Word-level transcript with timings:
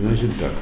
Значит 0.00 0.30
так. 0.38 0.52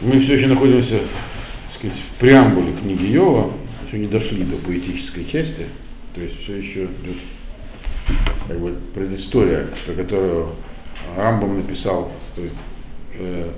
Мы 0.00 0.20
все 0.20 0.34
еще 0.34 0.46
находимся 0.46 0.98
так 0.98 1.74
сказать, 1.74 1.96
в 1.96 2.20
преамбуле 2.20 2.72
книги 2.80 3.06
Йова, 3.06 3.50
еще 3.86 3.98
не 3.98 4.06
дошли 4.06 4.44
до 4.44 4.56
поэтической 4.56 5.24
части, 5.24 5.66
то 6.14 6.20
есть 6.20 6.40
все 6.40 6.56
еще 6.56 6.84
идет 6.84 7.16
как 8.46 8.60
бы 8.60 8.76
предыстория, 8.94 9.66
про 9.84 9.94
которую 9.94 10.48
Рамбам 11.16 11.56
написал, 11.56 12.12
что 12.32 12.42
э, 13.18 13.50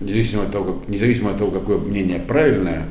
независимо, 0.00 0.44
от 0.44 0.52
того, 0.52 0.74
как, 0.74 0.88
независимо 0.88 1.32
от 1.32 1.38
того, 1.38 1.50
какое 1.50 1.78
мнение 1.78 2.20
правильное 2.20 2.86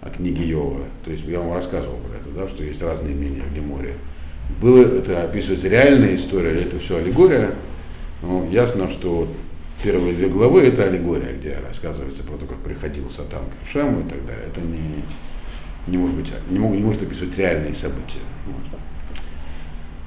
о 0.00 0.10
книге 0.10 0.44
Йова, 0.44 0.80
то 1.04 1.12
есть 1.12 1.24
я 1.24 1.38
вам 1.38 1.54
рассказывал 1.54 1.98
про 1.98 2.16
это, 2.16 2.30
да, 2.36 2.48
что 2.48 2.64
есть 2.64 2.82
разные 2.82 3.14
мнения 3.14 3.42
в 3.48 3.54
Леморе, 3.54 3.94
было 4.60 4.98
это 4.98 5.22
описывается 5.22 5.68
реальная 5.68 6.16
история 6.16 6.50
или 6.50 6.62
это 6.62 6.80
все 6.80 6.96
аллегория, 6.96 7.52
ну, 8.22 8.48
ясно, 8.50 8.90
что 8.90 9.28
первые 9.84 10.14
две 10.14 10.28
главы 10.28 10.62
это 10.62 10.84
аллегория, 10.84 11.34
где 11.34 11.58
рассказывается 11.58 12.22
про 12.22 12.38
то, 12.38 12.46
как 12.46 12.56
приходил 12.58 13.10
Сатан 13.10 13.42
к 13.44 13.68
Шему 13.70 14.00
и 14.00 14.08
так 14.08 14.24
далее. 14.24 14.46
Это 14.46 14.62
не, 14.62 14.78
не 15.86 15.98
может 15.98 16.16
быть, 16.16 16.32
не, 16.48 16.58
мог, 16.58 16.72
не 16.72 16.82
может 16.82 17.02
описывать 17.02 17.36
реальные 17.36 17.74
события. 17.74 18.24
Вот. 18.46 18.80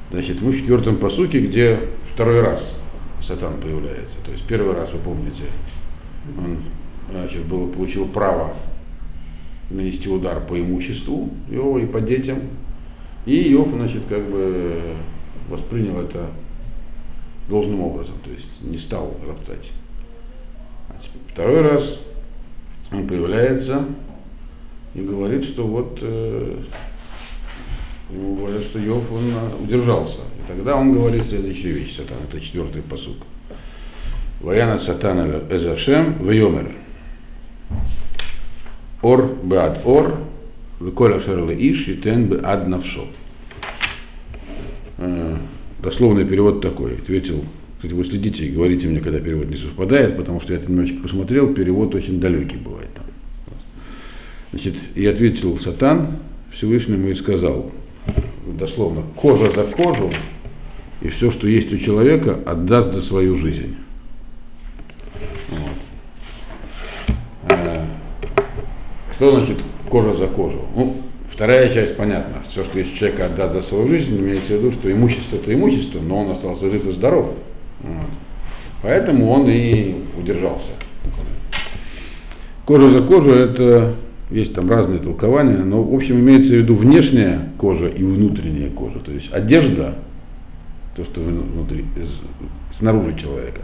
Значит, 0.10 0.42
мы 0.42 0.52
в 0.52 0.58
четвертом 0.58 0.98
посуке, 0.98 1.40
где 1.42 1.80
второй 2.12 2.42
раз 2.42 2.76
Сатан 3.22 3.62
появляется. 3.62 4.16
То 4.26 4.32
есть 4.32 4.46
первый 4.48 4.74
раз, 4.74 4.92
вы 4.94 5.00
помните, 5.00 5.44
он 6.36 6.58
значит, 7.12 7.46
был, 7.46 7.68
получил 7.68 8.08
право 8.08 8.56
нанести 9.70 10.10
удар 10.10 10.42
по 10.42 10.60
имуществу 10.60 11.30
его 11.52 11.78
и 11.78 11.86
по 11.86 12.02
детям. 12.02 12.40
И 13.28 13.54
Иов, 13.54 13.70
значит, 13.70 14.02
как 14.10 14.28
бы 14.28 14.82
воспринял 15.50 16.02
это 16.02 16.32
должным 17.48 17.82
образом, 17.82 18.16
то 18.24 18.30
есть 18.30 18.48
не 18.62 18.78
стал 18.78 19.16
роптать. 19.26 19.72
А 20.90 20.96
второй 21.32 21.62
раз 21.62 22.00
он 22.92 23.08
появляется 23.08 23.86
и 24.94 25.02
говорит, 25.02 25.44
что 25.44 25.66
вот 25.66 26.00
э, 26.02 26.58
ему 28.10 28.36
говорят, 28.36 28.62
что 28.62 28.80
Йов 28.80 29.12
он 29.12 29.32
э, 29.34 29.64
удержался. 29.64 30.20
И 30.40 30.48
тогда 30.48 30.76
он 30.76 30.94
говорит 30.94 31.28
следующую 31.28 31.76
вещь, 31.76 31.96
Сатан, 31.96 32.18
это 32.30 32.40
четвертый 32.40 32.82
посук. 32.82 33.18
Ваяна 34.42 34.78
сатана 34.78 35.42
эзашем 35.50 36.18
вейомер. 36.20 36.72
Ор 39.02 39.36
беад 39.44 39.82
ор, 39.86 40.20
веколя 40.80 41.20
шерла 41.20 41.52
иш, 41.54 41.88
и 41.88 41.98
тен 41.98 42.28
беад 42.28 42.68
навшо. 42.68 43.06
Э, 44.98 45.27
дословный 45.80 46.26
перевод 46.26 46.62
такой. 46.62 46.96
Ответил, 46.96 47.44
кстати, 47.78 47.94
вы 47.94 48.04
следите 48.04 48.46
и 48.46 48.52
говорите 48.52 48.88
мне, 48.88 49.00
когда 49.00 49.20
перевод 49.20 49.50
не 49.50 49.56
совпадает, 49.56 50.18
потому 50.18 50.42
что 50.42 50.54
я 50.54 50.60
это 50.60 50.70
немножечко 50.70 51.04
посмотрел, 51.04 51.54
перевод 51.54 51.94
очень 51.96 52.20
далекий 52.20 52.58
бывает 52.58 52.90
там. 52.96 53.06
Значит, 54.52 54.76
и 54.96 55.06
ответил 55.06 55.60
Сатан 55.60 56.18
Всевышнему 56.52 57.10
и 57.10 57.14
сказал, 57.14 57.72
дословно, 58.48 59.04
кожа 59.16 59.52
за 59.52 59.64
кожу, 59.64 60.10
и 61.02 61.10
все, 61.10 61.30
что 61.30 61.48
есть 61.48 61.72
у 61.72 61.78
человека, 61.78 62.40
отдаст 62.46 62.94
за 62.94 63.02
свою 63.02 63.36
жизнь. 63.36 63.76
Вот. 65.50 65.60
А, 67.50 67.86
что 69.16 69.38
значит 69.38 69.58
кожа 69.90 70.16
за 70.16 70.28
кожу? 70.28 70.66
Ну, 70.76 70.98
Вторая 71.38 71.72
часть 71.72 71.96
понятна. 71.96 72.38
Все, 72.50 72.64
что 72.64 72.80
есть 72.80 72.96
человек 72.96 73.20
отдаст 73.20 73.54
за 73.54 73.62
свою 73.62 73.88
жизнь, 73.90 74.18
имеется 74.18 74.54
в 74.54 74.56
виду, 74.56 74.72
что 74.72 74.92
имущество 74.92 75.36
это 75.36 75.54
имущество, 75.54 76.00
но 76.00 76.22
он 76.22 76.32
остался 76.32 76.68
жив 76.72 76.88
и 76.88 76.92
здоров. 76.94 77.36
Вот. 77.82 78.08
Поэтому 78.82 79.30
он 79.30 79.48
и 79.48 79.98
удержался. 80.20 80.72
Кожа 82.66 82.90
за 82.90 83.04
кожу 83.04 83.30
это 83.30 83.94
есть 84.32 84.56
там 84.56 84.68
разные 84.68 84.98
толкования, 84.98 85.58
но 85.58 85.84
в 85.84 85.94
общем 85.94 86.20
имеется 86.20 86.54
в 86.54 86.56
виду 86.56 86.74
внешняя 86.74 87.50
кожа 87.60 87.88
и 87.88 88.02
внутренняя 88.02 88.72
кожа. 88.72 88.98
То 88.98 89.12
есть 89.12 89.32
одежда, 89.32 89.94
то, 90.96 91.04
что 91.04 91.22
внутри, 91.22 91.86
снаружи 92.74 93.16
человека, 93.16 93.62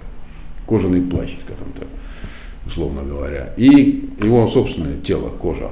кожаный 0.67 1.01
плащ, 1.01 1.31
скажем 1.43 1.73
так, 1.79 1.87
условно 2.67 3.01
говоря, 3.01 3.51
и 3.57 4.11
его 4.21 4.47
собственное 4.47 4.99
тело, 4.99 5.29
кожа, 5.29 5.71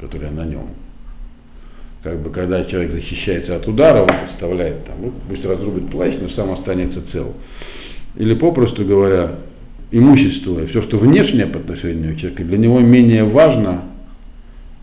которая 0.00 0.32
на 0.32 0.44
нем 0.44 0.70
как 2.06 2.20
бы, 2.20 2.30
когда 2.30 2.64
человек 2.64 2.92
защищается 2.92 3.56
от 3.56 3.66
удара, 3.66 4.02
он 4.02 4.08
представляет, 4.24 4.84
там, 4.84 4.94
ну, 5.02 5.12
пусть 5.28 5.44
разрубит 5.44 5.90
плащ, 5.90 6.14
но 6.22 6.28
сам 6.28 6.52
останется 6.52 7.04
цел. 7.04 7.34
Или 8.14 8.34
попросту 8.34 8.84
говоря, 8.84 9.32
имущество, 9.90 10.64
все, 10.68 10.82
что 10.82 10.98
внешнее 10.98 11.46
по 11.46 11.58
отношению 11.58 12.14
к 12.14 12.18
человеку, 12.18 12.44
для 12.44 12.58
него 12.58 12.78
менее 12.78 13.24
важно, 13.24 13.82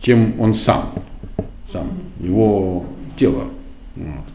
чем 0.01 0.37
он 0.37 0.53
сам, 0.53 0.91
сам 1.71 1.91
его 2.19 2.87
тело. 3.17 3.45
Вот. 3.95 4.25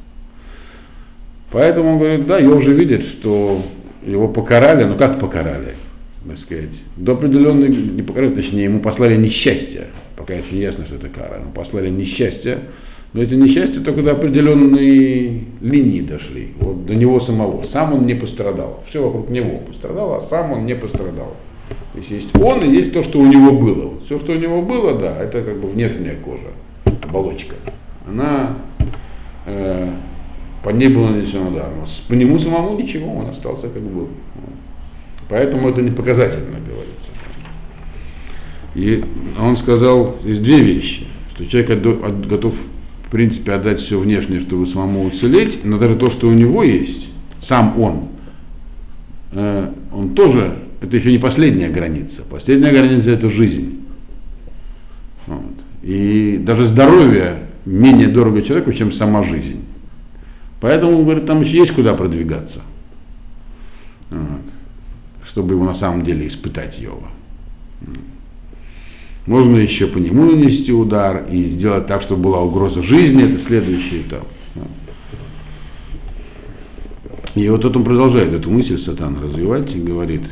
Поэтому 1.50 1.90
он 1.90 1.98
говорит, 1.98 2.26
да, 2.26 2.38
я 2.38 2.48
уже 2.48 2.72
видит, 2.72 3.04
что 3.04 3.60
его 4.06 4.28
покарали, 4.28 4.84
но 4.84 4.94
как 4.94 5.20
покарали? 5.20 5.74
Так 6.26 6.38
сказать, 6.38 6.70
до 6.96 7.12
определенной, 7.12 7.68
не 7.68 8.00
покарали, 8.00 8.34
точнее, 8.34 8.64
ему 8.64 8.80
послали 8.80 9.14
несчастье 9.14 9.88
пока 10.28 10.40
ясно, 10.50 10.84
что 10.84 10.96
это 10.96 11.08
кара. 11.08 11.40
Но 11.44 11.50
послали 11.50 11.88
несчастье, 11.88 12.58
но 13.12 13.22
эти 13.22 13.34
несчастья 13.34 13.80
только 13.80 14.02
до 14.02 14.12
определенной 14.12 15.44
линии 15.60 16.00
дошли, 16.02 16.52
вот 16.60 16.84
до 16.84 16.94
него 16.94 17.20
самого. 17.20 17.64
Сам 17.64 17.94
он 17.94 18.06
не 18.06 18.14
пострадал. 18.14 18.84
Все 18.86 19.02
вокруг 19.02 19.30
него 19.30 19.58
пострадало, 19.58 20.18
а 20.18 20.20
сам 20.20 20.52
он 20.52 20.66
не 20.66 20.74
пострадал. 20.74 21.34
То 21.92 21.98
есть 21.98 22.10
есть 22.10 22.36
он 22.38 22.62
и 22.62 22.70
есть 22.70 22.92
то, 22.92 23.02
что 23.02 23.18
у 23.18 23.26
него 23.26 23.52
было. 23.52 23.98
Все, 24.04 24.18
что 24.18 24.32
у 24.32 24.36
него 24.36 24.62
было, 24.62 24.98
да, 24.98 25.16
это 25.18 25.42
как 25.42 25.58
бы 25.58 25.68
внешняя 25.68 26.16
кожа, 26.16 26.50
оболочка. 27.02 27.54
Она 28.06 28.56
э, 29.46 29.90
под 30.62 30.74
ней 30.76 30.88
был 30.88 31.06
нанесен 31.06 31.46
удар. 31.46 31.70
Но 31.74 31.86
по 32.08 32.12
нему 32.12 32.38
самому 32.38 32.78
ничего, 32.78 33.14
он 33.14 33.30
остался 33.30 33.68
как 33.68 33.82
был. 33.82 34.08
Поэтому 35.28 35.68
это 35.68 35.82
не 35.82 35.90
показательно 35.90 36.58
говорится. 36.58 37.10
И 38.78 39.04
он 39.36 39.56
сказал, 39.56 40.18
есть 40.24 40.40
две 40.40 40.62
вещи, 40.62 41.04
что 41.34 41.44
человек 41.46 41.82
готов, 42.28 42.54
в 43.06 43.10
принципе, 43.10 43.54
отдать 43.54 43.80
все 43.80 43.98
внешнее, 43.98 44.38
чтобы 44.38 44.68
самому 44.68 45.04
уцелеть, 45.04 45.64
но 45.64 45.78
даже 45.78 45.96
то, 45.96 46.10
что 46.10 46.28
у 46.28 46.32
него 46.32 46.62
есть, 46.62 47.08
сам 47.42 47.80
он, 47.80 48.10
э, 49.32 49.72
он 49.92 50.14
тоже, 50.14 50.58
это 50.80 50.96
еще 50.96 51.10
не 51.10 51.18
последняя 51.18 51.70
граница. 51.70 52.22
Последняя 52.30 52.70
граница 52.70 53.10
это 53.10 53.28
жизнь. 53.30 53.80
Вот. 55.26 55.54
И 55.82 56.40
даже 56.40 56.68
здоровье 56.68 57.48
менее 57.64 58.06
дорого 58.06 58.42
человеку, 58.42 58.72
чем 58.72 58.92
сама 58.92 59.24
жизнь. 59.24 59.64
Поэтому, 60.60 60.98
он 60.98 61.04
говорит, 61.04 61.26
там 61.26 61.40
еще 61.40 61.56
есть 61.56 61.72
куда 61.72 61.94
продвигаться. 61.94 62.60
Вот. 64.10 64.52
Чтобы 65.26 65.54
его 65.54 65.64
на 65.64 65.74
самом 65.74 66.04
деле 66.04 66.28
испытать 66.28 66.78
Йова. 66.78 67.08
Можно 69.28 69.56
еще 69.56 69.86
по 69.86 69.98
нему 69.98 70.24
нанести 70.24 70.72
удар 70.72 71.26
и 71.30 71.44
сделать 71.48 71.86
так, 71.86 72.00
чтобы 72.00 72.22
была 72.22 72.40
угроза 72.40 72.82
жизни, 72.82 73.24
это 73.24 73.38
следующий 73.38 74.00
этап. 74.00 74.26
И 77.34 77.46
вот 77.50 77.60
тут 77.60 77.76
он 77.76 77.84
продолжает 77.84 78.32
эту 78.32 78.50
мысль 78.50 78.78
Сатан 78.78 79.22
развивать 79.22 79.74
и 79.76 79.80
говорит, 79.80 80.22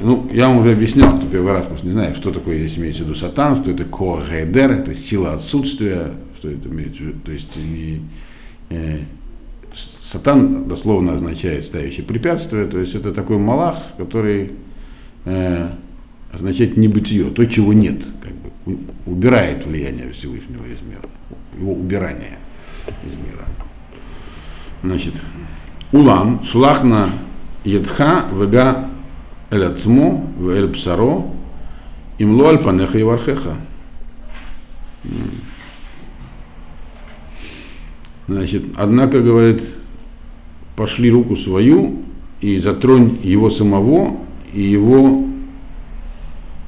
ну, 0.00 0.26
я 0.32 0.48
вам 0.48 0.60
уже 0.60 0.72
объяснял, 0.72 1.18
кто 1.18 1.26
первый 1.26 1.52
раз, 1.52 1.68
может, 1.68 1.84
не 1.84 1.90
знаю, 1.90 2.14
что 2.14 2.30
такое 2.30 2.60
здесь 2.60 2.78
имеется 2.78 3.02
в 3.02 3.04
виду 3.04 3.14
сатан, 3.14 3.56
что 3.60 3.70
это 3.70 3.84
коагайдер, 3.84 4.70
это 4.70 4.94
сила 4.94 5.34
отсутствия, 5.34 6.12
что 6.38 6.48
это 6.48 6.66
имеется 6.66 7.02
в 7.02 7.06
виду, 7.06 7.18
то 7.22 7.32
есть 7.32 7.54
и, 7.56 8.00
э, 8.70 9.00
сатан 10.02 10.66
дословно 10.66 11.16
означает 11.16 11.66
ставящий 11.66 12.02
препятствие, 12.02 12.66
то 12.66 12.78
есть 12.78 12.94
это 12.94 13.12
такой 13.12 13.36
малах, 13.36 13.76
который 13.98 14.52
э, 15.26 15.68
означает 16.40 16.76
небытие, 16.78 17.24
то, 17.30 17.44
чего 17.44 17.74
нет, 17.74 18.02
как 18.22 18.32
бы, 18.32 18.78
убирает 19.04 19.66
влияние 19.66 20.10
Всевышнего 20.12 20.64
из 20.64 20.80
мира, 20.80 21.08
его 21.58 21.74
убирание 21.74 22.38
из 23.04 23.12
мира. 23.12 23.46
Значит, 24.82 25.14
улам, 25.92 26.42
шлахна 26.44 27.10
едха 27.62 28.24
вега 28.32 28.88
эль 29.50 29.64
ацмо, 29.64 30.26
эль 30.40 30.68
псаро, 30.68 31.30
имло 32.18 32.48
аль 32.48 32.98
и 32.98 33.02
вархеха. 33.02 33.56
Значит, 38.28 38.64
однако, 38.76 39.20
говорит, 39.20 39.62
пошли 40.74 41.10
руку 41.10 41.36
свою 41.36 41.98
и 42.40 42.58
затронь 42.58 43.18
его 43.22 43.50
самого 43.50 44.16
и 44.54 44.62
его 44.62 45.26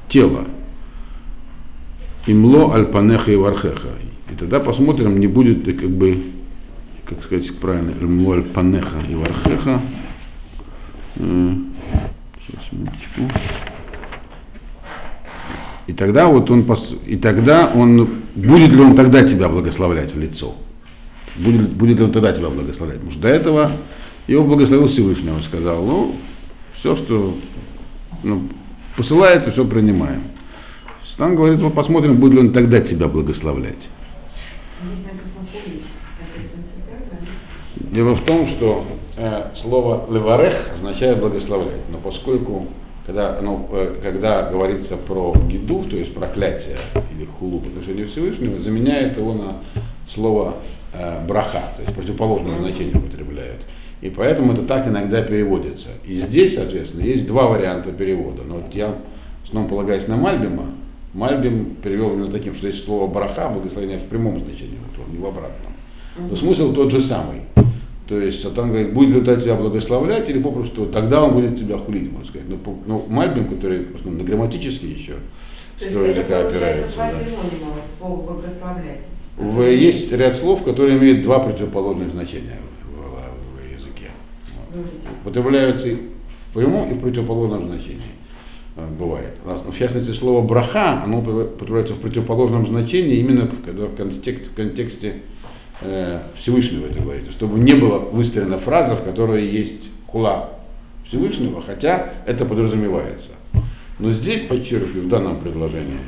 тело. 0.09 0.45
Имло 2.25 2.73
альпанеха 2.75 3.31
и 3.31 3.35
вархеха. 3.35 3.89
И 4.31 4.35
тогда 4.35 4.59
посмотрим, 4.59 5.19
не 5.19 5.27
будет 5.27 5.65
как 5.65 5.89
бы, 5.89 6.23
как 7.05 7.23
сказать 7.23 7.55
правильно, 7.59 7.91
имло 8.01 8.35
альпанеха 8.35 8.97
и 9.09 9.15
вархеха. 9.15 9.81
И 15.85 15.93
тогда 15.93 16.27
вот 16.27 16.49
он, 16.49 16.65
и 17.05 17.17
тогда 17.17 17.69
он, 17.73 18.09
будет 18.35 18.71
ли 18.71 18.79
он 18.79 18.95
тогда 18.95 19.23
тебя 19.23 19.49
благословлять 19.49 20.13
в 20.13 20.19
лицо? 20.19 20.55
Будет, 21.35 21.69
будет 21.71 21.97
ли 21.97 22.03
он 22.05 22.11
тогда 22.11 22.31
тебя 22.31 22.49
благословлять? 22.49 22.99
Потому 22.99 23.11
что 23.11 23.21
до 23.21 23.27
этого 23.27 23.71
его 24.27 24.45
благословил 24.45 24.87
Всевышний, 24.87 25.31
он 25.31 25.43
сказал, 25.43 25.83
ну, 25.83 26.15
все, 26.75 26.95
что 26.95 27.37
ну, 28.23 28.43
посылает, 28.95 29.51
все 29.51 29.65
принимаем. 29.65 30.23
Там 31.17 31.35
говорит, 31.35 31.59
вот 31.59 31.73
посмотрим, 31.73 32.17
будет 32.17 32.33
ли 32.33 32.39
он 32.39 32.51
тогда 32.51 32.81
тебя 32.81 33.07
благословлять. 33.07 33.87
Дело 37.75 38.15
в 38.15 38.23
том, 38.23 38.47
что 38.47 38.85
э, 39.17 39.51
слово 39.55 40.07
леварех 40.11 40.71
означает 40.73 41.19
благословлять, 41.19 41.81
но 41.91 41.99
поскольку 41.99 42.67
когда, 43.05 43.39
ну, 43.41 43.67
э, 43.71 43.99
когда 44.01 44.49
говорится 44.49 44.97
про 44.97 45.35
гидув, 45.47 45.89
то 45.89 45.97
есть 45.97 46.13
проклятие 46.13 46.77
или 47.15 47.25
хулу 47.25 47.59
по 47.59 47.67
отношению 47.67 48.09
Всевышнего, 48.09 48.59
заменяет 48.61 49.17
его 49.17 49.33
на 49.33 49.57
слово 50.11 50.55
э, 50.93 51.23
браха, 51.27 51.61
то 51.75 51.83
есть 51.83 51.93
противоположное 51.93 52.57
значение 52.57 52.95
употребляют. 52.95 53.61
И 54.03 54.09
поэтому 54.09 54.53
это 54.53 54.63
так 54.63 54.87
иногда 54.87 55.21
переводится. 55.21 55.89
И 56.05 56.17
здесь, 56.17 56.55
соответственно, 56.55 57.03
есть 57.03 57.25
два 57.25 57.47
варианта 57.47 57.91
перевода. 57.91 58.43
Но 58.47 58.55
вот 58.55 58.73
я, 58.75 58.95
снова 59.49 59.67
полагаясь 59.67 60.07
на 60.07 60.17
Мальбима, 60.17 60.65
Мальбим 61.13 61.75
перевел 61.81 62.13
именно 62.13 62.31
таким, 62.31 62.55
что 62.55 62.67
есть 62.67 62.83
слово 62.83 63.07
браха, 63.07 63.49
благословение 63.49 63.99
в 63.99 64.05
прямом 64.05 64.39
значении, 64.41 64.77
вот, 64.97 65.07
не 65.11 65.17
в 65.19 65.25
обратном. 65.25 65.73
Но 66.29 66.35
смысл 66.35 66.73
тот 66.73 66.91
же 66.91 67.01
самый. 67.01 67.41
То 68.07 68.19
есть 68.19 68.41
Сатан 68.41 68.69
говорит, 68.69 68.93
будет 68.93 69.25
ли 69.25 69.31
он 69.31 69.39
тебя 69.39 69.55
благословлять, 69.55 70.29
или 70.29 70.39
попросту 70.39 70.87
тогда 70.87 71.23
он 71.23 71.33
будет 71.33 71.57
тебя 71.57 71.77
хулить, 71.77 72.11
можно 72.11 72.27
сказать. 72.27 72.47
Но, 72.49 72.57
но 72.85 73.05
Мальбим, 73.07 73.47
который 73.47 73.87
на 74.03 74.23
грамматически 74.23 74.85
еще 74.85 75.13
строй 75.79 76.09
языка 76.09 76.41
опирается. 76.41 76.97
Да. 76.97 77.03
Слово 77.97 78.21
благословлять. 78.21 78.99
В, 79.37 79.61
есть 79.61 80.11
ряд 80.11 80.35
слов, 80.35 80.63
которые 80.63 80.97
имеют 80.99 81.23
два 81.23 81.39
противоположных 81.39 82.11
значения 82.11 82.59
в, 82.83 82.97
в, 82.97 83.61
в 83.61 83.73
языке. 83.73 84.11
Вот. 84.55 84.61
Употребляются 85.21 85.89
в 85.89 86.53
прямом 86.53 86.91
и 86.91 86.93
в 86.95 86.99
противоположном 87.01 87.67
значении. 87.67 88.01
Э, 88.75 88.87
бывает. 88.87 89.35
В 89.43 89.77
частности, 89.77 90.11
слово 90.11 90.45
браха, 90.45 91.03
оно 91.03 91.19
употребляется 91.19 91.93
в 91.93 91.99
противоположном 91.99 92.65
значении, 92.65 93.17
именно 93.17 93.49
когда 93.63 93.85
в 93.85 93.95
контексте, 93.95 94.49
в 94.49 94.55
контексте 94.55 95.15
э, 95.81 96.21
Всевышнего 96.37 96.87
это 96.87 96.99
говорится, 96.99 97.31
чтобы 97.31 97.59
не 97.59 97.73
было 97.73 97.99
выстроена 97.99 98.57
фраза, 98.57 98.95
в 98.95 99.03
которой 99.03 99.47
есть 99.47 99.89
хула 100.07 100.49
Всевышнего, 101.07 101.61
хотя 101.61 102.13
это 102.25 102.45
подразумевается. 102.45 103.31
Но 103.99 104.11
здесь, 104.11 104.41
подчеркиваю, 104.41 105.05
в 105.05 105.07
данном 105.07 105.39
предложении, 105.39 105.99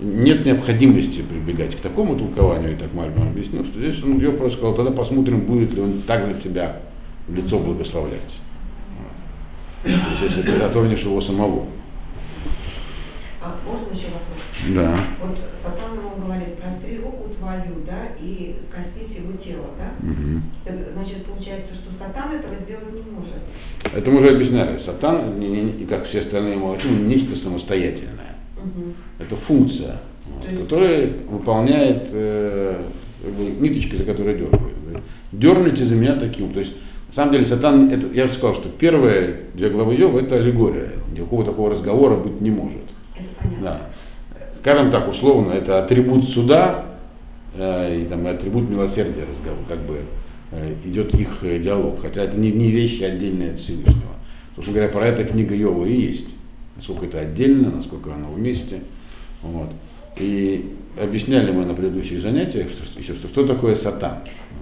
нет 0.00 0.44
необходимости 0.44 1.22
прибегать 1.22 1.76
к 1.76 1.78
такому 1.78 2.18
толкованию, 2.18 2.72
и 2.72 2.76
так 2.76 2.92
Мальбин 2.92 3.28
объяснил, 3.28 3.64
что 3.64 3.78
здесь 3.78 4.02
он 4.02 4.18
ее 4.18 4.32
просто 4.32 4.58
сказал, 4.58 4.74
тогда 4.74 4.90
посмотрим, 4.90 5.40
будет 5.42 5.72
ли 5.72 5.80
он 5.80 6.02
так 6.06 6.26
для 6.26 6.38
тебя 6.38 6.76
лицо 7.28 7.58
благословлять. 7.58 8.20
То 9.82 9.88
есть, 9.88 10.22
если 10.22 10.42
ты 10.42 10.58
готовишь 10.58 11.00
его 11.00 11.20
самого. 11.20 11.66
А 13.40 13.54
можно 13.64 13.86
еще 13.94 14.06
вопрос? 14.06 14.74
Да. 14.74 14.98
Вот 15.22 15.38
Сатан 15.62 15.96
ему 15.96 16.26
говорит, 16.26 16.56
простри 16.56 16.98
руку 16.98 17.28
твою, 17.38 17.84
да, 17.86 18.08
и 18.20 18.56
коснись 18.70 19.16
его 19.16 19.36
тела, 19.36 19.66
да? 19.78 19.92
Угу. 20.04 20.74
Значит, 20.94 21.24
получается, 21.26 21.74
что 21.74 21.92
Сатан 21.92 22.32
этого 22.32 22.54
сделать 22.56 22.92
не 22.92 23.08
может. 23.12 23.34
Это 23.94 24.10
мы 24.10 24.20
уже 24.20 24.34
объясняли. 24.34 24.78
Сатан, 24.78 25.40
и 25.40 25.86
как 25.86 26.06
все 26.06 26.20
остальные 26.20 26.56
молодцы, 26.56 26.88
нечто 26.88 27.36
самостоятельное. 27.36 28.36
Угу. 28.56 28.94
Это 29.20 29.36
функция, 29.36 30.00
есть... 30.48 30.60
которая 30.62 31.12
выполняет 31.28 32.08
э, 32.10 32.82
ниточка, 33.60 33.98
за 33.98 34.04
которой 34.04 34.38
дергают. 34.38 34.74
Дерните 35.30 35.84
за 35.84 35.94
меня 35.94 36.16
таким. 36.16 36.52
То 36.52 36.60
есть 36.60 36.72
на 37.08 37.14
самом 37.14 37.32
деле, 37.32 37.46
сатан, 37.46 37.90
это, 37.90 38.06
я 38.12 38.26
же 38.26 38.34
сказал, 38.34 38.54
что 38.54 38.68
первые 38.68 39.42
две 39.54 39.70
главы 39.70 39.94
Йова 39.94 40.20
это 40.20 40.36
аллегория. 40.36 40.90
Никакого 41.12 41.44
такого 41.44 41.70
разговора 41.70 42.16
быть 42.16 42.40
не 42.40 42.50
может. 42.50 42.82
Да. 43.62 43.82
Скажем 44.60 44.90
так, 44.90 45.08
условно, 45.08 45.52
это 45.52 45.82
атрибут 45.82 46.28
суда 46.28 46.84
э, 47.54 48.00
и 48.00 48.04
там, 48.06 48.26
атрибут 48.26 48.68
милосердия 48.68 49.22
разговор, 49.22 49.64
как 49.68 49.78
бы 49.78 50.00
э, 50.50 50.74
идет 50.84 51.14
их 51.14 51.38
э, 51.42 51.58
диалог. 51.58 52.02
Хотя 52.02 52.24
это 52.24 52.36
не, 52.36 52.50
не 52.50 52.70
вещи 52.70 53.04
отдельные 53.04 53.52
от 53.52 53.60
Всевышнего. 53.60 54.16
Собственно 54.56 54.78
говоря, 54.78 54.92
про 54.92 55.06
это 55.06 55.24
книга 55.24 55.54
Йова 55.54 55.86
и 55.86 55.94
есть. 55.94 56.28
Насколько 56.74 57.06
это 57.06 57.20
отдельно, 57.20 57.70
насколько 57.70 58.12
оно 58.12 58.30
вместе. 58.32 58.80
Вот. 59.42 59.70
И 60.18 60.74
объясняли 61.00 61.52
мы 61.52 61.64
на 61.64 61.74
предыдущих 61.74 62.20
занятиях, 62.20 62.68
что, 62.70 62.84
что, 62.84 63.02
что, 63.02 63.28
что 63.28 63.46
такое 63.46 63.76
сатан. 63.76 64.18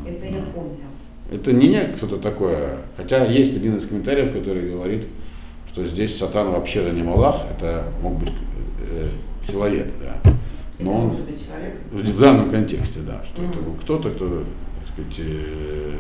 Это 0.07 0.27
я 0.27 0.43
помню. 0.55 0.94
Это 1.31 1.53
не 1.53 1.69
не 1.69 1.85
кто-то 1.97 2.19
такое, 2.19 2.79
хотя 2.97 3.25
есть 3.25 3.57
один 3.57 3.77
из 3.77 3.87
комментариев, 3.87 4.33
который 4.33 4.71
говорит, 4.71 5.07
что 5.73 5.87
здесь 5.87 6.17
сатан 6.17 6.51
вообще-то 6.51 6.91
не 6.91 7.03
Малах, 7.03 7.43
это 7.57 7.85
мог 8.03 8.19
быть 8.19 8.33
э, 8.91 9.09
человек, 9.51 9.89
да. 10.01 10.33
Но 10.79 11.07
он? 11.07 11.13
В 11.91 12.21
данном 12.21 12.51
контексте, 12.51 13.01
да, 13.01 13.23
что 13.25 13.43
mm. 13.43 13.51
это 13.51 13.61
был 13.61 13.75
кто-то, 13.75 14.11
кто, 14.11 14.29
так 14.29 14.93
сказать, 14.93 15.15
э, 15.19 15.97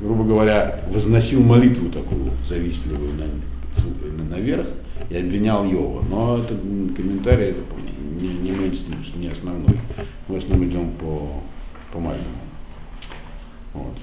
грубо 0.00 0.24
говоря, 0.24 0.80
возносил 0.90 1.42
молитву 1.42 1.90
такую 1.90 2.30
завистливую 2.48 3.14
на, 3.14 3.24
на, 4.24 4.36
наверх 4.36 4.68
и 5.10 5.16
обвинял 5.16 5.64
Йова. 5.64 6.04
Но 6.08 6.38
это 6.38 6.54
комментарий 6.94 7.50
это 7.50 7.60
не, 8.20 8.28
не 8.28 8.50
не 9.16 9.28
основной. 9.28 9.78
Мы 10.28 10.34
в 10.34 10.38
основном 10.38 10.68
идем 10.68 10.92
по, 10.92 11.42
по 11.92 11.98
Мальному. 11.98 12.41
Вот. 13.74 13.96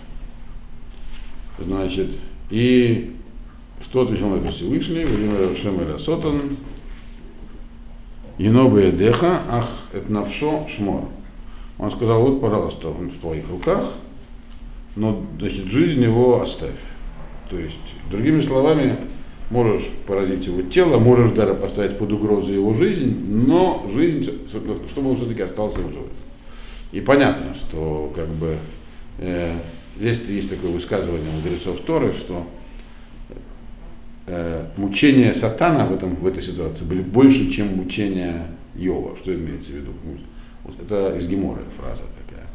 Значит, 1.59 2.09
и 2.49 3.15
что 3.81 4.01
отвечал 4.01 4.29
на 4.29 4.35
это 4.35 4.51
Всевышний? 4.51 5.05
Владимир 5.05 5.55
Шемеля 5.55 5.97
Сотан, 5.97 6.57
Енобе 8.37 8.91
Деха, 8.91 9.41
ах, 9.49 9.69
это 9.93 10.11
навшо 10.11 10.67
шмор. 10.67 11.05
Он 11.77 11.91
сказал, 11.91 12.21
вот, 12.21 12.41
пожалуйста, 12.41 12.89
он 12.89 13.09
в 13.09 13.19
твоих 13.19 13.49
руках, 13.49 13.93
но, 14.95 15.23
значит, 15.39 15.67
жизнь 15.67 16.01
его 16.01 16.41
оставь. 16.41 16.79
То 17.49 17.57
есть, 17.57 17.79
другими 18.11 18.41
словами, 18.41 18.97
можешь 19.49 19.87
поразить 20.05 20.45
его 20.45 20.61
тело, 20.63 20.99
можешь 20.99 21.31
даже 21.31 21.53
поставить 21.53 21.97
под 21.97 22.11
угрозу 22.11 22.53
его 22.53 22.73
жизнь, 22.73 23.17
но 23.45 23.85
жизнь, 23.93 24.29
чтобы 24.47 25.09
он 25.09 25.17
все-таки 25.17 25.41
остался 25.41 25.79
в 25.79 25.91
живых. 25.91 26.11
И 26.91 27.01
понятно, 27.01 27.55
что 27.55 28.11
как 28.15 28.27
бы 28.27 28.57
э, 29.19 29.53
здесь 29.97 30.19
есть 30.27 30.49
такое 30.49 30.71
высказывание 30.71 31.31
мудрецов 31.31 31.81
Торы, 31.81 32.13
что 32.13 32.47
э, 34.27 34.65
мучения 34.77 35.33
сатана 35.33 35.85
в, 35.85 35.93
этом, 35.93 36.15
в 36.15 36.25
этой 36.25 36.41
ситуации 36.41 36.83
были 36.83 37.01
больше, 37.01 37.51
чем 37.51 37.75
мучения 37.75 38.47
Йова. 38.75 39.17
Что 39.17 39.33
имеется 39.33 39.71
в 39.71 39.75
виду? 39.75 39.91
Вот 40.63 40.75
это 40.81 41.17
из 41.17 41.27
Гемора 41.27 41.61
фраза 41.77 42.03
такая. 42.25 42.45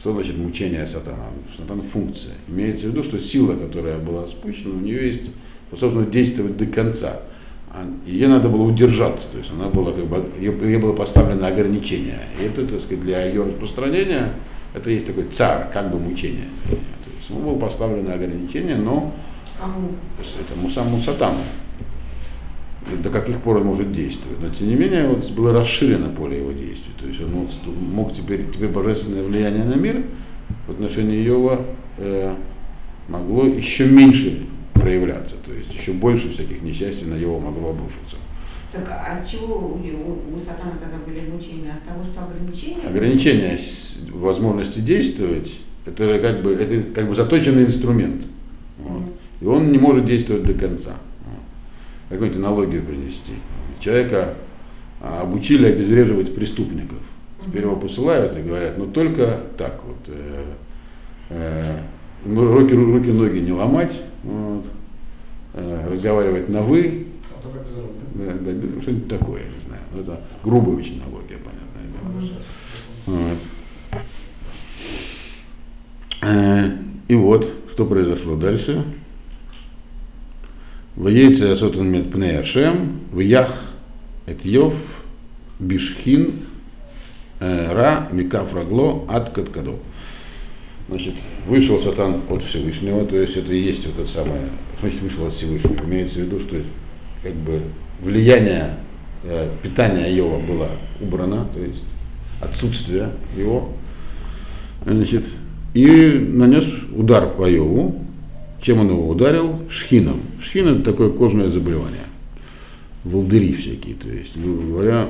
Что 0.00 0.12
значит 0.12 0.36
мучение 0.36 0.86
сатана? 0.86 1.26
Сатана 1.56 1.82
функция. 1.82 2.34
Имеется 2.48 2.86
в 2.86 2.90
виду, 2.90 3.02
что 3.02 3.20
сила, 3.20 3.54
которая 3.56 3.98
была 3.98 4.26
спущена, 4.26 4.74
у 4.74 4.80
нее 4.80 5.06
есть 5.06 5.22
способность 5.68 6.10
действовать 6.10 6.56
до 6.56 6.66
конца. 6.66 7.20
А 7.70 7.86
ее 8.06 8.28
надо 8.28 8.48
было 8.48 8.62
удержаться, 8.62 9.28
то 9.30 9.38
есть 9.38 9.50
она 9.50 9.68
была 9.68 9.92
как 9.92 10.06
бы, 10.06 10.24
ей 10.40 10.78
было 10.78 10.94
поставлено 10.94 11.48
ограничение. 11.48 12.20
И 12.40 12.44
это, 12.44 12.66
так 12.66 12.80
сказать, 12.80 13.02
для 13.02 13.26
ее 13.26 13.44
распространения, 13.44 14.32
это 14.74 14.90
есть 14.90 15.06
такой 15.06 15.24
царь, 15.24 15.70
как 15.72 15.90
бы 15.90 15.98
мучение. 15.98 16.48
То 16.68 16.76
есть 17.16 17.30
ему 17.30 17.50
было 17.50 17.58
поставлено 17.58 18.14
ограничение, 18.14 18.76
но 18.76 19.12
Кому? 19.58 19.90
Этому 20.40 20.70
самому 20.70 21.00
сатану. 21.00 21.40
До 23.02 23.10
каких 23.10 23.40
пор 23.40 23.58
он 23.58 23.66
может 23.66 23.92
действовать. 23.92 24.40
Но 24.40 24.48
тем 24.50 24.68
не 24.68 24.76
менее 24.76 25.08
вот, 25.08 25.28
было 25.32 25.52
расширено 25.52 26.08
поле 26.10 26.38
его 26.38 26.52
действий. 26.52 26.92
То 26.98 27.06
есть 27.06 27.20
он 27.20 27.32
мог, 27.32 27.48
мог 27.92 28.14
теперь, 28.14 28.46
теперь 28.52 28.68
божественное 28.68 29.24
влияние 29.24 29.64
на 29.64 29.74
мир 29.74 30.04
в 30.66 30.70
отношении 30.70 31.26
Иова 31.26 31.60
э, 31.98 32.34
могло 33.08 33.46
еще 33.46 33.86
меньше 33.86 34.46
проявляться. 34.74 35.34
То 35.44 35.52
есть 35.52 35.74
еще 35.74 35.92
больше 35.92 36.32
всяких 36.32 36.62
несчастий 36.62 37.04
на 37.04 37.14
его 37.14 37.40
могло 37.40 37.70
обрушиться. 37.70 38.16
Так 38.70 38.88
а 38.88 39.18
от 39.18 39.26
чего 39.26 39.56
у, 39.56 39.74
у, 39.76 40.36
у 40.36 40.38
сатана 40.38 40.72
тогда 40.80 40.98
были 41.06 41.30
мучения? 41.30 41.72
От 41.72 41.84
того, 41.88 42.02
что 42.02 42.24
ограничения? 42.24 42.86
Ограничения 42.86 43.58
возможности 44.12 44.80
действовать, 44.80 45.52
это 45.86 46.18
как 46.18 46.42
бы, 46.42 46.52
это 46.52 46.92
как 46.94 47.08
бы 47.08 47.14
заточенный 47.14 47.64
инструмент. 47.64 48.22
Вот. 48.78 49.02
И 49.40 49.46
он 49.46 49.72
не 49.72 49.78
может 49.78 50.04
действовать 50.04 50.44
до 50.44 50.54
конца. 50.54 50.96
Какую-нибудь 52.10 52.38
аналогию 52.42 52.82
принести. 52.82 53.34
Человека 53.80 54.34
а, 55.00 55.22
обучили 55.22 55.66
обезвреживать 55.66 56.34
преступников. 56.34 56.98
Теперь 57.44 57.62
его 57.62 57.76
посылают 57.76 58.36
и 58.36 58.42
говорят, 58.42 58.76
ну 58.76 58.86
только 58.86 59.40
так 59.56 59.80
вот, 59.86 59.98
э, 60.08 60.44
э, 61.30 61.78
руки, 62.26 62.74
руки, 62.74 63.10
ноги 63.10 63.38
не 63.38 63.52
ломать, 63.52 63.92
вот, 64.24 64.64
э, 65.54 65.88
разговаривать 65.90 66.48
на 66.48 66.62
вы, 66.62 67.06
Рук, 67.44 67.92
да? 68.14 68.32
да, 68.32 68.82
что-нибудь 68.82 69.08
такое, 69.08 69.42
я 69.42 69.48
не 69.48 69.60
знаю. 69.66 69.82
Ну, 69.94 70.02
это 70.02 70.20
грубая 70.42 70.76
очень 70.76 71.00
аналогия, 71.02 71.38
понятное 71.38 71.86
дело. 71.92 72.40
Вот. 73.06 73.38
Э, 76.22 76.70
И 77.08 77.14
вот, 77.14 77.50
что 77.70 77.86
произошло 77.86 78.36
дальше. 78.36 78.84
Воейце 80.96 81.52
асотан 81.52 81.88
мет 81.88 82.10
пней 82.10 82.38
Ашем, 82.38 83.00
вях 83.12 83.72
эт 84.26 84.44
Йов, 84.44 84.74
бишхин, 85.60 86.40
э, 87.38 87.72
ра, 87.72 88.08
микаф 88.10 88.52
рагло, 88.52 89.06
ад 89.08 89.30
каткадо. 89.30 89.76
Значит, 90.88 91.14
вышел 91.46 91.80
сатан 91.80 92.22
от 92.30 92.42
Всевышнего, 92.42 93.04
то 93.04 93.16
есть 93.16 93.36
это 93.36 93.52
и 93.52 93.60
есть 93.60 93.86
вот 93.86 93.98
это 93.98 94.10
самое, 94.10 94.48
значит, 94.80 95.00
вышел 95.02 95.26
от 95.26 95.34
Всевышнего. 95.34 95.84
Имеется 95.84 96.20
в 96.20 96.22
виду, 96.22 96.40
что 96.40 96.56
как 97.22 97.34
бы 97.34 97.62
влияние 98.00 98.76
э, 99.24 99.48
питания 99.62 100.14
Йова 100.14 100.38
было 100.40 100.70
убрано, 101.00 101.46
то 101.52 101.60
есть 101.60 101.82
отсутствие 102.40 103.10
его. 103.36 103.70
Значит, 104.84 105.26
и 105.74 105.86
нанес 105.86 106.66
удар 106.94 107.28
по 107.28 107.48
Йову. 107.48 108.04
Чем 108.60 108.80
он 108.80 108.88
его 108.88 109.08
ударил? 109.08 109.60
Шхином. 109.70 110.22
Шхин 110.40 110.66
это 110.66 110.90
такое 110.90 111.10
кожное 111.10 111.48
заболевание. 111.48 112.06
Волдыри 113.04 113.52
всякие, 113.52 113.94
то 113.94 114.08
есть, 114.08 114.36
грубо 114.36 114.62
говоря, 114.62 115.08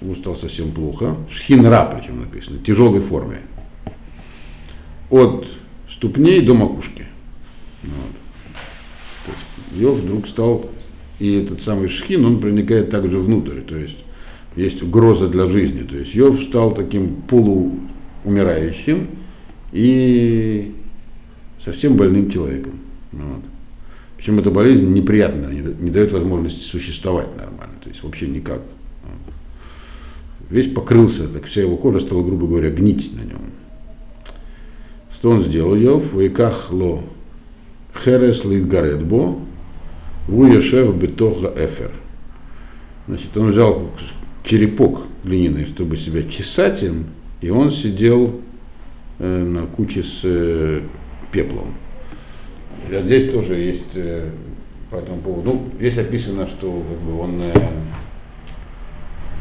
ему 0.00 0.14
стало 0.14 0.36
совсем 0.36 0.72
плохо. 0.72 1.16
Шхинра, 1.28 1.84
причем 1.84 2.20
написано, 2.20 2.58
в 2.58 2.62
тяжелой 2.62 3.00
форме. 3.00 3.42
От 5.10 5.46
ступней 5.90 6.40
до 6.40 6.54
макушки. 6.54 7.06
Вот. 7.82 8.12
То 9.26 9.32
есть 9.32 9.82
Йов 9.82 9.98
вдруг 9.98 10.26
стал, 10.26 10.70
и 11.20 11.34
этот 11.34 11.60
самый 11.60 11.88
шхин, 11.88 12.24
он 12.24 12.40
проникает 12.40 12.90
также 12.90 13.20
внутрь, 13.20 13.60
то 13.60 13.76
есть 13.76 13.98
есть 14.56 14.82
угроза 14.82 15.28
для 15.28 15.46
жизни. 15.46 15.82
То 15.82 15.98
есть 15.98 16.14
Йов 16.14 16.42
стал 16.42 16.74
таким 16.74 17.16
полуумирающим 17.28 19.06
и 19.70 20.74
совсем 21.64 21.96
больным 21.96 22.30
человеком. 22.30 22.72
Вот. 23.12 23.42
Причем 24.16 24.38
эта 24.38 24.50
болезнь 24.50 24.92
неприятная, 24.92 25.52
не, 25.52 25.90
дает 25.90 26.12
возможности 26.12 26.62
существовать 26.62 27.28
нормально, 27.36 27.74
то 27.82 27.90
есть 27.90 28.02
вообще 28.02 28.26
никак. 28.26 28.62
Весь 30.48 30.72
покрылся, 30.72 31.28
так 31.28 31.44
вся 31.44 31.60
его 31.60 31.76
кожа 31.76 32.00
стала, 32.00 32.22
грубо 32.22 32.46
говоря, 32.46 32.70
гнить 32.70 33.14
на 33.14 33.20
нем. 33.20 33.40
Что 35.14 35.30
он 35.30 35.42
сделал? 35.42 35.74
Йов, 35.74 36.14
вейках 36.14 36.72
ло 36.72 37.02
херес 38.04 38.44
литгаредбо, 38.44 39.38
вуешев 40.30 40.96
бетоха 40.96 41.52
эфер. 41.56 41.90
Значит, 43.08 43.36
он 43.36 43.50
взял 43.50 43.90
черепок 44.44 45.02
глиняный, 45.24 45.66
чтобы 45.66 45.96
себя 45.96 46.22
чесать 46.22 46.82
им, 46.82 47.06
и 47.40 47.50
он 47.50 47.70
сидел 47.70 48.40
э, 49.18 49.44
на 49.44 49.66
куче 49.66 50.02
с 50.02 50.20
э, 50.22 50.82
пеплом. 51.32 51.74
Здесь 52.88 53.30
тоже 53.30 53.56
есть 53.56 53.94
э, 53.94 54.30
по 54.90 54.96
этому 54.96 55.20
поводу. 55.20 55.52
Ну, 55.52 55.68
здесь 55.78 55.98
описано, 55.98 56.46
что 56.46 56.82
как 56.88 56.98
бы, 56.98 57.20
он 57.20 57.40
э, 57.42 57.52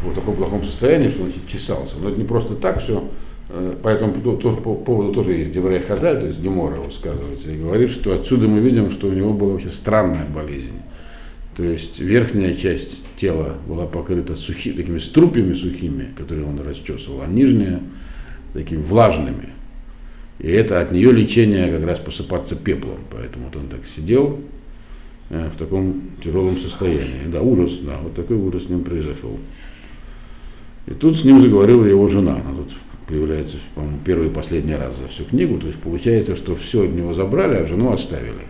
был 0.03 0.11
в 0.11 0.15
таком 0.15 0.35
плохом 0.35 0.65
состоянии, 0.65 1.09
что 1.09 1.23
он 1.23 1.31
чесался. 1.47 1.97
Но 2.01 2.09
это 2.09 2.17
не 2.17 2.25
просто 2.25 2.55
так 2.55 2.81
все. 2.81 3.03
Э, 3.49 3.75
по 3.81 3.89
этому 3.89 4.13
поводу 4.13 5.13
тоже, 5.13 5.33
есть 5.33 5.51
Деврей 5.51 5.79
Хазаль, 5.79 6.19
то 6.19 6.27
есть 6.27 6.39
Гемора 6.39 6.75
высказывается, 6.75 7.51
и 7.51 7.57
говорит, 7.57 7.89
что 7.89 8.13
отсюда 8.13 8.47
мы 8.47 8.59
видим, 8.59 8.91
что 8.91 9.07
у 9.07 9.11
него 9.11 9.33
была 9.33 9.53
вообще 9.53 9.71
странная 9.71 10.25
болезнь. 10.25 10.81
То 11.57 11.63
есть 11.63 11.99
верхняя 11.99 12.55
часть 12.55 13.01
тела 13.17 13.55
была 13.67 13.85
покрыта 13.85 14.35
сухи, 14.35 14.71
такими 14.71 14.99
струпьями 14.99 15.55
сухими, 15.55 16.13
которые 16.15 16.45
он 16.45 16.61
расчесывал, 16.61 17.21
а 17.21 17.27
нижняя 17.27 17.81
такими 18.53 18.81
влажными. 18.81 19.49
И 20.37 20.49
это 20.49 20.79
от 20.79 20.91
нее 20.91 21.11
лечение 21.11 21.69
как 21.69 21.85
раз 21.85 21.99
посыпаться 21.99 22.55
пеплом. 22.55 22.99
Поэтому 23.11 23.45
вот 23.45 23.55
он 23.57 23.67
так 23.67 23.81
сидел 23.87 24.39
э, 25.29 25.49
в 25.53 25.57
таком 25.57 26.01
тяжелом 26.23 26.55
состоянии. 26.55 27.27
Да, 27.27 27.41
ужас, 27.41 27.77
да, 27.81 27.97
вот 28.01 28.13
такой 28.13 28.37
ужас 28.37 28.65
с 28.65 28.69
ним 28.69 28.83
произошел. 28.83 29.37
И 30.87 30.91
тут 30.91 31.17
с 31.17 31.25
ним 31.25 31.41
заговорила 31.41 31.83
его 31.83 32.07
жена. 32.07 32.35
Она 32.35 32.55
тут 32.55 32.71
появляется, 33.09 33.57
по-моему, 33.73 33.97
первый 34.05 34.27
и 34.27 34.31
последний 34.31 34.75
раз 34.75 34.95
за 34.97 35.07
всю 35.07 35.25
книгу. 35.25 35.57
То 35.59 35.67
есть 35.67 35.79
получается, 35.79 36.35
что 36.35 36.55
все 36.55 36.83
от 36.83 36.91
него 36.91 37.13
забрали, 37.13 37.55
а 37.55 37.65
жену 37.65 37.91
оставили. 37.91 38.45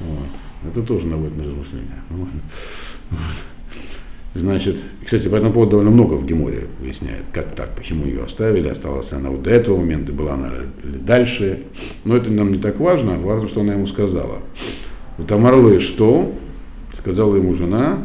Вот. 0.00 0.70
Это 0.72 0.82
тоже 0.82 1.06
наводит 1.06 1.36
на 1.36 1.44
размышления. 1.44 2.02
Вот. 3.10 3.18
Значит, 4.32 4.76
кстати, 5.04 5.26
по 5.26 5.34
этому 5.34 5.52
поводу 5.52 5.72
довольно 5.72 5.90
много 5.90 6.14
в 6.14 6.24
Геморе 6.24 6.68
выясняет, 6.78 7.24
как 7.32 7.56
так, 7.56 7.74
почему 7.74 8.06
ее 8.06 8.22
оставили, 8.22 8.68
осталась 8.68 9.10
ли 9.10 9.16
она 9.16 9.30
вот 9.30 9.42
до 9.42 9.50
этого 9.50 9.76
момента, 9.76 10.12
была 10.12 10.34
она 10.34 10.52
или 10.84 10.98
дальше. 10.98 11.64
Но 12.04 12.16
это 12.16 12.30
нам 12.30 12.52
не 12.52 12.58
так 12.58 12.78
важно, 12.78 13.18
важно, 13.18 13.48
что 13.48 13.62
она 13.62 13.72
ему 13.72 13.88
сказала. 13.88 14.38
Вот 15.18 15.32
Амарлы 15.32 15.80
что? 15.80 16.32
Сказала 16.96 17.34
ему 17.34 17.54
жена, 17.54 18.04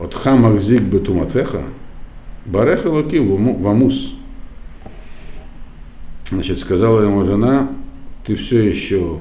от 0.00 0.14
хамах 0.14 0.60
зиг 0.62 0.82
бетуматеха, 0.82 1.62
бареха 2.44 2.88
локи 2.88 3.18
вамус. 3.18 4.14
Значит, 6.30 6.60
сказала 6.60 7.02
ему 7.02 7.24
жена, 7.24 7.70
ты 8.24 8.36
все 8.36 8.62
еще 8.62 9.18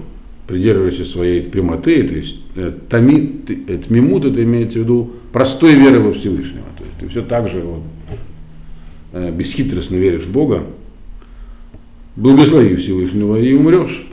придерживаешься 0.47 1.05
своей 1.05 1.41
прямоты, 1.41 2.03
то 2.07 2.13
есть 2.15 2.37
э, 2.55 2.71
тами, 2.89 3.41
это 3.67 3.91
мимут, 3.91 4.25
это 4.25 4.43
имеется 4.43 4.79
в 4.79 4.81
виду 4.83 5.11
простой 5.31 5.75
веры 5.75 5.99
во 5.99 6.11
Всевышнего. 6.11 6.65
То 6.77 6.83
есть 6.83 6.97
ты 6.99 7.07
все 7.07 7.21
так 7.23 7.47
же 7.49 7.61
вот, 7.61 7.83
э, 9.13 9.31
бесхитростно 9.31 9.95
веришь 9.95 10.23
в 10.23 10.31
Бога, 10.31 10.63
благослови 12.15 12.75
Всевышнего 12.75 13.37
и 13.37 13.53
умрешь. 13.53 14.07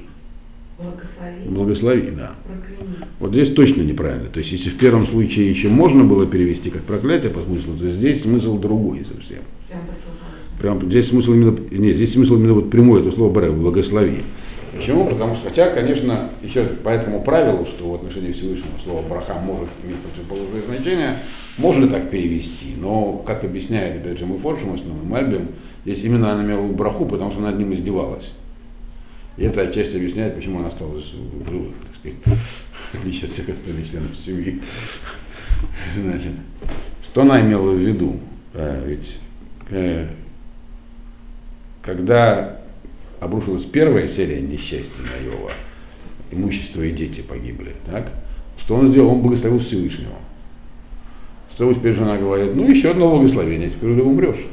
Благослови. 0.78 1.48
Благослови, 1.48 2.10
да. 2.16 2.34
Прокляни. 2.44 2.96
Вот 3.18 3.30
здесь 3.32 3.52
точно 3.52 3.82
неправильно. 3.82 4.28
То 4.28 4.40
есть 4.40 4.52
если 4.52 4.68
в 4.68 4.76
первом 4.76 5.06
случае 5.06 5.50
еще 5.50 5.68
можно 5.68 6.04
было 6.04 6.26
перевести 6.26 6.70
как 6.70 6.82
проклятие 6.82 7.30
по 7.30 7.40
смыслу, 7.40 7.76
то 7.78 7.90
здесь 7.90 8.22
смысл 8.22 8.58
другой 8.58 9.06
совсем. 9.06 9.40
Прям 10.60 10.80
здесь 10.90 11.08
смысл 11.08 11.34
именно, 11.34 11.56
нет, 11.70 11.96
здесь 11.96 12.12
смысл 12.12 12.36
именно 12.36 12.54
вот 12.54 12.70
прямой, 12.70 13.00
это 13.00 13.12
слово 13.12 13.50
благослови. 13.50 14.22
Почему? 14.76 15.06
Потому 15.06 15.34
что, 15.34 15.48
хотя, 15.48 15.70
конечно, 15.70 16.30
еще 16.42 16.64
по 16.64 16.90
этому 16.90 17.22
правилу, 17.22 17.66
что 17.66 17.90
в 17.90 17.94
отношении 17.94 18.32
Всевышнего 18.32 18.78
слово 18.82 19.02
браха 19.02 19.34
может 19.34 19.68
иметь 19.84 19.96
противоположное 19.98 20.62
значение, 20.62 21.16
можно 21.56 21.88
так 21.88 22.10
перевести, 22.10 22.75
но, 22.78 23.22
как 23.26 23.44
объясняет, 23.44 24.02
опять 24.02 24.18
же, 24.18 24.26
мы 24.26 24.38
Форшем, 24.38 24.75
основной 24.75 25.04
Мальбим, 25.04 25.48
здесь 25.84 26.04
именно 26.04 26.32
она 26.32 26.44
имела 26.44 26.66
браху, 26.66 27.06
потому 27.06 27.30
что 27.30 27.40
над 27.40 27.58
ним 27.58 27.72
издевалась. 27.72 28.32
И 29.36 29.44
это 29.44 29.62
отчасти 29.62 29.96
объясняет, 29.96 30.34
почему 30.34 30.58
она 30.58 30.68
осталась 30.68 31.04
в 31.04 31.50
живых, 31.50 31.75
так 31.86 31.96
сказать, 31.96 32.38
в 32.92 32.98
отличие 32.98 33.25
от 33.25 33.32
всех 33.32 33.48
остальных 33.48 33.90
членов 33.90 34.10
семьи. 34.25 34.60
Значит, 35.94 36.32
что 37.02 37.22
она 37.22 37.40
имела 37.40 37.70
в 37.70 37.78
виду? 37.78 38.16
А, 38.52 38.84
ведь 38.86 39.16
э, 39.70 40.08
когда 41.86 42.58
обрушилась 43.20 43.64
первая 43.64 44.08
серия 44.08 44.42
несчастья 44.42 44.90
на 44.98 45.24
Йова, 45.24 45.52
имущество 46.32 46.82
и 46.82 46.90
дети 46.90 47.20
погибли, 47.20 47.72
так? 47.86 48.10
Что 48.58 48.74
он 48.74 48.88
сделал? 48.88 49.12
Он 49.12 49.22
благословил 49.22 49.60
Всевышнего. 49.60 50.16
Что 51.54 51.72
теперь 51.72 51.94
жена 51.94 52.18
говорит, 52.18 52.54
ну 52.54 52.68
еще 52.68 52.90
одно 52.90 53.10
благословение, 53.10 53.70
теперь 53.70 53.94
ты 53.94 54.02
умрешь. 54.02 54.44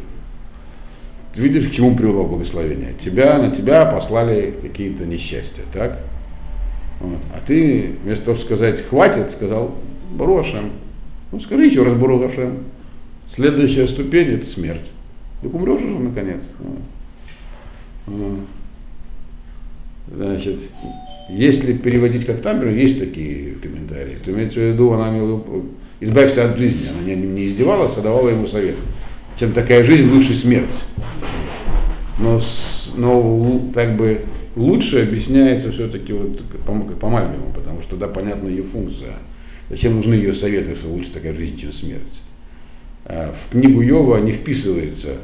Ты 1.34 1.42
видишь, 1.42 1.68
к 1.68 1.74
чему 1.74 1.96
привело 1.96 2.26
благословение? 2.26 2.94
Тебя, 3.04 3.40
на 3.40 3.50
тебя 3.50 3.86
послали 3.86 4.54
какие-то 4.62 5.06
несчастья, 5.06 5.64
так? 5.74 6.00
Вот. 7.00 7.18
А 7.34 7.46
ты 7.46 7.96
вместо 8.04 8.26
того, 8.26 8.38
чтобы 8.38 8.56
сказать 8.56 8.88
хватит, 8.88 9.32
сказал 9.32 9.76
Баруашем. 10.12 10.70
Ну 11.32 11.40
скажи 11.40 11.66
еще 11.66 11.84
раз 11.84 11.96
Баруашем. 11.96 12.60
Следующая 13.34 13.88
ступень 13.88 14.30
это 14.36 14.46
смерть. 14.46 14.86
Ты 15.42 15.50
умрешь 15.50 15.82
уже 15.82 16.00
наконец. 16.00 16.42
Вот. 16.60 16.80
Значит, 20.12 20.60
если 21.30 21.74
переводить 21.74 22.26
как 22.26 22.42
там, 22.42 22.68
есть 22.76 23.00
такие 23.00 23.54
комментарии, 23.56 24.18
то 24.24 24.32
имеется 24.32 24.60
в 24.60 24.64
виду, 24.64 24.92
она 24.92 25.10
имела 25.10 25.42
избавься 26.04 26.50
от 26.50 26.58
жизни, 26.58 26.88
она 26.90 27.02
не, 27.02 27.16
не 27.16 27.48
издевалась, 27.48 27.98
а 27.98 28.02
давала 28.02 28.30
ему 28.30 28.46
совет. 28.48 28.76
Чем 29.40 29.54
такая 29.54 29.84
жизнь, 29.84 30.12
лучше 30.12 30.36
смерть. 30.36 30.68
Но, 32.20 32.40
но 32.96 33.62
как 33.74 33.96
бы 33.96 34.22
лучше 34.56 35.04
объясняется 35.04 35.72
все-таки 35.72 36.14
вот 36.14 36.42
по, 36.66 36.74
по 36.74 37.10
Мальбиму, 37.10 37.52
потому 37.56 37.82
что 37.82 37.96
да, 37.96 38.08
понятна 38.08 38.48
ее 38.50 38.64
функция. 38.64 39.14
Зачем 39.70 39.96
нужны 39.96 40.14
ее 40.14 40.36
советы, 40.36 40.76
что 40.76 40.90
лучше 40.90 41.12
такая 41.12 41.34
жизнь, 41.34 41.58
чем 41.58 41.74
смерть. 41.74 42.22
А 43.06 43.34
в 43.34 43.52
книгу 43.52 43.82
Йова 43.82 44.18
не 44.18 44.34
вписывается 44.34 45.18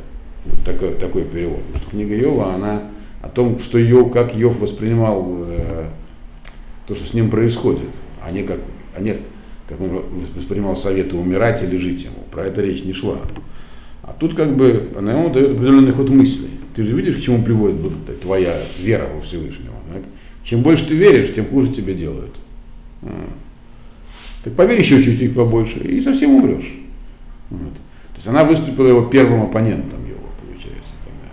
вот 0.45 0.63
такой, 0.63 0.93
такой 0.95 1.23
перевод. 1.23 1.61
Потому 1.63 1.77
что 1.77 1.89
книга 1.91 2.15
Йова, 2.15 2.53
она 2.53 2.83
о 3.21 3.29
том, 3.29 3.59
что 3.59 3.77
Йов, 3.77 4.11
как 4.11 4.35
Йов 4.35 4.59
воспринимал 4.59 5.25
э, 5.47 5.85
то, 6.87 6.95
что 6.95 7.05
с 7.05 7.13
ним 7.13 7.29
происходит. 7.29 7.89
А 8.23 8.31
не 8.31 8.43
как, 8.43 8.59
а 8.95 9.01
не 9.01 9.17
как 9.67 9.79
он 9.81 10.03
воспринимал 10.35 10.75
советы 10.75 11.15
умирать 11.15 11.61
или 11.63 11.77
жить 11.77 12.03
ему. 12.03 12.23
Про 12.31 12.45
это 12.45 12.61
речь 12.61 12.83
не 12.83 12.93
шла. 12.93 13.19
А 14.03 14.15
тут 14.19 14.33
как 14.33 14.55
бы 14.55 14.89
она 14.97 15.13
ему 15.13 15.29
дает 15.29 15.51
определенный 15.51 15.91
ход 15.91 16.09
мыслей. 16.09 16.49
Ты 16.75 16.83
же 16.83 16.95
видишь, 16.95 17.15
к 17.15 17.21
чему 17.21 17.43
приводит 17.43 18.21
твоя 18.21 18.57
вера 18.79 19.07
во 19.13 19.21
Всевышнего. 19.21 19.75
Так? 19.93 20.03
Чем 20.43 20.61
больше 20.61 20.87
ты 20.87 20.95
веришь, 20.95 21.35
тем 21.35 21.45
хуже 21.45 21.71
тебе 21.71 21.93
делают. 21.93 22.35
А. 23.03 23.29
Так 24.43 24.53
поверь 24.55 24.79
еще 24.79 25.03
чуть-чуть 25.03 25.35
побольше 25.35 25.79
и 25.79 26.01
совсем 26.01 26.31
умрешь. 26.31 26.73
Вот. 27.49 27.73
То 27.73 28.15
есть 28.15 28.27
она 28.27 28.43
выступила 28.43 28.87
его 28.87 29.03
первым 29.03 29.43
оппонентом 29.43 29.99
его, 30.07 30.27
получается. 30.41 30.91
Тогда. 31.03 31.29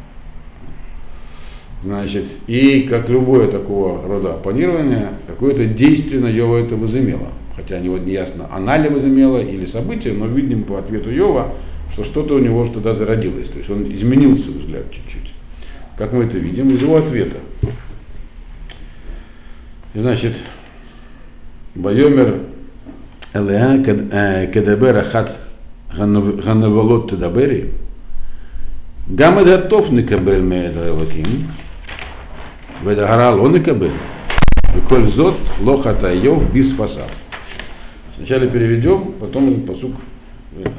Значит, 1.86 2.24
и 2.48 2.82
как 2.90 3.08
любое 3.08 3.46
такого 3.46 4.02
рода 4.02 4.32
планирование, 4.32 5.10
какое-то 5.28 5.66
действие 5.66 6.20
на 6.20 6.26
Йова 6.26 6.56
это 6.56 6.74
возымело. 6.74 7.28
Хотя 7.54 7.78
не, 7.78 7.88
не 7.88 8.12
ясно, 8.12 8.48
она 8.52 8.76
ли 8.76 8.88
возымела 8.88 9.38
или 9.38 9.66
событие, 9.66 10.12
но 10.12 10.26
видим 10.26 10.64
по 10.64 10.80
ответу 10.80 11.10
Йова, 11.12 11.54
что 11.92 12.02
что-то 12.02 12.34
у 12.34 12.38
него 12.40 12.66
тогда 12.66 12.92
зародилось. 12.92 13.50
То 13.50 13.58
есть 13.58 13.70
он 13.70 13.84
изменил 13.84 14.36
свой 14.36 14.58
взгляд 14.58 14.90
чуть-чуть. 14.90 15.32
Как 15.96 16.12
мы 16.12 16.24
это 16.24 16.38
видим 16.38 16.70
из 16.70 16.82
его 16.82 16.96
ответа. 16.96 17.36
Значит, 19.94 20.34
ויאמר 21.76 22.40
אליה 23.32 24.48
כדבר 24.48 24.96
э, 24.96 25.00
אחת 25.02 25.36
הנבלות 25.96 27.10
תדברי 27.10 27.70
גם 29.06 29.28
את 29.28 29.49
הטוב 29.49 29.92
נקבל 29.92 30.40
מאת 30.40 30.74
ואת 32.82 33.08
הרע 33.08 33.34
לא 33.34 33.51
נקבל. 33.51 33.92
בכל 34.88 35.08
זאת 35.08 35.36
לא 35.60 35.81
חטא 35.81 36.11
איוב 36.11 36.52
בשפתיו. 36.52 37.10
Сначала 38.16 38.46
переведем, 38.46 39.14
потом 39.18 39.62
пасук 39.62 39.92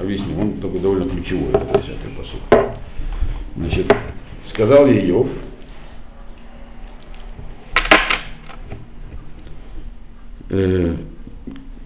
объясним. 0.01 0.39
Он 0.39 0.53
такой 0.53 0.79
довольно 0.79 1.09
ключевой, 1.09 1.49
этот 1.49 1.83
всякий 1.83 2.15
пасук. 2.17 2.39
Значит, 3.55 3.91
сказал 4.45 4.87
Еев, 4.87 5.27
э, 10.49 10.95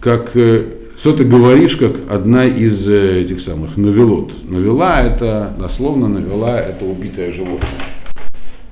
как 0.00 0.36
э, 0.36 0.74
что 0.98 1.16
ты 1.16 1.24
говоришь, 1.24 1.76
как 1.76 2.10
одна 2.10 2.44
из 2.44 2.88
э, 2.88 3.22
этих 3.22 3.40
самых 3.40 3.76
навелот. 3.76 4.48
Навела 4.48 5.00
это, 5.00 5.54
дословно 5.58 6.08
навела 6.08 6.60
это 6.60 6.84
убитое 6.84 7.32
животное. 7.32 7.91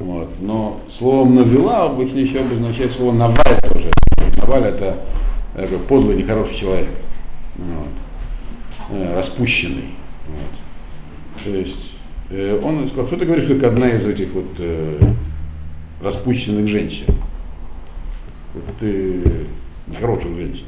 Вот. 0.00 0.30
Но 0.40 0.80
словом 0.98 1.34
навела 1.34 1.84
обычно 1.84 2.18
еще 2.18 2.40
обозначает 2.40 2.92
слово 2.92 3.12
наваль 3.12 3.60
тоже. 3.68 3.90
Наваль 4.38 4.64
это 4.64 4.98
такой 5.54 5.78
подлый, 5.78 6.16
нехороший 6.16 6.56
человек, 6.56 6.88
вот, 7.56 8.96
э, 8.96 9.14
распущенный. 9.14 9.94
Вот. 10.26 11.44
То 11.44 11.50
есть 11.50 11.92
э, 12.30 12.58
он 12.64 12.88
сказал, 12.88 13.08
что 13.08 13.18
ты 13.18 13.26
говоришь, 13.26 13.46
как 13.46 13.62
одна 13.64 13.90
из 13.90 14.06
этих 14.06 14.32
вот 14.32 14.48
э, 14.58 14.98
распущенных 16.02 16.66
женщин. 16.66 17.04
Ты 18.80 19.22
нехороших 19.86 20.34
женщин, 20.34 20.64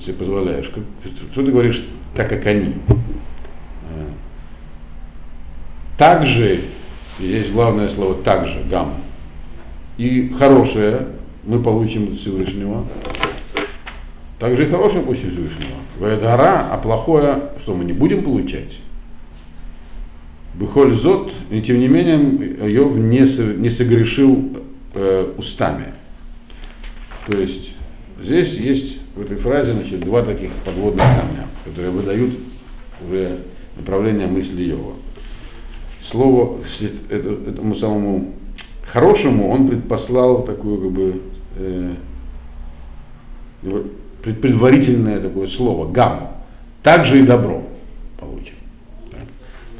себе 0.00 0.14
позволяешь. 0.14 0.68
Как, 0.68 0.82
что 1.30 1.44
ты 1.44 1.52
говоришь 1.52 1.86
так, 2.14 2.30
как 2.30 2.46
они. 2.46 2.74
Также, 5.98 6.62
здесь 7.18 7.50
главное 7.50 7.88
слово 7.88 8.14
также, 8.14 8.62
гам. 8.70 8.94
И 9.98 10.30
хорошее 10.38 11.08
мы 11.44 11.62
получим 11.62 12.12
от 12.12 12.18
Всевышнего, 12.18 12.84
также 14.38 14.66
и 14.66 14.68
хорошее 14.68 15.02
после 15.02 15.30
Всевышнего. 15.30 15.76
Вайдара, 15.98 16.68
а 16.70 16.76
плохое, 16.76 17.50
что 17.62 17.74
мы 17.74 17.84
не 17.84 17.92
будем 17.92 18.22
получать. 18.22 18.76
Быхоль 20.54 20.94
зот, 20.94 21.32
и 21.50 21.60
тем 21.62 21.80
не 21.80 21.88
менее 21.88 22.70
Йов 22.70 22.96
не, 22.96 23.20
не 23.58 23.70
согрешил 23.70 24.58
э, 24.94 25.32
устами. 25.36 25.94
То 27.26 27.38
есть 27.38 27.74
здесь 28.22 28.54
есть 28.54 28.98
в 29.14 29.22
этой 29.22 29.36
фразе 29.36 29.72
значит, 29.72 30.00
два 30.00 30.22
таких 30.22 30.50
подводных 30.64 31.04
камня, 31.04 31.46
которые 31.64 31.90
выдают 31.90 32.34
уже 33.06 33.40
направление 33.76 34.26
мысли 34.26 34.62
Йова. 34.62 34.94
Слово 36.08 36.60
этому 37.10 37.74
самому 37.74 38.32
хорошему 38.86 39.50
он 39.50 39.66
предпослал 39.66 40.44
такую 40.44 40.80
как 40.80 40.90
бы 40.92 41.20
э, 41.56 41.94
предварительное 44.22 45.20
такое 45.20 45.48
слово, 45.48 45.90
гам, 45.90 46.36
также 46.84 47.18
и 47.18 47.22
добро 47.22 47.64
получим. 48.20 48.54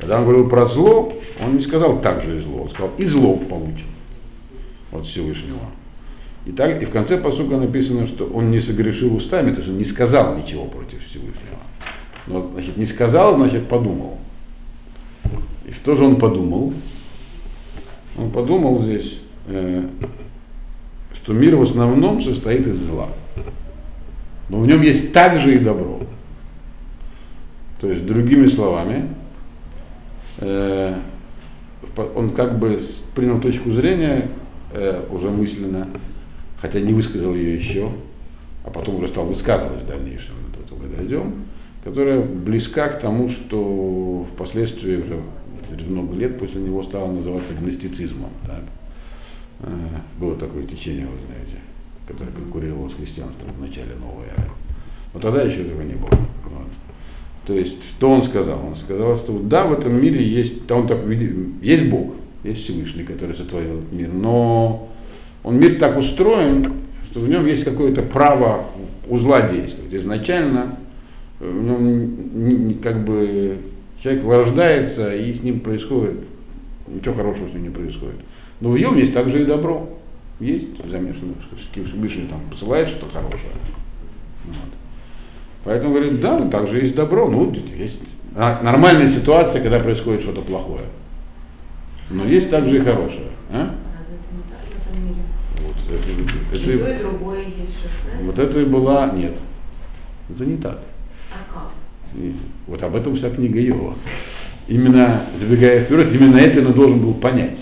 Когда 0.00 0.18
он 0.18 0.24
говорил 0.24 0.48
про 0.48 0.64
зло, 0.64 1.12
он 1.44 1.56
не 1.56 1.62
сказал 1.62 2.00
также 2.00 2.38
и 2.38 2.40
зло, 2.40 2.62
он 2.62 2.70
сказал 2.70 2.90
и 2.98 3.04
зло 3.04 3.36
получим 3.36 3.86
от 4.90 5.06
Всевышнего. 5.06 5.60
И, 6.44 6.50
так, 6.50 6.82
и 6.82 6.86
в 6.86 6.90
конце 6.90 7.18
посука 7.18 7.56
написано, 7.56 8.04
что 8.06 8.26
он 8.26 8.50
не 8.50 8.60
согрешил 8.60 9.14
устами, 9.14 9.52
то 9.52 9.58
есть 9.58 9.68
он 9.68 9.78
не 9.78 9.84
сказал 9.84 10.36
ничего 10.36 10.64
против 10.64 11.04
Всевышнего. 11.06 11.58
Но, 12.26 12.50
значит, 12.52 12.76
не 12.76 12.86
сказал, 12.86 13.36
значит, 13.36 13.68
подумал. 13.68 14.18
И 15.66 15.72
что 15.72 15.96
же 15.96 16.04
он 16.04 16.16
подумал? 16.16 16.72
Он 18.16 18.30
подумал 18.30 18.80
здесь, 18.82 19.18
э, 19.46 19.86
что 21.12 21.32
мир 21.32 21.56
в 21.56 21.62
основном 21.62 22.22
состоит 22.22 22.66
из 22.66 22.78
зла 22.78 23.10
но 24.48 24.60
в 24.60 24.66
нем 24.66 24.82
есть 24.82 25.12
также 25.12 25.56
и 25.56 25.58
добро. 25.58 26.00
То 27.80 27.90
есть, 27.90 28.06
другими 28.06 28.46
словами, 28.46 29.08
э, 30.38 30.94
он 32.14 32.30
как 32.30 32.58
бы 32.58 32.80
принял 33.14 33.40
точку 33.40 33.70
зрения 33.72 34.28
э, 34.72 35.02
уже 35.10 35.30
мысленно, 35.30 35.88
хотя 36.60 36.80
не 36.80 36.92
высказал 36.92 37.34
ее 37.34 37.56
еще, 37.56 37.90
а 38.64 38.70
потом 38.70 38.96
уже 38.96 39.08
стал 39.08 39.26
высказывать 39.26 39.82
в 39.82 39.86
дальнейшем, 39.86 40.34
до 40.54 40.62
этого 40.62 40.88
дойдем, 40.96 41.34
которая 41.84 42.20
близка 42.20 42.88
к 42.88 43.00
тому, 43.00 43.28
что 43.28 44.26
впоследствии 44.32 44.96
уже 44.96 45.20
через 45.68 45.86
много 45.88 46.14
лет 46.14 46.38
после 46.38 46.60
него 46.60 46.82
стало 46.82 47.12
называться 47.12 47.54
гностицизмом. 47.54 48.30
Так? 48.46 48.62
Э, 49.60 49.68
было 50.18 50.36
такое 50.36 50.64
течение, 50.66 51.06
вы 51.06 51.18
знаете 51.26 51.56
который 52.06 52.32
конкурировал 52.32 52.88
с 52.88 52.94
христианством 52.94 53.52
в 53.56 53.60
начале 53.60 53.94
новой 54.00 54.26
эры. 54.26 54.50
Но 55.12 55.20
тогда 55.20 55.42
еще 55.42 55.62
этого 55.62 55.82
не 55.82 55.94
было. 55.94 56.10
Вот. 56.10 56.68
То 57.46 57.54
есть, 57.54 57.82
что 57.82 58.10
он 58.10 58.22
сказал? 58.22 58.64
Он 58.64 58.76
сказал, 58.76 59.16
что 59.16 59.38
да, 59.38 59.64
в 59.64 59.72
этом 59.72 60.00
мире 60.00 60.24
есть, 60.24 60.70
он 60.70 60.86
так 60.86 61.04
есть 61.62 61.88
Бог, 61.88 62.14
есть 62.44 62.62
Всевышний, 62.62 63.04
который 63.04 63.36
сотворил 63.36 63.80
этот 63.80 63.92
мир, 63.92 64.12
но 64.12 64.88
он 65.42 65.58
мир 65.58 65.78
так 65.78 65.98
устроен, 65.98 66.74
что 67.10 67.20
в 67.20 67.28
нем 67.28 67.46
есть 67.46 67.64
какое-то 67.64 68.02
право 68.02 68.66
узла 69.08 69.48
действовать. 69.48 69.94
Изначально 69.94 70.78
э, 71.40 71.48
в 71.48 71.64
нем 71.64 72.78
как 72.82 73.04
бы 73.04 73.58
человек 74.06 74.24
рождается, 74.24 75.14
и 75.14 75.32
с 75.32 75.42
ним 75.42 75.60
происходит, 75.60 76.20
ничего 76.86 77.14
хорошего 77.14 77.48
с 77.48 77.52
ним 77.52 77.64
не 77.64 77.70
происходит. 77.70 78.20
Но 78.60 78.70
в 78.70 78.78
нем 78.78 78.96
есть 78.96 79.12
также 79.12 79.42
и 79.42 79.44
добро 79.44 79.88
есть 80.40 80.66
замешано, 80.84 81.34
Всевышний 81.72 82.26
там 82.26 82.40
посылает 82.50 82.88
что-то 82.88 83.06
хорошее. 83.12 83.52
Вот. 84.44 84.56
Поэтому 85.64 85.94
говорит, 85.94 86.20
да, 86.20 86.46
также 86.48 86.80
есть 86.80 86.94
добро, 86.94 87.28
ну, 87.28 87.52
есть 87.52 88.02
нормальная 88.34 89.08
ситуация, 89.08 89.62
когда 89.62 89.80
происходит 89.80 90.22
что-то 90.22 90.42
плохое. 90.42 90.84
Но 92.10 92.24
есть 92.24 92.50
также 92.50 92.76
и 92.76 92.80
хорошее. 92.80 93.28
А? 93.50 93.74
Вот, 95.62 95.76
это, 95.90 96.56
это, 96.56 96.70
это, 96.70 97.00
другое 97.00 97.40
есть 97.40 97.78
Вот 98.22 98.38
это 98.38 98.60
и 98.60 98.64
была, 98.64 99.10
нет, 99.12 99.36
это 100.30 100.44
не 100.44 100.58
так. 100.58 100.78
И, 102.14 102.34
вот 102.66 102.82
об 102.82 102.94
этом 102.94 103.16
вся 103.16 103.30
книга 103.30 103.60
Йова. 103.60 103.94
Именно, 104.68 105.22
забегая 105.38 105.84
вперед, 105.84 106.12
именно 106.12 106.36
это 106.36 106.66
он 106.66 106.72
должен 106.72 107.00
был 107.00 107.14
понять. 107.14 107.58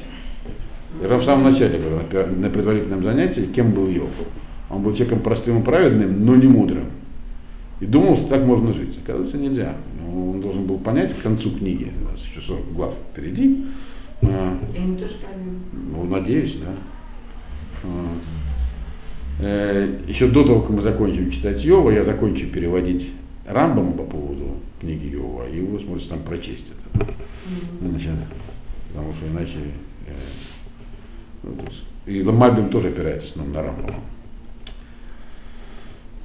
Я 1.03 1.17
в 1.17 1.25
самом 1.25 1.53
начале 1.53 1.79
говорил, 1.79 2.37
на 2.37 2.49
предварительном 2.49 3.03
занятии, 3.03 3.49
кем 3.55 3.73
был 3.73 3.89
Йов. 3.89 4.13
Он 4.71 4.83
был 4.83 4.93
человеком 4.93 5.21
простым 5.21 5.61
и 5.61 5.65
праведным, 5.65 6.25
но 6.25 6.37
не 6.37 6.47
мудрым. 6.47 6.87
И 7.81 7.87
думал, 7.87 8.17
что 8.17 8.29
так 8.29 8.45
можно 8.45 8.73
жить. 8.73 8.99
Оказывается, 9.03 9.37
нельзя. 9.37 9.75
Но 10.01 10.31
он 10.31 10.41
должен 10.41 10.65
был 10.65 10.79
понять 10.79 11.13
к 11.13 11.23
концу 11.23 11.51
книги, 11.51 11.91
у 12.01 12.13
нас 12.13 12.21
еще 12.25 12.41
40 12.41 12.73
глав 12.73 12.95
впереди. 13.13 13.65
А, 14.23 14.57
И 14.75 14.79
мы 14.79 14.97
тоже 14.97 15.15
поймем. 15.15 15.61
Ну, 15.73 16.05
надеюсь, 16.05 16.55
да. 16.55 16.73
Вот. 17.83 18.23
Э, 19.41 19.99
еще 20.07 20.29
до 20.29 20.45
того, 20.45 20.61
как 20.61 20.71
мы 20.71 20.83
закончим 20.83 21.31
читать 21.31 21.63
Йова, 21.63 21.91
я 21.91 22.05
закончу 22.05 22.47
переводить 22.47 23.11
Рамбама 23.47 23.93
по 23.93 24.05
поводу 24.05 24.57
книги 24.81 25.07
Йова, 25.07 25.49
и 25.49 25.61
вы 25.61 25.79
сможете 25.81 26.11
там 26.11 26.23
прочесть 26.23 26.67
это. 26.71 27.05
Mm-hmm. 27.05 27.91
Значит, 27.91 28.11
потому 28.93 29.15
что 29.15 29.27
иначе 29.27 29.59
э, 30.07 30.15
и 32.07 32.23
Мальбим 32.23 32.69
тоже 32.71 32.89
опирается 32.89 33.29
снова 33.33 33.49
на 33.49 33.63
Рамбама. 33.63 34.01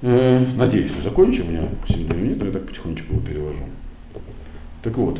Э, 0.02 0.46
надеюсь, 0.56 0.92
что 0.92 1.02
закончим. 1.02 1.48
У 1.48 1.52
меня 1.52 1.70
7 1.88 2.16
минут, 2.16 2.40
но 2.40 2.46
я 2.46 2.52
так 2.52 2.66
потихонечку 2.66 3.14
его 3.14 3.22
перевожу. 3.22 3.64
Так 4.82 4.96
вот, 4.98 5.20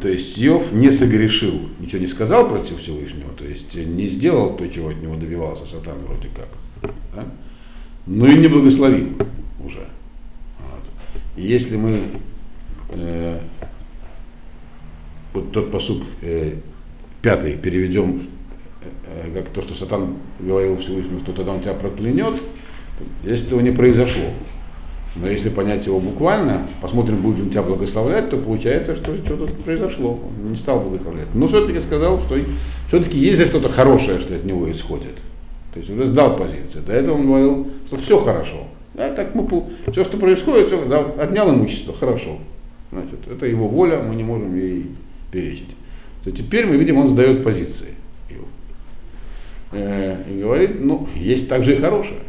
то 0.00 0.08
есть 0.08 0.42
Иов 0.42 0.72
не 0.72 0.90
согрешил, 0.90 1.68
ничего 1.78 2.00
не 2.00 2.08
сказал 2.08 2.48
против 2.48 2.80
Всевышнего, 2.80 3.30
то 3.32 3.44
есть 3.44 3.74
не 3.74 4.08
сделал 4.08 4.56
то, 4.56 4.66
чего 4.66 4.88
от 4.88 5.00
него 5.00 5.16
добивался 5.16 5.66
сатан 5.66 5.98
вроде 6.06 6.28
как. 6.34 6.48
Да? 7.14 7.26
Но 8.06 8.26
и 8.26 8.36
не 8.36 8.48
благословил 8.48 9.10
уже. 9.64 9.86
И 11.36 11.42
если 11.42 11.76
мы 11.76 12.02
э, 12.90 13.38
вот 15.32 15.52
тот 15.52 15.70
посук 15.70 16.02
э, 16.20 16.56
пятый 17.22 17.56
переведем 17.56 18.28
э, 19.06 19.30
как 19.34 19.48
то, 19.48 19.62
что 19.62 19.74
Сатан 19.74 20.16
говорил 20.38 20.76
Всевышнему, 20.76 21.20
что 21.20 21.32
тогда 21.32 21.52
он 21.52 21.60
тебя 21.60 21.74
проклянет, 21.74 22.34
если 23.24 23.46
этого 23.46 23.60
не 23.60 23.70
произошло. 23.70 24.30
Но 25.14 25.28
если 25.28 25.50
понять 25.50 25.84
его 25.86 26.00
буквально, 26.00 26.66
посмотрим, 26.80 27.20
будет 27.20 27.40
он 27.40 27.50
тебя 27.50 27.62
благословлять, 27.62 28.30
то 28.30 28.38
получается, 28.38 28.96
что 28.96 29.14
что-то 29.18 29.52
произошло. 29.62 30.18
Он 30.42 30.52
не 30.52 30.56
стал 30.56 30.80
благословлять. 30.80 31.28
Но 31.34 31.48
все-таки 31.48 31.80
сказал, 31.80 32.20
что 32.20 32.38
все-таки 32.88 33.18
есть 33.18 33.38
же 33.38 33.44
что-то 33.46 33.68
хорошее, 33.68 34.20
что 34.20 34.34
от 34.34 34.44
него 34.44 34.70
исходит. 34.72 35.16
То 35.74 35.80
есть 35.80 35.90
уже 35.90 36.06
сдал 36.06 36.36
позицию. 36.36 36.84
До 36.84 36.92
этого 36.92 37.16
он 37.16 37.26
говорил, 37.26 37.70
что 37.88 37.96
все 37.96 38.18
хорошо. 38.20 38.68
Да, 38.94 39.12
так 39.14 39.34
мы, 39.34 39.48
все, 39.90 40.04
что 40.04 40.18
происходит, 40.18 40.66
все, 40.66 40.84
да, 40.84 41.00
отнял 41.18 41.50
имущество, 41.54 41.94
хорошо. 41.94 42.38
Значит, 42.90 43.26
это 43.30 43.46
его 43.46 43.68
воля, 43.68 44.02
мы 44.02 44.14
не 44.14 44.24
можем 44.24 44.54
ей 44.54 44.86
перечить. 45.30 45.74
То 46.24 46.30
теперь 46.30 46.66
мы 46.66 46.76
видим, 46.76 46.98
он 46.98 47.08
сдает 47.08 47.42
позиции. 47.42 47.94
Э, 49.72 50.22
и 50.28 50.40
говорит, 50.40 50.84
ну, 50.84 51.08
есть 51.14 51.48
также 51.48 51.74
и 51.74 51.80
хорошее. 51.80 52.20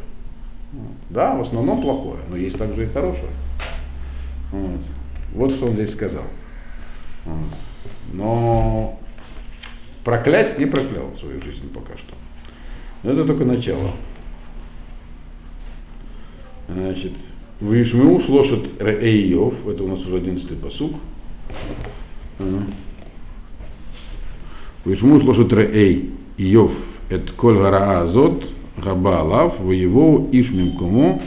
Да, 1.09 1.35
в 1.35 1.41
основном 1.41 1.81
плохое, 1.81 2.19
но 2.29 2.37
есть 2.37 2.57
также 2.57 2.85
и 2.85 2.87
хорошее. 2.87 3.31
Вот, 4.51 4.79
вот 5.33 5.51
что 5.51 5.67
он 5.67 5.73
здесь 5.73 5.91
сказал. 5.91 6.23
Вот. 7.25 7.49
Но 8.13 8.99
проклять 10.03 10.57
не 10.57 10.65
проклял 10.65 11.13
свою 11.19 11.41
жизнь 11.41 11.71
пока 11.71 11.97
что. 11.97 12.15
Но 13.03 13.11
это 13.11 13.25
только 13.25 13.45
начало. 13.45 13.91
Значит, 16.75 17.11
Вишмеу 17.61 18.19
шлошет 18.19 18.81
Эйов, 18.81 19.67
это 19.67 19.83
у 19.83 19.87
нас 19.89 19.99
уже 20.07 20.17
одиннадцатый 20.17 20.57
посук. 20.57 20.93
Вишмеу 24.83 25.19
шлошет 25.21 25.53
Эй 25.53 26.09
Иов, 26.37 26.73
это 27.09 27.31
коль 27.33 27.59
гара 27.59 28.01
азот, 28.01 28.49
Раба 28.75 29.19
Алав, 29.19 29.59
воеву 29.59 30.29
Ишмим 30.31 30.75
Кому, 30.75 31.21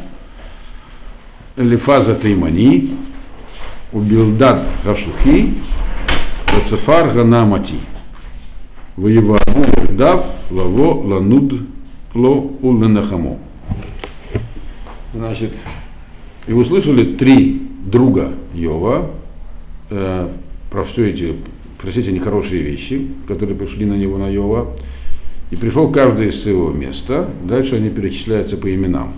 Лифаза 1.57 2.17
Таймани, 2.17 2.91
Убилдад 3.93 4.67
Хашухи, 4.83 5.55
Оцефар 6.49 7.13
Ганамати. 7.13 7.77
Воеваву 8.97 9.39
Дав, 9.93 10.27
Лаво, 10.51 11.03
Лануд, 11.07 11.63
Ло, 12.15 12.51
Улнахамо. 12.63 13.39
Значит, 15.17 15.53
и 16.47 16.53
вы 16.53 16.65
слышали 16.67 17.17
три 17.17 17.63
друга 17.87 18.35
Йова 18.55 19.11
э, 19.89 20.29
про 20.71 20.85
все 20.85 21.09
эти, 21.09 21.35
про 21.81 21.91
все 21.91 22.01
эти 22.01 22.11
нехорошие 22.11 22.61
вещи, 22.61 23.09
которые 23.27 23.57
пришли 23.57 23.87
на 23.87 23.95
него 23.95 24.19
на 24.19 24.29
Йова. 24.29 24.77
И 25.51 25.57
пришел 25.57 25.91
каждый 25.91 26.29
из 26.29 26.43
своего 26.43 26.71
места. 26.71 27.31
Дальше 27.45 27.77
они 27.77 27.89
перечисляются 27.89 28.59
по 28.59 28.73
именам. 28.75 29.15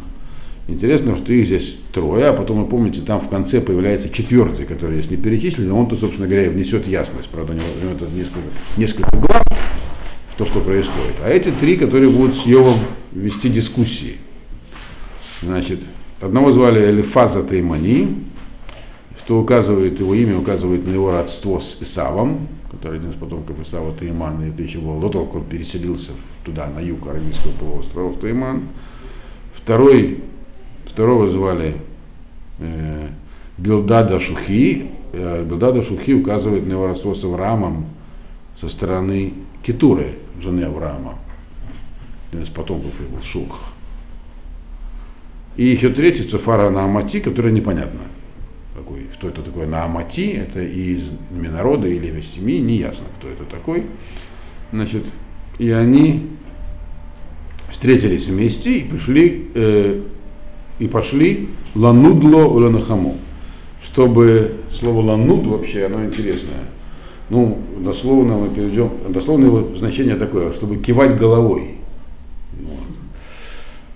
Интересно, 0.69 1.17
что 1.17 1.33
их 1.33 1.47
здесь 1.47 1.77
трое, 1.93 2.27
а 2.27 2.33
потом, 2.33 2.63
вы 2.63 2.69
помните, 2.69 3.01
там 3.01 3.21
в 3.21 3.29
конце 3.29 3.61
появляется 3.61 4.09
четвертый, 4.09 4.67
который 4.67 4.99
здесь 4.99 5.11
не 5.11 5.17
перечислен, 5.17 5.73
он-то, 5.73 5.97
собственно 5.97 6.29
говоря, 6.29 6.49
внесет 6.49 6.87
ясность. 6.87 7.29
Правда, 7.31 7.55
у 7.55 7.57
него 7.57 7.93
это 7.93 8.05
несколько, 8.15 8.39
несколько 8.77 9.17
глав 9.17 9.43
в 10.35 10.37
то, 10.37 10.45
что 10.45 10.61
происходит. 10.61 11.17
А 11.25 11.29
эти 11.29 11.51
три, 11.51 11.77
которые 11.77 12.11
будут 12.11 12.37
с 12.37 12.47
Йовом 12.47 12.79
вести 13.13 13.49
дискуссии. 13.49 14.19
Значит, 15.43 15.81
одного 16.21 16.53
звали 16.53 16.91
Элифаза 16.91 17.43
Таймани, 17.43 18.25
что 19.19 19.41
указывает 19.41 20.01
его 20.01 20.15
имя, 20.15 20.39
указывает 20.39 20.87
на 20.87 20.91
его 20.91 21.11
родство 21.13 21.61
с 21.61 21.77
Исавом, 21.81 22.49
который 22.71 22.99
один 22.99 23.11
из 23.11 23.17
потомков 23.17 23.61
Исава 23.61 23.93
Таймана, 23.93 24.45
это 24.45 24.63
еще 24.63 24.79
было 24.79 25.01
до 25.01 25.09
того, 25.09 25.27
как 25.27 25.35
он 25.37 25.45
переселился 25.45 26.13
туда, 26.45 26.67
на 26.69 26.81
юг 26.81 27.07
Аравийского 27.07 27.53
полуострова, 27.53 28.09
в 28.11 28.21
Тайман. 28.21 28.69
Второй, 29.55 30.23
второго 30.87 31.29
звали 31.29 31.77
э, 32.59 33.09
Билдада 33.57 34.19
Шухи. 34.19 34.91
Э, 35.13 35.45
Билдада 35.45 35.83
Шухи 35.83 36.15
указывает 36.15 36.67
на 36.67 36.73
его 36.73 36.87
родство 36.87 37.15
с 37.15 37.23
Авраамом 37.23 37.87
со 38.61 38.69
стороны 38.69 39.35
Китуры, 39.63 40.17
жены 40.41 40.63
Авраама. 40.63 41.17
Один 42.31 42.45
из 42.45 42.49
потомков 42.49 43.01
его, 43.01 43.21
Шух. 43.23 43.73
И 45.59 45.67
еще 45.67 45.91
третий, 45.91 46.23
Цуфара 46.23 46.71
Наамати, 46.71 47.19
который 47.19 47.51
непонятно 47.51 48.03
какой, 48.77 49.01
кто 49.13 49.29
это 49.29 49.43
такой 49.43 49.67
Наамати, 49.67 50.31
это 50.31 50.63
из 50.63 51.11
народа 51.33 51.89
или 51.89 52.21
из 52.21 52.33
семьи, 52.33 52.61
не 52.61 52.77
ясно, 52.77 53.07
кто 53.19 53.29
это 53.29 53.43
такой. 53.45 53.87
Значит, 54.73 55.05
и 55.59 55.71
они 55.71 56.29
встретились 57.71 58.27
вместе 58.27 58.79
и 58.79 58.85
пришли 58.85 59.49
э, 59.55 60.01
и 60.79 60.87
пошли 60.87 61.49
ланудло 61.75 62.45
ланахаму, 62.45 63.17
чтобы 63.83 64.59
слово 64.73 65.01
лануд 65.11 65.45
вообще, 65.49 65.87
оно 65.87 66.05
интересное. 66.05 66.69
Ну, 67.31 67.59
дословно 67.81 68.39
мы 68.39 68.51
перейдем, 68.51 68.93
дословно 69.09 69.47
его 69.47 69.77
значение 69.77 70.15
такое, 70.15 70.53
чтобы 70.53 70.77
кивать 70.77 71.19
головой. 71.19 71.78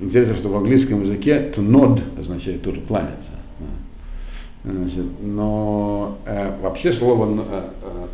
Интересно, 0.02 0.34
что 0.34 0.48
в 0.48 0.56
английском 0.56 1.02
языке 1.02 1.52
to 1.54 1.64
nod 1.64 2.02
означает 2.18 2.62
тоже 2.62 2.80
кланяться. 2.80 3.30
Значит, 4.64 5.04
но 5.20 6.18
э, 6.26 6.60
вообще 6.60 6.92
слово 6.92 7.28
э, 7.40 7.68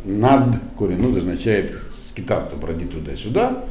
э, 0.05 0.09
над 0.09 0.55
коренут 0.77 1.17
означает 1.17 1.75
скитаться, 2.07 2.55
бродить 2.57 2.91
туда-сюда. 2.91 3.65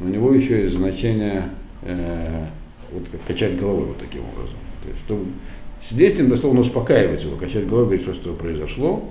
У 0.00 0.04
него 0.04 0.32
еще 0.32 0.62
есть 0.62 0.76
значение 0.76 1.44
э, 1.82 2.46
вот, 2.92 3.02
качать 3.26 3.58
головой 3.58 3.86
вот 3.86 3.98
таким 3.98 4.22
образом. 4.22 4.58
То 4.82 4.88
есть, 4.88 5.00
чтобы 5.04 5.26
с 5.88 5.92
действием 5.92 6.30
дословно 6.30 6.60
успокаивать 6.60 7.24
его, 7.24 7.36
качать 7.36 7.66
головой, 7.66 7.98
говорить, 7.98 8.16
что 8.16 8.34
произошло, 8.34 9.08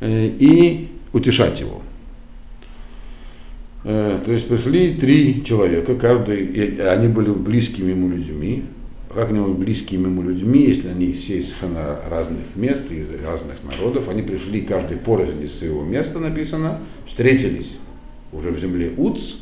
э, 0.00 0.26
и 0.26 0.88
утешать 1.12 1.60
его. 1.60 1.82
Э, 3.90 4.18
то 4.22 4.32
есть 4.32 4.46
пришли 4.46 4.96
три 4.96 5.42
человека, 5.44 5.94
каждый, 5.94 6.76
они 6.92 7.08
были 7.08 7.30
близкими 7.30 7.92
ему 7.92 8.10
людьми, 8.10 8.64
как-нибудь 9.14 9.56
близкими 9.56 10.02
ему 10.02 10.20
людьми, 10.20 10.66
если 10.66 10.88
они 10.88 11.14
все 11.14 11.38
из 11.38 11.46
совершенно 11.46 11.98
разных 12.10 12.54
мест, 12.54 12.82
из 12.90 13.08
разных 13.24 13.56
народов, 13.64 14.10
они 14.10 14.20
пришли 14.20 14.60
каждый 14.60 14.98
порознь 14.98 15.42
из 15.42 15.58
своего 15.58 15.84
места, 15.84 16.18
написано, 16.18 16.80
встретились 17.06 17.78
уже 18.30 18.50
в 18.50 18.60
земле 18.60 18.92
Уц. 18.94 19.36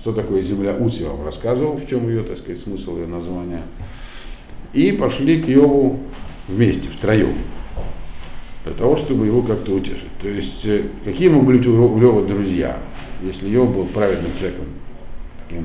Что 0.00 0.14
такое 0.14 0.42
земля 0.42 0.74
Уц, 0.74 0.96
я 0.98 1.10
вам 1.10 1.24
рассказывал, 1.24 1.76
в 1.76 1.88
чем 1.88 2.08
ее, 2.08 2.24
так 2.24 2.38
сказать, 2.38 2.60
смысл 2.60 2.96
ее 2.96 3.06
названия. 3.06 3.62
И 4.72 4.90
пошли 4.90 5.40
к 5.40 5.46
Йову 5.46 6.00
вместе, 6.48 6.88
втроем, 6.88 7.36
для 8.64 8.72
того, 8.72 8.96
чтобы 8.96 9.26
его 9.26 9.42
как-то 9.42 9.76
утешить. 9.76 10.10
То 10.20 10.28
есть, 10.28 10.66
э, 10.66 10.86
какие 11.04 11.28
могли 11.28 11.58
быть 11.58 11.68
у 11.68 12.00
Лева 12.00 12.26
друзья, 12.26 12.76
если 13.22 13.48
Йов 13.48 13.74
был 13.74 13.86
праведным 13.86 14.30
человеком, 14.38 14.66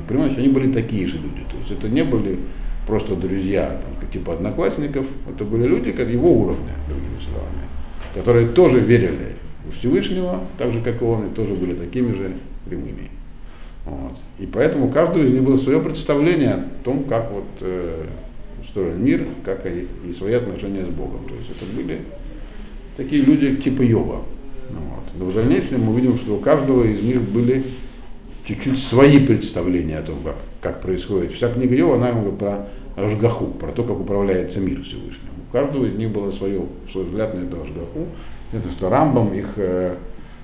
понимаете, 0.08 0.38
они 0.38 0.48
были 0.48 0.72
такие 0.72 1.06
же 1.06 1.16
люди. 1.16 1.44
То 1.50 1.56
есть 1.58 1.70
это 1.70 1.88
не 1.88 2.02
были 2.02 2.38
просто 2.86 3.16
друзья, 3.16 3.80
там, 3.82 4.10
типа 4.10 4.34
одноклассников, 4.34 5.06
это 5.28 5.44
были 5.44 5.66
люди 5.66 5.92
как 5.92 6.08
его 6.08 6.32
уровня, 6.32 6.72
другими 6.88 7.18
словами, 7.20 7.66
которые 8.14 8.48
тоже 8.48 8.80
верили 8.80 9.36
в 9.68 9.78
Всевышнего, 9.78 10.40
так 10.58 10.72
же 10.72 10.80
как 10.80 11.02
и 11.02 11.04
он, 11.04 11.26
и 11.26 11.34
тоже 11.34 11.54
были 11.54 11.74
такими 11.74 12.12
же 12.12 12.32
прямыми. 12.64 13.10
Вот. 13.84 14.16
И 14.38 14.46
поэтому 14.46 14.88
каждого 14.88 15.24
из 15.24 15.32
них 15.32 15.42
было 15.42 15.56
свое 15.56 15.80
представление 15.80 16.54
о 16.54 16.64
том, 16.84 17.04
как 17.04 17.30
вот, 17.30 17.44
э, 17.60 18.06
устроен 18.62 19.02
мир, 19.02 19.26
как 19.44 19.64
и, 19.66 19.86
и 20.08 20.12
свои 20.12 20.34
отношения 20.34 20.84
с 20.84 20.88
Богом. 20.88 21.24
То 21.28 21.34
есть 21.34 21.50
это 21.50 21.64
были 21.72 22.00
такие 22.96 23.22
люди 23.22 23.56
типа 23.56 23.82
Йова. 23.82 24.22
Вот. 24.70 25.04
Но 25.18 25.24
в 25.26 25.34
дальнейшем 25.34 25.82
мы 25.82 25.98
видим, 25.98 26.16
что 26.16 26.34
у 26.34 26.38
каждого 26.38 26.84
из 26.84 27.02
них 27.02 27.20
были 27.22 27.64
чуть-чуть 28.46 28.78
свои 28.78 29.18
представления 29.18 29.98
о 29.98 30.02
том, 30.02 30.18
как, 30.22 30.36
как 30.60 30.82
происходит. 30.82 31.32
Вся 31.32 31.48
книга 31.48 31.74
Йова, 31.74 31.96
она 31.96 32.12
говорит 32.12 32.38
про 32.38 32.68
Ашгаху, 32.96 33.46
про 33.46 33.72
то, 33.72 33.82
как 33.82 34.00
управляется 34.00 34.60
мир 34.60 34.82
Всевышним. 34.82 35.30
У 35.48 35.52
каждого 35.52 35.86
из 35.86 35.96
них 35.96 36.10
было 36.10 36.30
свое, 36.30 36.62
свой 36.90 37.04
взгляд 37.04 37.34
на 37.34 37.40
эту 37.40 37.60
Ашгаху. 37.60 38.06
Это 38.52 38.70
что 38.70 38.88
Рамбам 38.88 39.34
их, 39.34 39.54
э, 39.56 39.96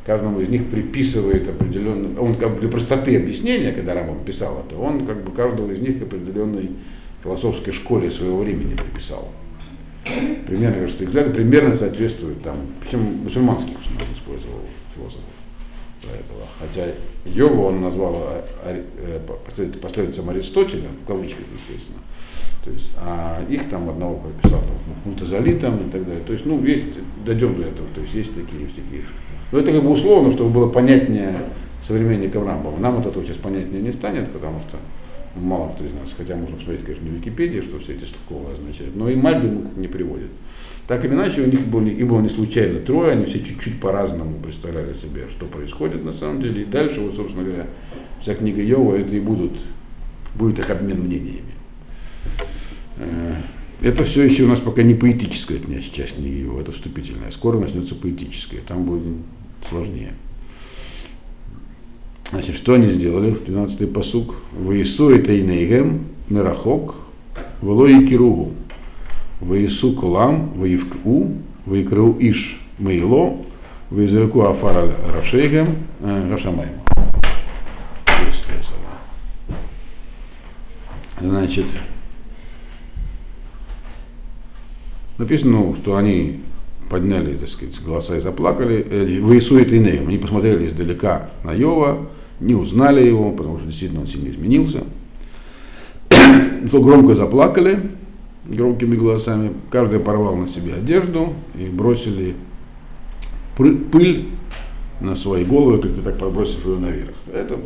каждому 0.05 0.41
из 0.41 0.49
них 0.49 0.69
приписывает 0.69 1.49
определенный, 1.49 2.19
он 2.19 2.35
как 2.35 2.55
бы 2.55 2.61
для 2.61 2.69
простоты 2.69 3.17
объяснения, 3.17 3.73
когда 3.73 3.95
Рамбам 3.95 4.25
писал 4.25 4.65
это, 4.67 4.79
он 4.79 5.07
как 5.07 5.23
бы 5.23 5.31
каждого 5.31 5.71
из 5.71 5.81
них 5.81 6.03
определенный 6.03 6.71
философской 7.23 7.73
школе 7.73 8.11
своего 8.11 8.39
времени 8.39 8.75
приписал. 8.75 9.29
Примерно, 10.47 10.89
что 10.89 11.05
взгляды 11.05 11.31
примерно 11.31 11.77
соответствуют 11.77 12.43
там, 12.43 12.57
причем 12.81 13.01
мусульманский 13.23 13.77
использовал 14.15 14.61
философов 14.95 15.25
для 16.03 16.13
этого. 16.13 16.47
Хотя 16.59 16.95
йогу 17.25 17.63
он 17.63 17.83
назвал 17.83 18.17
а, 18.17 18.45
а, 18.65 19.21
последователем 19.81 20.31
Аристотеля, 20.31 20.89
в 21.05 21.07
кавычках, 21.07 21.45
естественно. 21.55 22.01
То 22.65 22.71
есть, 22.71 22.91
а 22.97 23.45
их 23.49 23.69
там 23.69 23.89
одного 23.89 24.17
прописал 24.17 24.61
там, 24.61 25.13
мутазалитом 25.13 25.89
и 25.89 25.91
так 25.91 26.05
далее. 26.05 26.23
То 26.25 26.33
есть, 26.33 26.47
ну, 26.47 26.63
есть, 26.65 26.85
дойдем 27.25 27.57
до 27.57 27.63
этого, 27.63 27.89
то 27.95 28.01
есть 28.01 28.15
есть 28.15 28.35
такие 28.35 28.67
всякие. 28.67 29.05
Но 29.51 29.59
это 29.59 29.73
как 29.73 29.83
бы 29.83 29.91
условно, 29.91 30.33
чтобы 30.33 30.51
было 30.51 30.69
понятнее 30.69 31.35
современникам 31.87 32.47
Рамбова. 32.47 32.79
Нам 32.79 33.01
это 33.01 33.13
сейчас 33.23 33.37
понятнее 33.37 33.83
не 33.83 33.93
станет, 33.93 34.31
потому 34.33 34.61
что 34.61 34.79
мало 35.37 35.73
кто 35.73 35.85
из 35.85 35.93
нас, 35.95 36.15
хотя 36.17 36.37
можно 36.37 36.57
посмотреть, 36.57 36.85
конечно, 36.85 37.11
на 37.11 37.17
Википедии, 37.17 37.61
что 37.61 37.79
все 37.79 37.95
эти 37.95 38.07
слова 38.29 38.53
означают, 38.53 38.97
но 38.97 39.09
и 39.09 39.17
Мальбин 39.17 39.61
их 39.61 39.77
не 39.77 39.89
приводит. 39.89 40.31
Так 40.87 41.05
или 41.05 41.13
иначе, 41.13 41.43
у 41.43 41.47
них 41.47 41.67
было, 41.67 41.87
и 41.87 42.03
было 42.03 42.21
не 42.21 42.29
случайно 42.29 42.81
трое, 42.81 43.13
они 43.13 43.25
все 43.25 43.39
чуть-чуть 43.39 43.81
по-разному 43.81 44.41
представляли 44.41 44.95
себе, 44.95 45.27
что 45.29 45.47
происходит 45.47 46.05
на 46.05 46.13
самом 46.13 46.43
деле. 46.43 46.63
И 46.63 46.65
дальше, 46.65 47.01
вот, 47.01 47.15
собственно 47.15 47.45
говоря, 47.45 47.67
вся 48.21 48.35
книга 48.35 48.61
Йова, 48.61 48.97
это 48.97 49.15
и 49.15 49.21
будут, 49.21 49.53
будет 50.35 50.59
их 50.59 50.71
обмен 50.71 51.01
мнениями. 51.03 51.55
Э, 52.99 53.37
это 53.81 54.05
все 54.05 54.25
еще 54.25 54.45
у 54.45 54.49
нас 54.49 54.61
пока 54.61 54.83
не 54.83 54.95
поэтическая 54.95 55.59
часть 55.93 56.17
книги 56.17 56.43
Йова, 56.43 56.61
это 56.61 56.73
вступительная. 56.73 57.31
Скоро 57.31 57.59
начнется 57.59 57.95
поэтическая, 57.95 58.61
там 58.61 58.85
будет 58.85 59.03
сложнее. 59.69 60.15
Значит, 62.33 62.57
что 62.57 62.73
они 62.73 62.89
сделали? 62.89 63.35
12-й 63.35 63.87
посук. 63.87 64.37
Воису 64.53 65.11
и 65.11 65.23
тейнейгем 65.23 66.07
мерахок 66.31 66.95
влои 67.61 68.07
киругу. 68.07 68.55
Воису 69.41 69.93
кулам 69.93 70.49
воивку 70.55 71.31
воикру 71.67 72.17
иш 72.19 72.59
мейло 72.79 73.37
воизреку 73.91 74.47
афар 74.47 74.95
рашейгем 75.15 75.77
рашамайм. 76.01 76.71
Значит, 81.21 81.67
написано, 85.19 85.77
что 85.77 85.97
они 85.97 86.41
подняли, 86.89 87.37
так 87.37 87.49
сказать, 87.51 87.79
голоса 87.85 88.17
и 88.17 88.21
заплакали. 88.21 88.85
Э, 88.89 89.21
Воисует 89.21 89.73
Инеем. 89.73 90.09
Они 90.09 90.19
посмотрели 90.19 90.67
издалека 90.67 91.31
на 91.45 91.53
Йова, 91.53 92.09
не 92.43 92.55
узнали 92.55 93.07
его, 93.07 93.31
потому 93.33 93.59
что 93.59 93.67
действительно 93.67 94.03
он 94.03 94.09
сильно 94.09 94.29
изменился. 94.29 94.85
Громко 96.63 97.15
заплакали, 97.15 97.79
громкими 98.45 98.97
голосами, 98.97 99.53
каждый 99.71 100.01
порвал 100.01 100.37
на 100.37 100.49
себе 100.49 100.75
одежду 100.75 101.33
и 101.55 101.67
бросили 101.67 102.35
пыль 103.57 104.29
на 105.01 105.15
свои 105.15 105.45
головы, 105.45 105.79
как-то 105.79 106.03
так 106.03 106.19
подбросив 106.19 106.65
ее 106.67 106.79
наверх. 106.79 107.15
Это, 107.33 107.59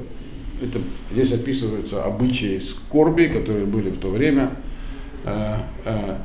это, 0.62 0.80
здесь 1.12 1.32
описываются 1.32 2.04
обычаи 2.04 2.60
скорби, 2.60 3.26
которые 3.26 3.66
были 3.66 3.90
в 3.90 3.98
то 3.98 4.08
время. 4.08 4.52
Э, 5.24 5.58
э, 5.84 6.16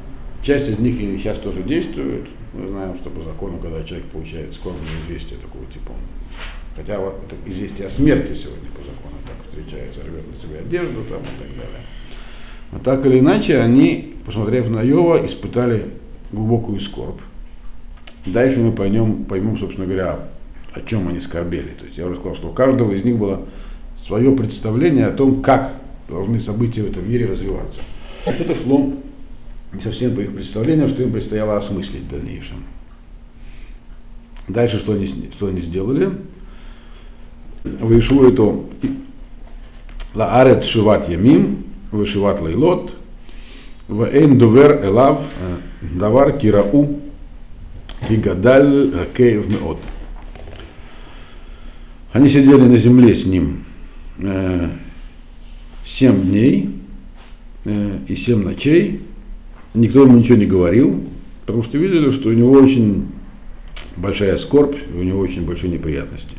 часть 0.44 0.70
из 0.70 0.80
них 0.80 1.00
и 1.00 1.18
сейчас 1.18 1.38
тоже 1.40 1.64
действуют. 1.64 2.30
Мы 2.54 2.68
знаем, 2.68 2.96
что 2.96 3.10
по 3.10 3.22
закону, 3.24 3.60
когда 3.62 3.84
человек 3.84 4.08
получает 4.08 4.54
скорбное 4.54 4.90
известие 5.06 5.40
такого 5.40 5.66
типа, 5.66 5.94
Хотя 6.82 7.00
вот 7.00 7.14
известие 7.46 7.86
о 7.86 7.90
смерти 7.92 8.34
сегодня 8.34 8.68
по 8.72 8.82
закону 8.82 9.16
так 9.24 9.36
встречается, 9.48 10.02
рвет 10.02 10.24
на 10.34 10.42
себе 10.42 10.60
одежду 10.62 11.04
там 11.04 11.20
и 11.22 11.38
так 11.38 11.50
далее. 11.50 11.86
Но 12.72 12.80
так 12.80 13.06
или 13.06 13.20
иначе, 13.20 13.60
они, 13.60 14.16
посмотрев 14.26 14.68
на 14.68 14.82
Йова, 14.82 15.24
испытали 15.24 15.86
глубокую 16.32 16.80
скорбь. 16.80 17.20
Дальше 18.26 18.60
мы 18.60 18.72
поймем, 18.72 19.26
поймем, 19.26 19.60
собственно 19.60 19.86
говоря, 19.86 20.28
о 20.74 20.82
чем 20.82 21.08
они 21.08 21.20
скорбели. 21.20 21.70
То 21.78 21.86
есть 21.86 22.00
я 22.00 22.08
уже 22.08 22.16
сказал, 22.16 22.36
что 22.36 22.50
у 22.50 22.54
каждого 22.54 22.92
из 22.94 23.04
них 23.04 23.18
было 23.18 23.46
свое 24.04 24.32
представление 24.36 25.06
о 25.06 25.12
том, 25.12 25.44
как 25.44 25.76
должны 26.10 26.42
события 26.42 26.82
в 26.82 26.90
этом 26.90 27.08
мире 27.08 27.28
развиваться. 27.28 27.82
Что-то 28.24 28.56
шло 28.56 28.92
не 29.72 29.82
совсем 29.82 30.16
по 30.16 30.22
их 30.22 30.34
представлениям, 30.34 30.90
что 30.90 31.04
им 31.04 31.12
предстояло 31.12 31.58
осмыслить 31.58 32.06
в 32.06 32.10
дальнейшем. 32.10 32.64
Дальше 34.48 34.80
что 34.80 34.94
они, 34.94 35.06
что 35.06 35.46
они 35.46 35.62
сделали? 35.62 36.10
Вышло 37.64 38.28
это 38.28 38.60
Лаарет 40.16 40.64
Шиват 40.66 41.08
Ямим, 41.10 41.64
Вышиват 41.92 42.42
Лейлот, 42.42 42.94
в 43.88 44.04
Эйн 44.04 44.38
Дувер 44.38 44.84
Элав, 44.84 45.24
Давар 45.82 46.38
Кирау, 46.38 47.02
Кигадаль 48.08 49.08
Кейв 49.16 49.48
Меот. 49.48 49.78
Они 52.14 52.30
сидели 52.30 52.62
на 52.62 52.78
земле 52.78 53.16
с 53.16 53.26
ним 53.26 53.64
семь 55.86 56.22
дней 56.24 56.70
и 57.66 58.16
семь 58.16 58.44
ночей. 58.44 59.02
Никто 59.74 60.04
ему 60.04 60.18
ничего 60.18 60.38
не 60.38 60.48
говорил, 60.48 61.04
потому 61.46 61.64
что 61.64 61.78
видели, 61.78 62.10
что 62.12 62.30
у 62.30 62.34
него 62.34 62.52
очень 62.52 63.08
большая 63.98 64.38
скорбь, 64.38 64.78
у 64.94 65.04
него 65.04 65.20
очень 65.20 65.46
большие 65.46 65.72
неприятности. 65.72 66.36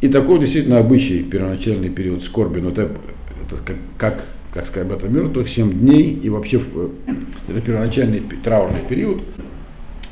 И 0.00 0.08
такой 0.08 0.38
действительно 0.40 0.78
обычай, 0.78 1.22
первоначальный 1.22 1.88
период 1.88 2.22
скорби, 2.24 2.60
но 2.60 2.70
это, 2.70 2.90
это 3.46 3.56
как, 3.64 3.76
как, 3.96 4.24
как 4.52 4.66
скорбят 4.66 5.02
о 5.04 5.08
мертвых, 5.08 5.48
7 5.48 5.72
дней, 5.72 6.12
и 6.12 6.28
вообще 6.28 6.60
это 7.48 7.60
первоначальный 7.60 8.22
траурный 8.44 8.82
период. 8.86 9.22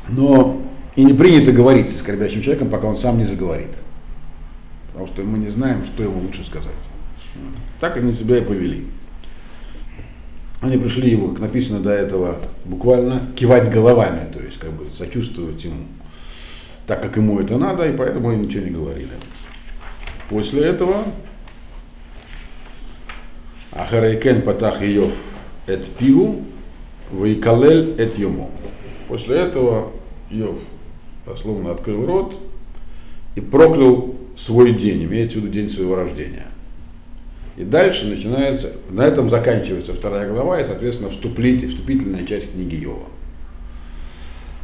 Но 0.08 0.62
и 0.96 1.04
не 1.04 1.12
принято 1.12 1.52
говорить 1.52 1.90
со 1.90 1.98
скорбящим 1.98 2.42
человеком, 2.42 2.70
пока 2.70 2.86
он 2.86 2.96
сам 2.96 3.18
не 3.18 3.26
заговорит. 3.26 3.70
Потому 4.88 5.06
что 5.08 5.22
мы 5.22 5.38
не 5.38 5.50
знаем, 5.50 5.84
что 5.84 6.02
ему 6.02 6.20
лучше 6.20 6.44
сказать. 6.46 6.72
Так 7.80 7.96
они 7.96 8.12
себя 8.12 8.38
и 8.38 8.44
повели. 8.44 8.86
Они 10.60 10.78
пришли 10.78 11.10
его, 11.10 11.28
как 11.28 11.40
написано 11.40 11.80
до 11.80 11.90
этого, 11.90 12.38
буквально 12.64 13.20
кивать 13.36 13.70
головами, 13.70 14.32
то 14.32 14.40
есть 14.40 14.58
как 14.58 14.72
бы 14.72 14.86
сочувствовать 14.96 15.62
ему, 15.62 15.84
так 16.86 17.02
как 17.02 17.18
ему 17.18 17.38
это 17.38 17.58
надо, 17.58 17.86
и 17.86 17.94
поэтому 17.94 18.30
они 18.30 18.46
ничего 18.46 18.64
не 18.64 18.70
говорили. 18.70 19.10
После 20.28 20.64
этого 20.64 21.04
Ахарайкен 23.72 24.42
Патах 24.42 24.82
Иов 24.82 25.12
Эт 25.66 25.87
Пигу 25.98 26.42
Вайкалель 27.10 27.94
Эт 27.98 28.18
Йому. 28.18 28.50
После 29.08 29.37
этого 29.37 29.92
Йов 30.30 30.58
дословно 31.26 31.72
открыл 31.72 32.06
рот 32.06 32.38
и 33.34 33.40
проклял 33.40 34.14
свой 34.37 34.72
день, 34.72 35.04
имеется 35.04 35.38
в 35.38 35.42
виду 35.42 35.52
день 35.52 35.68
своего 35.68 35.94
рождения. 35.96 36.46
И 37.56 37.64
дальше 37.64 38.06
начинается, 38.06 38.72
на 38.90 39.02
этом 39.02 39.30
заканчивается 39.30 39.92
вторая 39.92 40.28
глава 40.28 40.60
и, 40.60 40.64
соответственно, 40.64 41.10
вступление, 41.10 41.68
вступительная 41.68 42.26
часть 42.26 42.52
книги 42.52 42.76
Йова. 42.76 43.06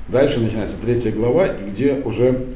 Дальше 0.09 0.41
начинается 0.41 0.77
третья 0.83 1.13
глава, 1.13 1.49
где 1.49 1.95
уже 2.05 2.47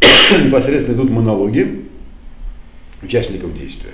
непосредственно 0.44 0.96
идут 0.96 1.10
монологи, 1.10 1.86
участников 3.02 3.56
действия. 3.56 3.92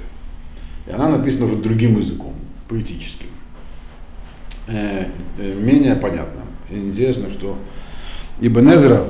И 0.86 0.90
она 0.90 1.08
написана 1.08 1.46
уже 1.46 1.56
другим 1.56 1.98
языком, 1.98 2.34
поэтическим. 2.68 3.28
Э, 4.68 5.06
э, 5.38 5.54
менее 5.54 5.96
понятно. 5.96 6.42
Интересно, 6.70 7.30
что 7.30 7.58
Ибн 8.40 8.74
Эзра 8.74 9.04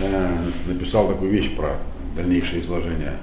э, 0.00 0.36
написал 0.66 1.08
такую 1.08 1.30
вещь 1.30 1.54
про 1.54 1.78
дальнейшее 2.16 2.62
изложение. 2.62 3.18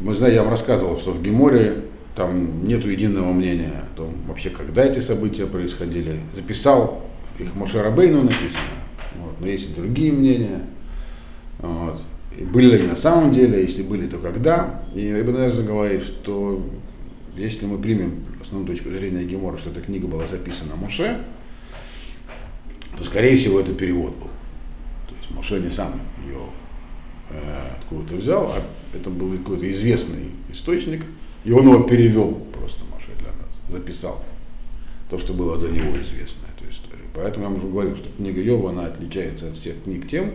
Мы 0.00 0.14
знаем, 0.14 0.34
я 0.34 0.42
вам 0.42 0.50
рассказывал, 0.50 0.98
что 0.98 1.12
в 1.12 1.22
Геморе 1.22 1.84
там 2.16 2.66
нет 2.66 2.84
единого 2.84 3.32
мнения 3.32 3.82
о 3.82 3.96
том, 3.96 4.14
вообще, 4.26 4.50
когда 4.50 4.84
эти 4.84 5.00
события 5.00 5.46
происходили. 5.46 6.20
Записал 6.34 7.04
их 7.38 7.54
Моше 7.54 7.82
Рабейну 7.82 8.22
написано, 8.22 8.60
вот, 9.16 9.40
но 9.40 9.46
есть 9.46 9.70
и 9.70 9.74
другие 9.74 10.12
мнения. 10.12 10.60
Вот 11.58 12.00
были 12.42 12.76
ли 12.76 12.86
на 12.86 12.96
самом 12.96 13.32
деле, 13.32 13.62
если 13.62 13.82
были, 13.82 14.06
то 14.06 14.18
когда. 14.18 14.82
И 14.94 15.10
Эзра 15.10 15.62
говорит, 15.62 16.02
что 16.02 16.64
если 17.36 17.66
мы 17.66 17.78
примем 17.78 18.24
основную 18.40 18.76
точку 18.76 18.90
зрения 18.90 19.24
Гемора, 19.24 19.56
что 19.58 19.70
эта 19.70 19.80
книга 19.80 20.06
была 20.06 20.26
записана 20.26 20.76
Моше, 20.76 21.20
то, 22.96 23.04
скорее 23.04 23.36
всего, 23.36 23.60
это 23.60 23.72
перевод 23.72 24.14
был. 24.16 24.28
То 25.08 25.14
есть 25.20 25.30
Моше 25.30 25.60
не 25.60 25.70
сам 25.70 26.00
ее 26.24 26.38
э, 27.30 27.58
откуда-то 27.80 28.16
взял, 28.16 28.52
а 28.52 28.62
это 28.96 29.10
был 29.10 29.36
какой-то 29.38 29.70
известный 29.72 30.30
источник, 30.52 31.04
и 31.44 31.52
он 31.52 31.68
его 31.68 31.82
перевел 31.82 32.34
просто 32.52 32.84
Моше 32.84 33.10
для 33.18 33.28
нас, 33.28 33.58
записал 33.70 34.24
то, 35.10 35.18
что 35.18 35.32
было 35.32 35.58
до 35.58 35.68
него 35.68 35.90
известно, 36.00 36.46
эту 36.56 36.70
историю. 36.70 37.06
Поэтому 37.14 37.48
я 37.48 37.52
уже 37.52 37.66
говорил, 37.66 37.96
что 37.96 38.08
книга 38.16 38.40
Йова, 38.40 38.70
она 38.70 38.86
отличается 38.86 39.48
от 39.48 39.56
всех 39.56 39.82
книг 39.82 40.08
тем, 40.08 40.32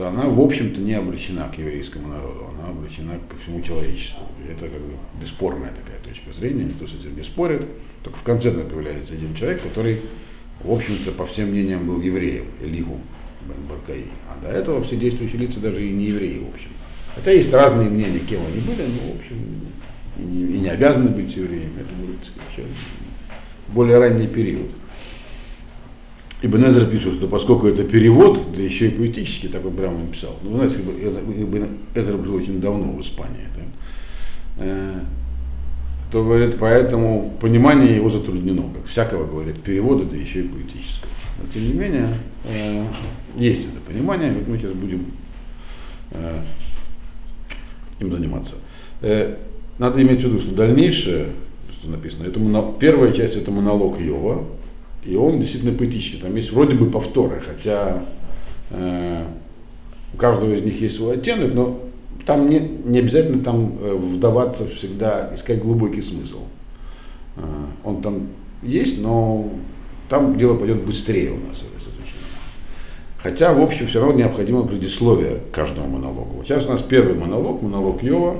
что 0.00 0.08
она, 0.08 0.30
в 0.30 0.40
общем-то, 0.40 0.80
не 0.80 0.94
обращена 0.94 1.50
к 1.54 1.58
еврейскому 1.58 2.08
народу, 2.08 2.46
она 2.54 2.70
обращена 2.70 3.18
ко 3.28 3.36
всему 3.36 3.60
человечеству. 3.60 4.22
И 4.42 4.50
это 4.50 4.60
как 4.60 4.80
бы 4.80 4.94
бесспорная 5.20 5.72
такая 5.72 6.00
точка 6.02 6.32
зрения, 6.32 6.64
никто 6.64 6.86
с 6.86 6.94
этим 6.94 7.14
не 7.14 7.22
спорит. 7.22 7.66
Только 8.02 8.16
в 8.16 8.22
конце 8.22 8.50
появляется 8.50 9.12
один 9.12 9.34
человек, 9.34 9.60
который, 9.60 10.00
в 10.64 10.72
общем-то, 10.72 11.12
по 11.12 11.26
всем 11.26 11.50
мнениям 11.50 11.86
был 11.86 12.00
евреем, 12.00 12.46
Элигу 12.62 12.98
Баркаи. 13.68 14.06
А 14.30 14.42
до 14.42 14.48
этого 14.48 14.82
все 14.82 14.96
действующие 14.96 15.42
лица 15.42 15.60
даже 15.60 15.86
и 15.86 15.92
не 15.92 16.06
евреи, 16.06 16.38
в 16.38 16.54
общем. 16.54 16.70
Хотя 17.14 17.32
есть 17.32 17.52
разные 17.52 17.90
мнения, 17.90 18.20
кем 18.20 18.40
они 18.46 18.60
были, 18.60 18.86
но, 18.86 19.12
в 19.12 19.20
общем, 19.20 19.36
и 20.16 20.22
не, 20.22 20.44
и 20.44 20.60
не 20.60 20.68
обязаны 20.70 21.10
быть 21.10 21.36
евреями. 21.36 21.78
Это 21.78 21.94
будет, 21.94 22.20
более 23.68 23.98
ранний 23.98 24.28
период. 24.28 24.70
Ибн 26.42 26.70
Эзер 26.70 26.86
пишет, 26.86 27.14
что 27.14 27.26
поскольку 27.28 27.66
это 27.66 27.84
перевод, 27.84 28.54
да 28.56 28.62
еще 28.62 28.88
и 28.88 28.90
поэтический, 28.90 29.48
так 29.48 29.64
он 29.66 29.74
прямо 29.74 29.98
написал. 29.98 30.36
Ну, 30.42 30.56
знаете, 30.56 30.76
Ибн 30.76 31.66
Эзер 31.94 32.24
жил 32.24 32.34
очень 32.34 32.60
давно 32.60 32.92
в 32.92 33.00
Испании. 33.00 33.46
Да? 33.54 33.62
Э, 34.64 35.00
то 36.10 36.24
говорит, 36.24 36.56
поэтому 36.58 37.36
понимание 37.40 37.96
его 37.96 38.10
затруднено, 38.10 38.64
как 38.74 38.86
всякого, 38.86 39.26
говорит, 39.26 39.62
перевода, 39.62 40.04
да 40.04 40.16
еще 40.16 40.40
и 40.40 40.48
поэтического. 40.48 41.10
Но 41.38 41.52
тем 41.52 41.62
не 41.62 41.74
менее, 41.74 42.08
э, 42.44 42.84
есть 43.36 43.66
это 43.66 43.80
понимание, 43.86 44.32
вот 44.32 44.48
мы 44.48 44.58
сейчас 44.58 44.72
будем 44.72 45.06
э, 46.12 46.42
им 48.00 48.12
заниматься. 48.12 48.54
Надо 49.78 50.02
иметь 50.02 50.20
в 50.20 50.24
виду, 50.24 50.40
что 50.40 50.54
дальнейшее, 50.54 51.28
что 51.72 51.88
написано, 51.88 52.26
это 52.26 52.38
первая 52.78 53.12
часть 53.12 53.36
это 53.36 53.50
монолог 53.50 53.98
Йова, 53.98 54.44
и 55.04 55.16
он 55.16 55.40
действительно 55.40 55.76
поэтический. 55.76 56.18
Там 56.18 56.34
есть 56.36 56.52
вроде 56.52 56.74
бы 56.74 56.90
повторы, 56.90 57.40
хотя 57.40 58.04
э, 58.70 59.24
у 60.14 60.16
каждого 60.16 60.52
из 60.52 60.62
них 60.62 60.80
есть 60.80 60.96
свой 60.96 61.14
оттенок, 61.14 61.54
но 61.54 61.80
там 62.26 62.48
не, 62.48 62.58
не 62.58 62.98
обязательно 62.98 63.42
там 63.42 63.74
э, 63.80 63.94
вдаваться 63.94 64.66
всегда, 64.68 65.30
искать 65.34 65.62
глубокий 65.62 66.02
смысл. 66.02 66.40
Э, 67.36 67.40
он 67.84 68.02
там 68.02 68.28
есть, 68.62 69.00
но 69.00 69.48
там 70.08 70.36
дело 70.38 70.56
пойдет 70.56 70.84
быстрее 70.84 71.30
у 71.30 71.48
нас. 71.48 71.60
Хотя, 73.22 73.52
в 73.52 73.60
общем, 73.60 73.86
все 73.86 74.00
равно 74.00 74.14
необходимо 74.14 74.66
предисловие 74.66 75.40
к 75.50 75.54
каждому 75.54 75.88
монологу. 75.88 76.42
Сейчас 76.42 76.64
у 76.64 76.70
нас 76.70 76.80
первый 76.80 77.14
монолог, 77.14 77.60
монолог 77.60 78.02
Йова, 78.02 78.36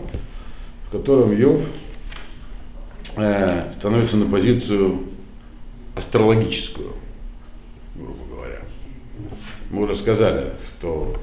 в 0.86 0.90
котором 0.90 1.36
Йов 1.36 1.60
э, 3.16 3.72
становится 3.78 4.16
на 4.16 4.24
позицию 4.24 5.00
астрологическую, 5.94 6.92
грубо 7.96 8.24
говоря. 8.30 8.60
Мы 9.70 9.82
уже 9.82 9.96
сказали, 9.96 10.52
что 10.66 11.16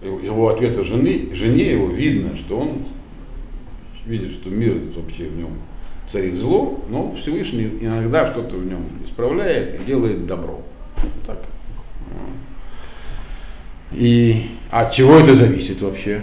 его 0.00 0.48
ответа 0.48 0.84
жены, 0.84 1.34
жене 1.34 1.72
его 1.72 1.88
видно, 1.88 2.36
что 2.36 2.58
он 2.58 2.84
видит, 4.06 4.32
что 4.32 4.50
мир 4.50 4.74
вообще 4.94 5.24
в 5.24 5.36
нем 5.36 5.50
царит 6.08 6.34
зло, 6.34 6.84
но 6.88 7.14
Всевышний 7.14 7.70
иногда 7.80 8.30
что-то 8.30 8.56
в 8.56 8.66
нем 8.66 8.84
исправляет 9.04 9.80
и 9.80 9.84
делает 9.84 10.26
добро. 10.26 10.62
Так. 11.26 11.38
И 13.92 14.46
от 14.70 14.92
чего 14.92 15.18
это 15.18 15.34
зависит 15.34 15.80
вообще? 15.80 16.22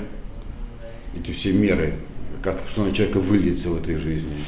Эти 1.17 1.31
все 1.31 1.51
меры, 1.51 1.95
как, 2.43 2.61
что 2.69 2.85
на 2.85 2.93
человека 2.93 3.19
выльется 3.19 3.69
в 3.69 3.77
этой 3.77 3.95
жизни. 3.95 4.43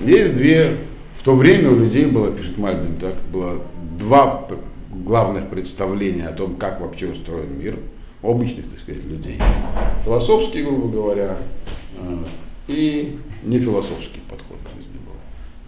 Есть 0.00 0.34
две 0.34 0.76
то 1.24 1.34
время 1.34 1.70
у 1.70 1.78
людей 1.78 2.06
было, 2.06 2.32
пишет 2.32 2.58
Мальбин, 2.58 2.96
так, 2.96 3.14
было 3.32 3.62
два 3.98 4.48
главных 4.90 5.48
представления 5.48 6.26
о 6.26 6.32
том, 6.32 6.56
как 6.56 6.80
вообще 6.80 7.08
устроен 7.08 7.58
мир, 7.58 7.78
обычных, 8.22 8.70
так 8.70 8.80
сказать, 8.80 9.04
людей. 9.04 9.38
Философский, 10.04 10.62
грубо 10.62 10.88
говоря, 10.88 11.36
э, 11.98 12.24
и 12.68 13.18
нефилософский 13.42 14.20
подход 14.28 14.58
к 14.64 14.76
жизни 14.76 14.98
был. 15.04 15.14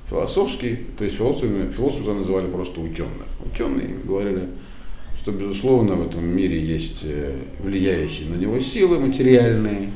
Философский, 0.09 0.79
то 0.99 1.05
есть 1.05 1.17
философы, 1.17 1.71
философы 1.75 2.13
называли 2.13 2.47
просто 2.47 2.81
ученых. 2.81 3.27
Ученые 3.45 3.97
говорили, 4.05 4.49
что, 5.21 5.33
безусловно, 5.33 5.95
в 5.95 6.07
этом 6.07 6.25
мире 6.25 6.61
есть 6.61 7.01
э, 7.03 7.37
влияющие 7.61 8.29
на 8.29 8.37
него 8.37 8.61
силы 8.61 8.99
материальные, 8.99 9.91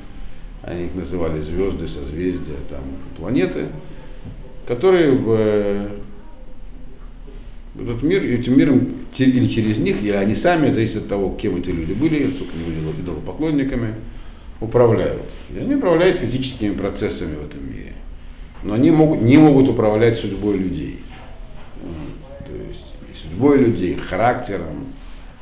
они 0.62 0.86
их 0.86 0.94
называли 0.94 1.40
звезды, 1.40 1.86
созвездия, 1.86 2.56
там, 2.68 2.82
планеты, 3.16 3.66
которые 4.68 5.12
в, 5.12 5.88
этот 7.80 8.02
мир, 8.02 8.22
этим 8.22 8.58
миром 8.58 8.86
или 9.16 9.48
через 9.48 9.78
них, 9.78 10.02
или 10.02 10.10
они 10.10 10.34
сами, 10.34 10.70
зависит 10.70 11.04
от 11.04 11.08
того, 11.08 11.34
кем 11.40 11.56
эти 11.56 11.70
люди 11.70 11.94
были, 11.94 12.30
сколько 12.34 12.52
они 12.54 12.64
были 12.64 13.00
идолопоклонниками, 13.00 13.94
управляют. 14.60 15.22
И 15.54 15.58
они 15.58 15.74
управляют 15.76 16.18
физическими 16.18 16.74
процессами 16.74 17.36
в 17.36 17.46
этом 17.46 17.66
мире. 17.66 17.94
Но 18.62 18.74
они 18.74 18.90
могут, 18.90 19.22
не 19.22 19.38
могут 19.38 19.70
управлять 19.70 20.18
судьбой 20.18 20.58
людей. 20.58 20.98
То 22.40 22.52
есть 22.68 23.22
судьбой 23.22 23.58
людей, 23.60 23.94
характером. 23.94 24.84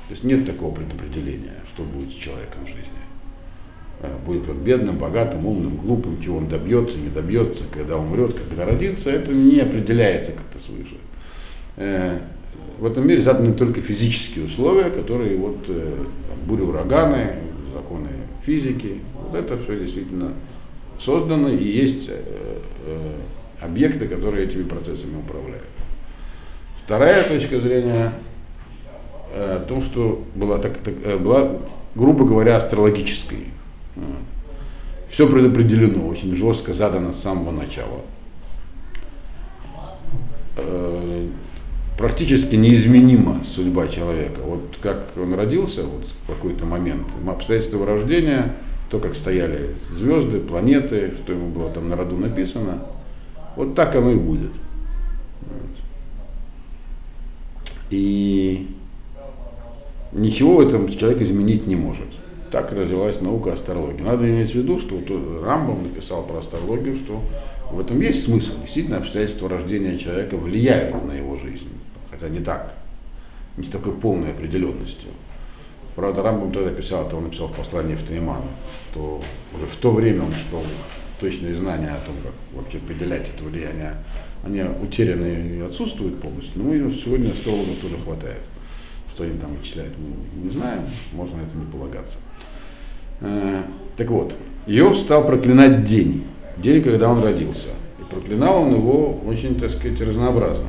То 0.07 0.13
есть 0.13 0.23
нет 0.23 0.47
такого 0.47 0.73
предопределения, 0.73 1.57
что 1.75 1.83
будет 1.83 2.13
с 2.13 2.15
человеком 2.15 2.65
в 2.65 2.69
жизни. 2.69 2.86
Э, 4.01 4.11
будет 4.27 4.49
он 4.49 4.59
бедным, 4.59 4.99
богатым, 4.99 5.47
умным, 5.47 5.77
глупым, 5.79 6.21
чего 6.21 6.39
он 6.39 6.49
добьется, 6.49 6.99
не 6.99 7.09
добьется, 7.09 7.65
когда 7.73 7.97
умрет, 7.97 8.35
когда 8.35 8.67
родится, 8.67 9.11
это 9.11 9.33
не 9.33 9.61
определяется 9.61 10.33
как-то 10.33 10.59
свыше. 10.59 10.97
Э, 11.77 12.19
в 12.79 12.85
этом 12.85 13.07
мире 13.07 13.23
заданы 13.23 13.55
только 13.55 13.81
физические 13.81 14.45
условия, 14.45 14.91
которые 14.91 15.37
вот 15.37 15.65
э, 15.69 15.95
бури, 16.47 16.61
ураганы, 16.63 17.37
законы 17.73 18.09
физики, 18.45 19.01
вот 19.15 19.35
это 19.35 19.57
все 19.59 19.79
действительно 19.79 20.33
создано 21.01 21.49
и 21.51 21.63
есть 21.63 22.11
объекты, 23.61 24.09
которые 24.09 24.47
этими 24.47 24.63
процессами 24.63 25.19
управляют. 25.19 25.67
Вторая 26.85 27.25
точка 27.25 27.61
зрения 27.61 28.13
о 29.35 29.61
том, 29.69 29.83
что 29.83 30.25
была, 30.35 30.59
так, 30.59 30.79
так, 30.79 31.21
была 31.21 31.59
грубо 31.97 32.25
говоря, 32.25 32.57
астрологической. 32.57 33.49
Все 35.09 35.29
предопределено, 35.29 36.07
очень 36.07 36.35
жестко 36.35 36.75
задано 36.75 37.13
с 37.13 37.21
самого 37.21 37.51
начала. 37.51 38.03
Э, 40.57 41.29
практически 41.97 42.55
неизменима 42.55 43.43
судьба 43.45 43.89
человека. 43.89 44.41
Вот 44.45 44.79
как 44.83 45.13
он 45.17 45.35
родился 45.35 45.85
вот 45.85 46.07
в 46.25 46.27
какой-то 46.27 46.67
момент, 46.67 47.07
обстоятельства 47.27 47.77
его 47.77 47.87
рождения, 47.87 48.57
то, 48.91 48.99
как 48.99 49.15
стояли 49.15 49.77
звезды, 49.93 50.41
планеты, 50.41 51.15
что 51.23 51.33
ему 51.33 51.49
было 51.49 51.71
там 51.71 51.89
на 51.89 51.97
роду 51.97 52.17
написано, 52.17 52.83
вот 53.57 53.75
так 53.75 53.95
оно 53.97 54.13
и 54.13 54.17
будет. 54.17 54.53
И 57.91 58.69
ничего 60.13 60.57
в 60.57 60.61
этом 60.61 60.89
человек 60.89 61.23
изменить 61.23 61.67
не 61.67 61.77
может. 61.77 62.09
Так 62.57 62.73
развилась 62.73 63.21
наука 63.21 63.53
астрологии. 63.53 64.01
Надо 64.01 64.27
иметь 64.27 64.53
в 64.53 64.55
виду, 64.55 64.79
что 64.79 64.97
вот 64.97 65.45
Рамбам 65.45 65.83
написал 65.83 66.23
про 66.23 66.39
астрологию, 66.39 66.97
что 66.97 67.21
в 67.71 67.79
этом 67.79 68.01
есть 68.01 68.25
смысл. 68.25 68.53
Действительно, 68.63 68.97
обстоятельства 68.97 69.51
рождения 69.51 69.99
человека 69.99 70.39
влияют 70.39 71.05
на 71.05 71.13
его 71.13 71.37
жизнь. 71.37 71.69
Хотя 72.11 72.31
не 72.31 72.41
так, 72.41 72.73
не 73.59 73.67
с 73.67 73.69
такой 73.69 73.93
полной 73.93 74.31
определенностью. 74.31 75.11
Правда, 75.97 76.23
Рамбам 76.23 76.51
тогда 76.51 76.71
писал, 76.71 77.07
это 77.07 77.17
он 77.17 77.25
написал 77.25 77.49
в 77.49 77.53
послании 77.53 77.95
в 77.95 78.03
Тайман, 78.05 78.41
что 78.91 79.21
уже 79.55 79.67
в 79.67 79.77
то 79.77 79.91
время 79.91 80.23
он 80.23 80.33
считал 80.33 80.63
точные 81.21 81.55
знания 81.55 81.91
о 81.91 82.07
том, 82.07 82.15
как 82.23 82.33
вообще 82.55 82.79
определять 82.79 83.29
это 83.29 83.45
влияние, 83.45 83.97
они 84.43 84.63
утеряны 84.63 85.59
и 85.59 85.61
отсутствуют 85.61 86.23
полностью, 86.23 86.63
но 86.63 86.73
ну, 86.73 86.91
сегодня 86.91 87.33
астрологов 87.33 87.77
тоже 87.83 87.99
хватает. 87.99 88.41
Что 89.13 89.25
они 89.25 89.39
там 89.39 89.55
вычисляют, 89.55 89.93
мы 89.99 90.43
не 90.43 90.51
знаем, 90.51 90.85
можно 91.13 91.37
на 91.37 91.43
это 91.43 91.55
не 91.55 91.71
полагаться. 91.71 92.17
Э, 93.21 93.63
так 93.97 94.11
вот, 94.11 94.35
Иов 94.67 94.99
стал 94.99 95.27
проклинать 95.27 95.85
день, 95.85 96.25
день, 96.57 96.83
когда 96.83 97.09
он 97.09 97.23
родился. 97.23 97.71
И 97.99 98.05
проклинал 98.05 98.63
он 98.63 98.75
его 98.75 99.21
очень, 99.27 99.59
так 99.59 99.71
сказать, 99.71 100.01
разнообразно. 100.01 100.69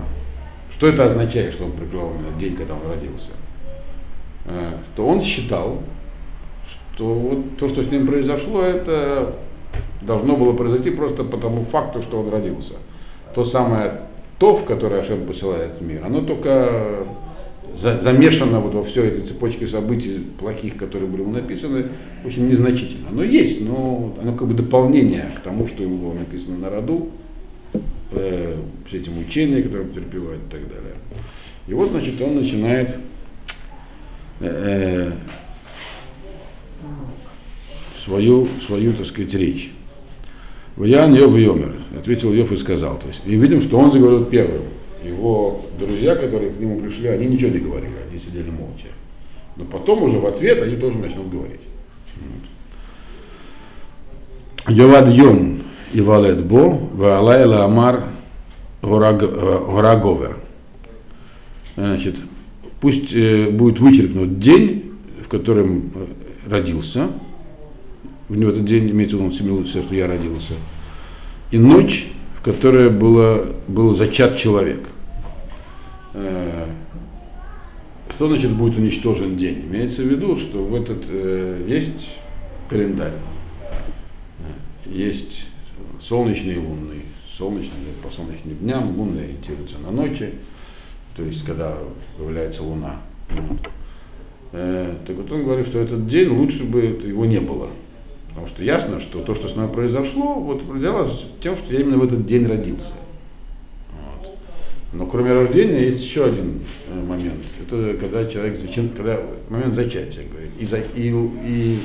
Что 0.71 0.87
это 0.87 1.05
означает, 1.05 1.53
что 1.53 1.65
он 1.65 1.71
проклинал 1.71 2.11
именно 2.11 2.39
день, 2.39 2.55
когда 2.55 2.75
он 2.75 2.89
родился? 2.89 3.31
Э, 4.45 4.73
то 4.95 5.05
он 5.05 5.21
считал, 5.21 5.81
что 6.93 7.13
вот 7.13 7.57
то, 7.57 7.67
что 7.67 7.83
с 7.83 7.91
ним 7.91 8.07
произошло, 8.07 8.61
это 8.61 9.35
должно 10.01 10.35
было 10.35 10.53
произойти 10.53 10.91
просто 10.91 11.23
по 11.23 11.37
тому 11.37 11.63
факту, 11.63 12.01
что 12.01 12.21
он 12.21 12.29
родился. 12.29 12.73
То 13.35 13.43
самое 13.43 14.01
то, 14.39 14.53
в 14.53 14.65
которое 14.65 15.01
Ашем 15.01 15.25
посылает 15.25 15.81
мир, 15.81 16.03
оно 16.05 16.21
только 16.21 17.05
замешано 17.77 18.59
вот 18.59 18.73
во 18.73 18.83
всей 18.83 19.05
этой 19.05 19.21
цепочке 19.21 19.67
событий 19.67 20.19
плохих, 20.39 20.77
которые 20.77 21.07
были 21.09 21.23
написаны, 21.23 21.87
очень 22.25 22.47
незначительно. 22.47 23.09
Оно 23.09 23.23
есть, 23.23 23.61
но 23.61 24.15
оно 24.21 24.33
как 24.33 24.47
бы 24.47 24.53
дополнение 24.53 25.31
к 25.37 25.41
тому, 25.41 25.67
что 25.67 25.83
ему 25.83 25.97
было 25.97 26.13
написано 26.13 26.57
на 26.57 26.69
роду, 26.69 27.09
э, 28.11 28.57
все 28.87 28.97
эти 28.97 29.09
мучения, 29.09 29.61
которые 29.61 29.87
он 29.87 29.93
терпевает 29.93 30.39
и 30.47 30.51
так 30.51 30.61
далее. 30.67 30.95
И 31.67 31.73
вот, 31.73 31.91
значит, 31.91 32.19
он 32.21 32.35
начинает 32.35 32.95
э, 34.39 35.11
свою, 38.03 38.47
свою, 38.65 38.93
так 38.93 39.05
сказать, 39.05 39.33
речь. 39.33 39.71
Ян 40.77 41.13
Йов 41.13 41.35
Йомер, 41.35 41.75
ответил 41.97 42.31
Йов 42.33 42.51
и 42.51 42.57
сказал. 42.57 42.97
То 42.99 43.07
есть, 43.07 43.21
и 43.25 43.35
видим, 43.35 43.61
что 43.61 43.77
он 43.79 43.91
заговорил 43.91 44.25
первым. 44.25 44.63
Его 45.07 45.61
друзья, 45.79 46.15
которые 46.15 46.51
к 46.51 46.59
нему 46.59 46.79
пришли, 46.79 47.07
они 47.07 47.27
ничего 47.27 47.51
не 47.51 47.59
говорили, 47.59 47.93
они 48.09 48.19
сидели 48.19 48.49
молча. 48.49 48.87
Но 49.55 49.65
потом 49.65 50.03
уже 50.03 50.19
в 50.19 50.25
ответ 50.25 50.61
они 50.61 50.75
тоже 50.75 50.97
начнут 50.97 51.29
говорить. 51.29 51.61
Йовад 54.67 55.09
Йом 55.09 55.61
и 55.93 56.01
Валет 56.01 56.43
Бо, 56.45 56.77
Ваалайла 56.93 57.65
Амар 57.65 58.09
Гораговер. 58.81 60.37
Значит, 61.75 62.15
пусть 62.81 63.13
э, 63.13 63.49
будет 63.49 63.79
вычеркнут 63.79 64.39
день, 64.39 64.93
в 65.23 65.29
котором 65.29 65.91
родился, 66.47 67.09
в 68.29 68.37
него 68.37 68.51
этот 68.51 68.65
день 68.65 68.89
имеется 68.91 69.17
в 69.17 69.21
виду, 69.21 69.31
символизирует, 69.31 69.85
что 69.85 69.95
я 69.95 70.07
родился, 70.07 70.53
и 71.51 71.57
ночь, 71.57 72.11
в 72.35 72.41
которой 72.41 72.89
было, 72.89 73.53
был 73.67 73.95
зачат 73.95 74.37
человек. 74.37 74.89
Э, 76.19 76.65
что 78.09 78.27
значит 78.27 78.51
будет 78.53 78.77
уничтожен 78.77 79.37
день? 79.37 79.65
Имеется 79.67 80.01
в 80.01 80.05
виду, 80.05 80.35
что 80.35 80.63
в 80.63 80.73
этот 80.73 81.03
э, 81.07 81.63
есть 81.67 82.15
календарь, 82.69 83.13
есть 84.85 85.45
солнечный 86.01 86.55
и 86.55 86.57
лунный. 86.57 87.01
Солнечный 87.37 87.93
по 88.01 88.09
солнечным 88.09 88.55
дням, 88.55 88.97
лунный 88.97 89.25
ориентируется 89.25 89.77
на 89.77 89.91
ночи, 89.91 90.33
то 91.15 91.21
есть 91.21 91.45
когда 91.45 91.77
появляется 92.17 92.63
луна. 92.63 92.95
Вот. 93.29 93.59
Э, 94.53 94.95
так 95.05 95.15
вот 95.15 95.31
он 95.31 95.43
говорит, 95.43 95.67
что 95.67 95.79
этот 95.79 96.07
день 96.07 96.29
лучше 96.29 96.63
бы 96.63 96.81
его 96.81 97.25
не 97.25 97.39
было. 97.39 97.69
Потому 98.29 98.47
что 98.47 98.63
ясно, 98.63 98.99
что 98.99 99.21
то, 99.21 99.35
что 99.35 99.49
с 99.49 99.55
нами 99.55 99.71
произошло, 99.71 100.33
вот 100.35 100.63
определялось 100.63 101.25
тем, 101.41 101.55
что 101.55 101.71
я 101.71 101.81
именно 101.81 101.97
в 101.97 102.03
этот 102.03 102.25
день 102.25 102.47
родился. 102.47 102.89
Но 104.97 105.05
кроме 105.05 105.31
рождения 105.31 105.85
есть 105.85 106.03
еще 106.03 106.25
один 106.25 106.61
э, 106.87 107.03
момент. 107.03 107.43
Это 107.61 107.95
когда 107.99 108.25
человек 108.25 108.57
зачем, 108.57 108.89
когда 108.89 109.21
момент 109.47 109.75
зачатия 109.75 110.23
говорит. 110.27 110.49
И, 110.59 110.65
за, 110.65 110.79
и, 110.79 111.13
и 111.45 111.79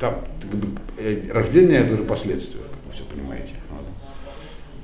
там 0.00 0.14
как 0.40 0.58
бы, 0.58 0.68
э, 0.96 1.30
рождение 1.30 1.80
это 1.80 1.92
уже 1.94 2.04
последствия, 2.04 2.62
как 2.62 2.86
вы 2.86 2.92
все 2.94 3.04
понимаете. 3.04 3.52
Вот. 3.70 3.84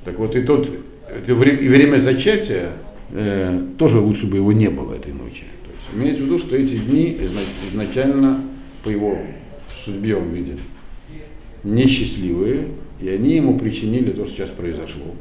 Так 0.03 0.19
вот 0.19 0.35
и 0.35 0.43
тот 0.43 0.69
это 1.09 1.33
время, 1.33 1.59
и 1.59 1.67
время 1.69 1.97
зачатия 1.97 2.73
э, 3.11 3.65
тоже 3.79 3.99
лучше 3.99 4.27
бы 4.27 4.37
его 4.37 4.51
не 4.51 4.69
было 4.69 4.93
этой 4.93 5.11
ночи. 5.11 5.45
То 5.63 5.71
есть 5.71 5.87
имеется 5.91 6.21
в 6.21 6.25
виду, 6.27 6.37
что 6.37 6.55
эти 6.55 6.77
дни 6.77 7.17
изначально 7.73 8.43
по 8.83 8.89
его 8.89 9.17
судьбе 9.83 10.17
он 10.17 10.29
видит 10.29 10.59
несчастливые, 11.63 12.67
и 13.01 13.09
они 13.09 13.37
ему 13.37 13.57
причинили 13.57 14.11
то, 14.11 14.27
что 14.27 14.35
сейчас 14.35 14.49
произошло. 14.51 15.15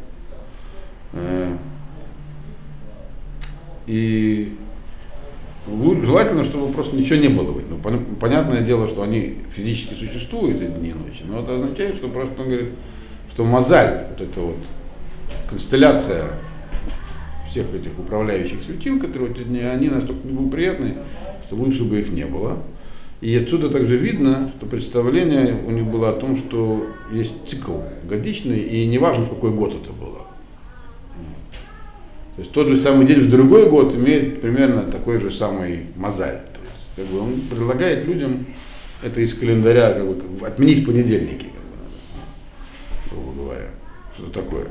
И 3.87 4.53
желательно, 5.67 6.43
чтобы 6.43 6.73
просто 6.73 6.97
ничего 6.97 7.19
не 7.19 7.29
было. 7.29 7.55
Ну, 7.69 7.79
понятное 8.21 8.63
дело, 8.63 8.89
что 8.89 9.03
они 9.03 9.39
физически 9.55 9.95
существуют, 9.95 10.61
эти 10.61 10.71
дни 10.71 10.91
и 10.91 10.93
ночи, 10.93 11.23
но 11.25 11.41
это 11.41 11.57
означает, 11.57 11.97
что 11.97 12.09
просто 12.09 12.41
он 12.41 12.49
говорит, 12.49 12.71
что 13.31 13.45
мозаль, 13.45 14.07
вот 14.11 14.21
эта 14.21 14.41
вот 14.41 14.57
констелляция 15.49 16.25
всех 17.49 17.73
этих 17.75 17.99
управляющих 17.99 18.63
светил, 18.65 18.99
которые 19.01 19.31
эти 19.33 19.43
дни, 19.45 19.61
они 19.61 19.89
настолько 19.89 20.27
неблагоприятны, 20.27 20.97
что 21.47 21.57
лучше 21.57 21.85
бы 21.85 22.01
их 22.01 22.11
не 22.11 22.27
было. 22.27 22.59
И 23.21 23.35
отсюда 23.37 23.71
также 23.71 23.97
видно, 23.97 24.51
что 24.57 24.67
представление 24.67 25.57
у 25.67 25.71
них 25.71 25.85
было 25.85 26.11
о 26.11 26.13
том, 26.13 26.37
что 26.37 26.87
есть 27.13 27.49
цикл 27.49 27.79
годичный, 28.05 28.59
и 28.59 28.87
неважно, 28.87 29.25
в 29.25 29.31
какой 29.31 29.51
год 29.53 29.75
это 29.75 29.93
было. 29.93 30.04
То 32.37 32.43
есть 32.43 32.53
тот 32.53 32.67
же 32.69 32.77
самый 32.79 33.07
день 33.07 33.21
в 33.21 33.31
другой 33.31 33.69
год 33.69 33.95
имеет 33.95 34.41
примерно 34.41 34.83
такой 34.83 35.21
же 35.21 35.31
самый 35.31 35.87
мозаль. 35.95 36.41
То 36.53 36.61
есть, 36.65 36.87
как 36.97 37.07
бы 37.07 37.21
он 37.21 37.41
предлагает 37.49 38.07
людям 38.07 38.47
это 39.03 39.21
из 39.21 39.35
календаря 39.35 39.93
как 39.93 40.05
бы, 40.05 40.47
отменить 40.47 40.85
понедельники, 40.85 41.47
как 41.47 43.21
бы, 43.23 43.23
грубо 43.23 43.43
говоря. 43.43 43.69
Что 44.17 44.31
такое? 44.31 44.67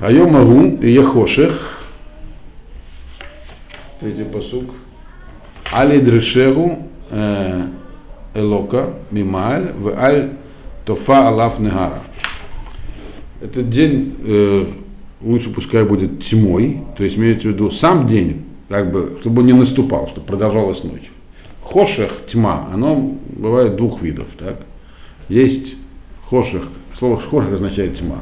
Айом 0.00 0.36
Агу 0.36 0.78
и 0.82 0.90
Ехошех, 0.90 1.80
третий 4.00 4.24
посук, 4.24 4.70
Али 5.72 6.00
Дрешеру 6.00 6.88
э, 7.10 7.66
Элока 8.34 8.94
Мималь 9.10 9.72
в 9.72 9.88
Аль 9.98 10.30
Тофа 10.86 11.28
Алаф 11.28 11.58
Негара. 11.58 12.02
Этот 13.40 13.70
день 13.70 14.16
э, 14.24 14.66
лучше 15.24 15.50
пускай 15.50 15.84
будет 15.84 16.22
тьмой, 16.22 16.82
то 16.96 17.04
есть 17.04 17.16
имеется 17.16 17.48
в 17.48 17.52
виду 17.52 17.70
сам 17.70 18.06
день, 18.06 18.44
как 18.68 18.92
бы, 18.92 19.18
чтобы 19.20 19.42
не 19.42 19.52
наступал, 19.52 20.06
чтобы 20.08 20.26
продолжалась 20.26 20.84
ночь. 20.84 21.10
Хошех, 21.62 22.26
тьма, 22.26 22.68
оно 22.72 23.16
бывает 23.30 23.76
двух 23.76 24.02
видов. 24.02 24.26
Так? 24.38 24.60
Есть 25.28 25.76
хошех, 26.28 26.68
слово 26.98 27.18
хошех 27.18 27.54
означает 27.54 27.98
тьма. 27.98 28.18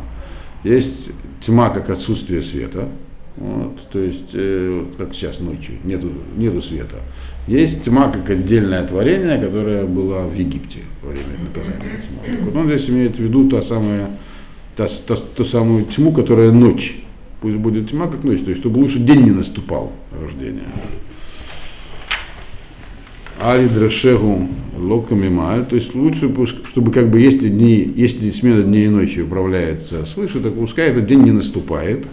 Есть 0.63 1.11
тьма 1.41 1.71
как 1.71 1.91
отсутствие 1.91 2.41
света, 2.41 2.89
вот, 3.37 3.89
то 3.91 3.99
есть, 3.99 4.31
э, 4.35 4.85
как 4.99 5.15
сейчас 5.15 5.41
ночью, 5.41 5.77
нету, 5.85 6.11
нету 6.37 6.61
света. 6.61 6.97
Есть 7.49 7.83
тьма 7.83 8.11
как 8.11 8.29
отдельное 8.31 8.87
творение, 8.87 9.39
которое 9.39 9.85
было 9.85 10.27
в 10.27 10.35
Египте 10.35 10.81
во 11.03 11.11
время 11.11 11.31
наказания 11.43 12.01
тьмы. 12.01 12.45
вот 12.45 12.57
он 12.57 12.67
здесь 12.67 12.89
имеет 12.91 13.17
в 13.17 13.21
виду 13.21 13.49
та 13.49 13.63
самая 13.63 14.11
та, 14.77 14.87
та, 15.07 15.17
ту 15.17 15.45
самую 15.45 15.85
тьму, 15.85 16.13
которая 16.13 16.53
ночь. 16.53 16.97
Пусть 17.41 17.57
будет 17.57 17.91
тьма, 17.91 18.07
как 18.07 18.25
ночь, 18.25 18.41
то 18.41 18.51
есть 18.51 18.61
чтобы 18.61 18.79
лучше 18.79 18.99
день 18.99 19.23
не 19.23 19.31
наступал 19.31 19.93
рождения. 20.13 20.69
Али 23.41 23.67
дрешегу 23.67 24.47
локами 24.79 25.29
маль, 25.29 25.67
то 25.67 25.75
есть 25.75 25.95
лучше, 25.95 26.33
чтобы 26.69 26.93
как 26.93 27.11
бы 27.11 27.21
если 27.21 27.49
дни, 27.49 27.93
если 27.97 28.31
смена 28.31 28.63
дней 28.63 28.87
и 28.87 28.89
ночи 28.89 29.21
управляется 29.21 30.07
свыше, 30.07 30.41
так 30.41 30.55
пускай 30.55 30.91
этот 30.91 31.07
день 31.07 31.23
не 31.23 31.33
наступает. 31.33 32.07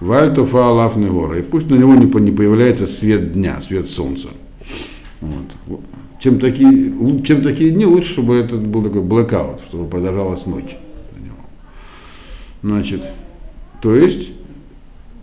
Вальтофа 0.00 0.66
Алафны 0.66 1.10
гора, 1.10 1.38
и 1.38 1.42
пусть 1.42 1.70
на 1.70 1.74
него 1.74 1.94
не, 1.94 2.06
не 2.06 2.32
появляется 2.32 2.86
свет 2.86 3.32
дня, 3.32 3.60
свет 3.60 3.88
солнца. 3.88 4.28
Вот. 5.20 5.80
Чем, 6.20 6.40
такие, 6.40 6.92
чем 7.22 7.42
такие 7.42 7.70
дни 7.70 7.86
лучше, 7.86 8.12
чтобы 8.12 8.36
это 8.36 8.56
был 8.56 8.82
такой 8.82 9.02
блэкаут, 9.02 9.60
чтобы 9.68 9.86
продолжалась 9.88 10.46
ночь. 10.46 10.76
Значит, 12.62 13.02
то 13.80 13.94
есть 13.94 14.30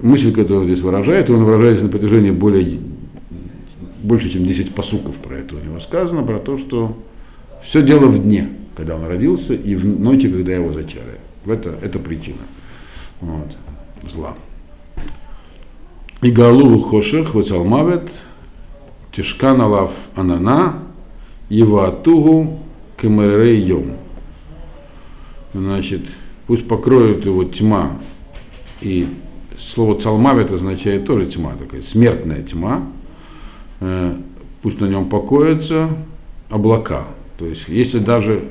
мысль, 0.01 0.31
которую 0.31 0.61
он 0.61 0.67
здесь 0.67 0.81
выражает, 0.81 1.29
он 1.29 1.43
выражает 1.43 1.81
на 1.81 1.89
протяжении 1.89 2.31
более, 2.31 2.79
больше, 4.01 4.31
чем 4.31 4.45
10 4.45 4.73
посуков 4.73 5.15
про 5.15 5.37
это 5.37 5.55
у 5.55 5.59
него 5.59 5.79
сказано, 5.79 6.23
про 6.23 6.39
то, 6.39 6.57
что 6.57 6.97
все 7.63 7.81
дело 7.81 8.07
в 8.07 8.21
дне, 8.21 8.49
когда 8.75 8.95
он 8.95 9.05
родился, 9.05 9.53
и 9.53 9.75
в 9.75 9.85
ночи, 9.85 10.29
когда 10.29 10.53
его 10.53 10.73
зачали. 10.73 11.19
Это, 11.45 11.75
это 11.81 11.99
причина 11.99 12.41
вот, 13.21 13.55
зла. 14.11 14.35
И 16.21 16.31
галу 16.31 16.79
хошех 16.79 17.35
вацалмавет 17.35 18.11
тишкан 19.11 19.61
алав 19.61 19.91
анана 20.15 20.79
его 21.49 21.83
атугу 21.83 22.59
кемерей 22.99 23.61
йом. 23.61 23.93
Значит, 25.53 26.01
пусть 26.47 26.67
покроет 26.67 27.25
его 27.25 27.43
тьма. 27.43 27.91
И 28.81 29.07
слово 29.57 29.99
цалмавит 29.99 30.51
означает 30.51 31.05
тоже 31.05 31.27
тьма, 31.27 31.53
такая 31.59 31.81
смертная 31.81 32.41
тьма. 32.41 32.83
Э, 33.81 34.15
пусть 34.61 34.79
на 34.79 34.85
нем 34.85 35.09
покоятся 35.09 35.89
облака. 36.49 37.07
То 37.37 37.45
есть, 37.45 37.67
если 37.67 37.99
даже, 37.99 38.45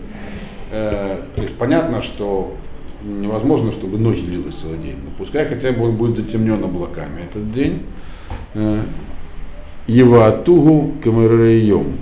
э, 0.71 1.23
то 1.35 1.43
есть 1.43 1.55
понятно, 1.57 2.03
что 2.03 2.55
невозможно, 3.03 3.73
чтобы 3.73 3.99
ночь 3.99 4.21
длилась 4.21 4.57
целый 4.57 4.79
день. 4.79 4.97
Но 5.03 5.11
пускай 5.17 5.47
хотя 5.47 5.73
бы 5.73 5.85
он 5.85 5.97
будет 5.97 6.17
затемнен 6.17 6.63
облаками 6.63 7.23
этот 7.31 7.53
день. 7.53 7.83
Э, 8.55 8.83
Еватугу 9.87 10.95
камерейом. 11.03 11.93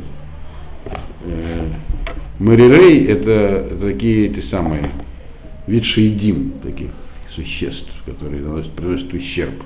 Марирей 2.38 3.06
это 3.06 3.76
такие 3.80 4.26
эти 4.26 4.40
самые 4.40 4.90
вид 5.66 5.84
шейдим, 5.84 6.52
таких 6.62 6.90
существ, 7.34 7.90
которые 8.06 8.42
приносят 8.76 9.12
ущерб. 9.12 9.62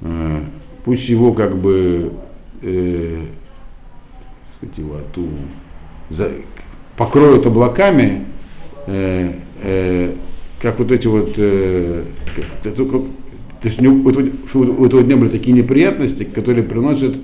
Э, 0.00 0.40
пусть 0.84 1.08
его 1.08 1.32
как 1.32 1.56
бы 1.56 2.12
э, 2.62 3.24
сказать, 4.56 4.78
его 4.78 4.96
ту, 5.14 5.28
за, 6.10 6.30
покроют 6.96 7.46
облаками, 7.46 8.24
э, 8.86 9.32
э, 9.62 10.14
как 10.60 10.78
вот 10.78 10.92
эти 10.92 11.06
вот, 11.06 11.34
э, 11.36 12.04
как, 12.64 12.74
то 13.62 13.68
есть 13.68 13.80
у, 13.80 14.08
этого, 14.08 14.28
у 14.54 14.84
этого 14.84 15.02
дня 15.02 15.16
были 15.16 15.30
такие 15.30 15.52
неприятности, 15.52 16.24
которые 16.24 16.64
приносят 16.64 17.16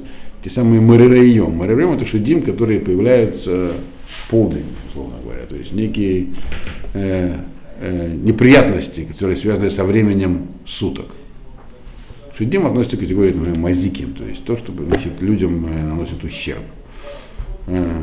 те 0.42 0.50
самые 0.50 0.80
Марирейом. 0.80 1.56
Марирейом 1.56 1.92
это 1.92 2.04
шедим, 2.04 2.42
которые 2.42 2.80
появляются 2.80 3.72
в 4.06 4.30
полдень, 4.30 4.66
условно 4.88 5.16
говоря. 5.22 5.46
То 5.46 5.56
есть 5.56 5.72
некие 5.72 6.28
э, 6.94 7.38
неприятности, 7.80 9.04
которые 9.04 9.36
связаны 9.36 9.70
со 9.70 9.84
временем 9.84 10.48
суток. 10.66 11.06
Шедим 12.38 12.66
относится 12.66 12.96
к 12.96 13.00
категории, 13.00 13.32
например, 13.32 13.58
мазиким, 13.58 14.12
то 14.12 14.24
есть 14.24 14.44
то, 14.44 14.56
что 14.56 14.72
значит, 14.72 15.20
людям 15.20 15.66
э, 15.66 15.82
наносит 15.82 16.22
ущерб. 16.22 16.62
Э, 17.66 18.02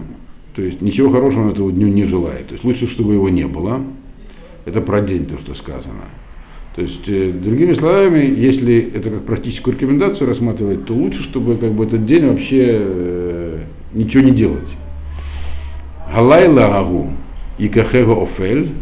то 0.53 0.61
есть 0.61 0.81
ничего 0.81 1.09
хорошего 1.09 1.51
этому 1.51 1.71
дню 1.71 1.87
не 1.87 2.03
желает. 2.03 2.47
То 2.47 2.53
есть 2.53 2.65
лучше, 2.65 2.85
чтобы 2.87 3.13
его 3.13 3.29
не 3.29 3.47
было. 3.47 3.81
Это 4.65 4.81
про 4.81 4.99
день 4.99 5.25
то, 5.25 5.37
что 5.37 5.53
сказано. 5.53 6.03
То 6.75 6.81
есть, 6.81 7.07
э, 7.07 7.31
другими 7.31 7.73
словами, 7.75 8.25
если 8.25 8.91
это 8.93 9.09
как 9.09 9.23
практическую 9.23 9.73
рекомендацию 9.73 10.27
рассматривать, 10.27 10.85
то 10.85 10.93
лучше, 10.93 11.23
чтобы 11.23 11.55
как 11.55 11.71
бы 11.71 11.85
этот 11.85 12.05
день 12.05 12.27
вообще 12.27 12.65
э, 12.67 13.59
ничего 13.93 14.21
не 14.21 14.31
делать. 14.31 14.67
Галайла 16.13 16.77
агу 16.77 17.13
и 17.57 17.69
кахега 17.69 18.21
офель, 18.21 18.73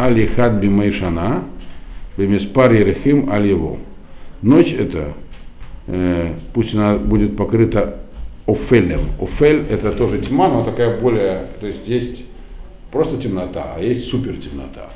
али 0.00 0.26
хад 0.26 0.54
бимайшана, 0.60 1.44
бемеспар 2.16 2.72
ерехим 2.72 3.30
аль 3.30 3.46
его. 3.46 3.76
Ночь 4.40 4.72
это, 4.72 5.12
э, 5.86 6.32
пусть 6.54 6.74
она 6.74 6.96
будет 6.96 7.36
покрыта 7.36 7.98
офелем. 8.46 9.02
Офель 9.20 9.64
это 9.68 9.92
тоже 9.92 10.18
тьма, 10.20 10.48
но 10.48 10.64
такая 10.64 10.98
более, 10.98 11.48
то 11.60 11.66
есть 11.66 11.86
есть 11.86 12.24
просто 12.90 13.18
темнота, 13.18 13.74
а 13.76 13.82
есть 13.82 14.08
супер 14.08 14.36
темнота. 14.38 14.88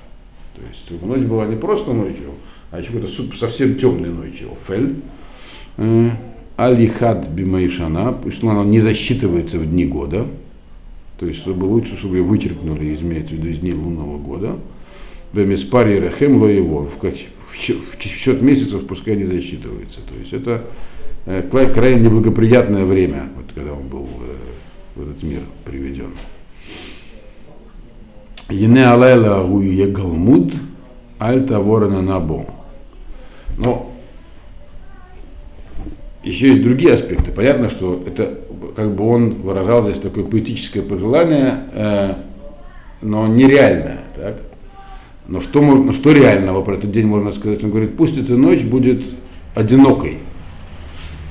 То 0.55 0.63
есть 0.63 1.03
ночь 1.03 1.21
была 1.21 1.47
не 1.47 1.57
просто 1.57 1.93
ночью, 1.93 2.31
а 2.71 2.81
еще 2.81 2.93
какой-то 2.93 3.37
совсем 3.37 3.77
темной 3.77 4.11
ночью. 4.11 4.49
Офель. 4.53 4.97
Э, 5.77 6.11
Алихад 6.57 7.29
бимаишана, 7.29 8.13
пусть 8.13 8.43
она 8.43 8.65
не 8.65 8.81
засчитывается 8.81 9.59
в 9.59 9.69
дни 9.69 9.87
года, 9.87 10.27
то 11.19 11.27
есть 11.27 11.41
чтобы 11.41 11.65
лучше, 11.65 11.97
чтобы 11.97 12.19
ее 12.19 12.23
вычеркнули, 12.23 12.95
имеется 12.95 13.35
в 13.35 13.39
виду 13.39 13.49
из 13.49 13.59
дней 13.59 13.73
лунного 13.75 14.17
года. 14.19 14.57
Бемеспари 15.35 15.99
рехем 15.99 16.41
ло 16.41 16.47
его, 16.47 16.85
в, 16.85 17.03
в 17.03 17.57
счет 17.57 18.41
месяцев 18.41 18.87
пускай 18.87 19.17
не 19.17 19.25
засчитывается. 19.25 20.01
То 20.01 20.15
есть 20.19 20.33
это 20.33 20.63
э, 21.27 21.43
крайне 21.75 22.03
неблагоприятное 22.03 22.85
время, 22.85 23.31
вот 23.37 23.47
когда 23.53 23.73
он 23.73 23.89
был 23.89 24.09
э, 24.21 24.37
в 24.95 25.03
этот 25.03 25.23
мир 25.25 25.41
приведен. 25.65 26.13
Ене 28.49 28.87
алайла 28.87 29.45
гуе 29.45 29.87
галмуд, 29.89 30.53
альта 31.19 31.59
ворона 31.59 32.01
набо. 32.01 32.47
Но 33.59 33.93
еще 36.23 36.49
есть 36.49 36.63
другие 36.63 36.95
аспекты. 36.95 37.33
Понятно, 37.33 37.69
что 37.71 38.03
это 38.07 38.39
как 38.77 38.95
бы 38.95 39.09
он 39.09 39.31
выражал 39.35 39.83
здесь 39.83 39.99
такое 39.99 40.25
поэтическое 40.25 40.83
пожелание, 40.83 41.65
э, 41.73 42.15
но 43.03 43.27
нереальное. 43.27 44.01
Так? 44.15 44.37
Но 45.27 45.41
что, 45.41 45.63
можно, 45.63 45.93
что 45.93 46.13
реального 46.13 46.63
про 46.63 46.75
этот 46.75 46.93
день 46.93 47.07
можно 47.07 47.33
сказать? 47.33 47.65
Он 47.65 47.71
говорит, 47.71 47.97
пусть 47.97 48.17
эта 48.19 48.37
ночь 48.37 48.63
будет 48.63 49.05
одинокой, 49.55 50.19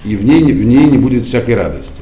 и 0.04 0.16
в 0.16 0.26
ней, 0.26 0.42
в 0.42 0.66
ней 0.66 0.86
не 0.88 0.98
будет 0.98 1.26
всякой 1.26 1.56
радости. 1.56 2.02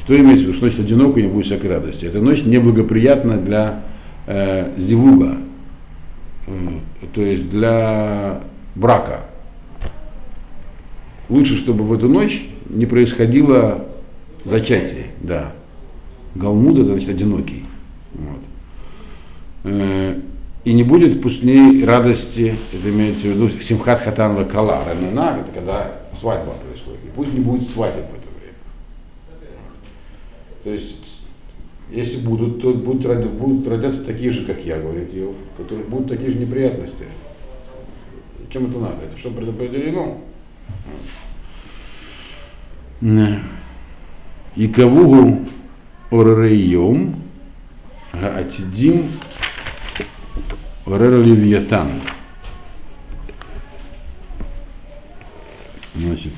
Что 0.00 0.14
имеется 0.18 0.44
в 0.44 0.48
виду, 0.48 0.52
что 0.52 0.66
значит 0.66 0.80
одинокой 0.84 1.22
не 1.22 1.28
будет 1.28 1.46
всякой 1.46 1.70
радости? 1.70 2.04
Эта 2.04 2.20
ночь 2.20 2.44
неблагоприятна 2.44 3.38
для 3.38 3.84
э, 4.26 4.72
зивуга, 4.76 5.38
э, 6.46 6.52
то 7.14 7.22
есть 7.22 7.48
для 7.48 8.42
брака. 8.74 9.20
Лучше, 11.30 11.56
чтобы 11.56 11.84
в 11.84 11.92
эту 11.94 12.08
ночь 12.08 12.46
не 12.68 12.84
происходило 12.84 13.86
зачатие, 14.44 15.06
да. 15.22 15.52
Галмуд 16.34 16.78
это 16.78 16.90
значит 16.90 17.08
одинокий. 17.08 17.64
Вот. 18.12 18.40
И 20.64 20.72
не 20.72 20.82
будет 20.82 21.20
пустней 21.20 21.84
радости, 21.84 22.56
это 22.72 22.88
имеется 22.88 23.26
в 23.26 23.30
виду 23.30 23.50
Симхат 23.62 24.00
Хатан 24.00 24.48
Кала, 24.48 24.82
Рамина, 24.86 25.38
это 25.40 25.52
когда 25.52 25.92
свадьба 26.18 26.54
происходит. 26.54 27.00
И 27.04 27.08
пусть 27.14 27.34
не 27.34 27.40
будет 27.40 27.68
свадеб 27.68 28.06
в 28.06 28.14
это 28.14 28.28
время. 28.38 28.56
То 30.62 30.70
есть 30.70 31.04
если 31.90 32.16
будут, 32.18 32.62
то 32.62 32.72
будут, 32.72 33.30
будут 33.32 33.68
родятся 33.68 34.04
такие 34.04 34.30
же, 34.30 34.46
как 34.46 34.64
я, 34.64 34.78
говорит 34.78 35.14
Иов, 35.14 35.36
которые 35.56 35.86
будут 35.86 36.08
такие 36.08 36.30
же 36.30 36.38
неприятности. 36.38 37.04
Чем 38.50 38.70
это 38.70 38.78
надо? 38.78 39.04
Это 39.04 39.18
что 39.18 39.30
предопределено? 39.30 40.18
И 44.56 44.68
кавугу 44.68 45.40
оререйом 46.10 47.16
атидим 48.12 49.04
орер 50.86 51.20
левьятан. 51.20 51.88
Значит, 55.94 56.32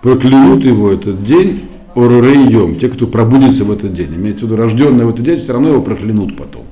проклянут 0.00 0.64
его 0.64 0.90
этот 0.90 1.24
день 1.24 1.68
Орурейем, 1.94 2.78
те, 2.78 2.88
кто 2.88 3.06
пробудится 3.06 3.64
в 3.64 3.70
этот 3.70 3.92
день, 3.92 4.14
имеется 4.14 4.46
в 4.46 4.48
виду 4.48 4.56
рожденные 4.56 5.06
в 5.06 5.10
этот 5.10 5.24
день, 5.24 5.40
все 5.40 5.52
равно 5.52 5.68
его 5.68 5.82
проклянут 5.82 6.36
потом. 6.36 6.64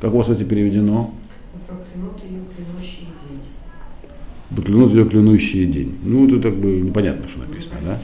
Как 0.00 0.14
у 0.14 0.18
вас 0.18 0.30
это 0.30 0.44
переведено? 0.44 1.12
Проклянут 1.66 2.18
ее 2.24 2.40
клянущий 2.56 3.06
день. 3.28 4.56
Проклянут 4.56 4.92
ее 4.94 5.04
клянущий 5.04 5.66
день. 5.66 5.94
Ну, 6.02 6.26
это 6.26 6.40
так 6.40 6.56
бы 6.56 6.80
непонятно, 6.80 7.28
что 7.28 7.40
написано, 7.40 7.76
да? 7.84 7.98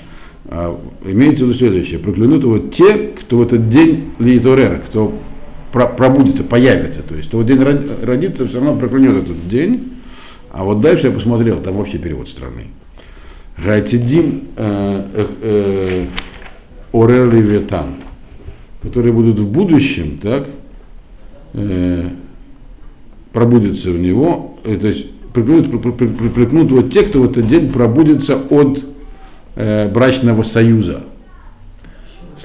А, 0.50 0.80
имеется 1.04 1.44
в 1.44 1.48
виду 1.48 1.58
следующее. 1.58 1.98
Проклянут 1.98 2.42
его 2.42 2.58
те, 2.58 2.98
кто 2.98 3.38
в 3.38 3.42
этот 3.42 3.70
день 3.70 4.10
литорера, 4.18 4.78
кто 4.78 5.18
пробудится, 5.72 6.44
появится. 6.44 7.02
То 7.02 7.14
есть, 7.14 7.28
кто 7.28 7.38
в 7.38 7.46
день 7.46 7.58
родится, 7.58 8.46
все 8.46 8.58
равно 8.58 8.76
проклянет 8.76 9.24
этот 9.24 9.48
день. 9.48 9.92
А 10.50 10.64
вот 10.64 10.80
дальше 10.80 11.08
я 11.08 11.12
посмотрел, 11.12 11.60
там 11.60 11.76
вообще 11.76 11.98
перевод 11.98 12.28
страны. 12.28 12.68
Гатидим 13.62 14.44
э, 14.56 15.04
э, 15.14 15.26
э, 15.42 16.04
Орер 16.92 17.32
Левитан, 17.32 17.96
которые 18.82 19.12
будут 19.12 19.38
в 19.38 19.50
будущем, 19.50 20.18
так, 20.22 20.48
пробудятся 23.32 23.90
в 23.90 23.98
него, 23.98 24.58
то 24.62 24.86
есть 24.86 25.10
припрекнут 25.32 26.70
вот 26.70 26.92
те, 26.92 27.02
кто 27.02 27.22
в 27.22 27.30
этот 27.30 27.48
день 27.48 27.72
пробудется 27.72 28.36
от 28.36 28.84
брачного 29.54 30.42
союза. 30.44 31.04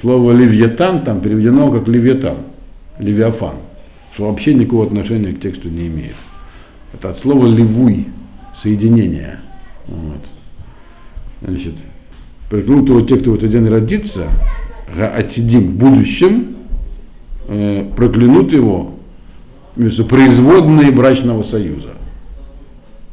Слово 0.00 0.32
левьетан 0.32 1.02
там 1.02 1.20
переведено 1.20 1.70
как 1.70 1.86
левьетан, 1.86 2.38
левиафан, 2.98 3.56
что 4.12 4.26
вообще 4.26 4.54
никакого 4.54 4.86
отношения 4.86 5.32
к 5.32 5.40
тексту 5.40 5.68
не 5.68 5.88
имеет. 5.88 6.16
Это 6.92 7.10
от 7.10 7.18
слова 7.18 7.46
левуй, 7.46 8.06
соединение. 8.54 9.40
Вот 9.86 10.20
значит, 11.42 11.74
проклянут 12.48 12.88
его 12.88 13.00
те, 13.02 13.16
кто 13.16 13.32
в 13.32 13.34
этот 13.34 13.50
день 13.50 13.68
родится, 13.68 14.28
атидим 14.96 15.68
в 15.68 15.74
будущем, 15.76 16.56
э, 17.48 17.90
проклянут 17.96 18.52
его 18.52 18.94
производные 20.08 20.92
брачного 20.92 21.42
союза. 21.42 21.94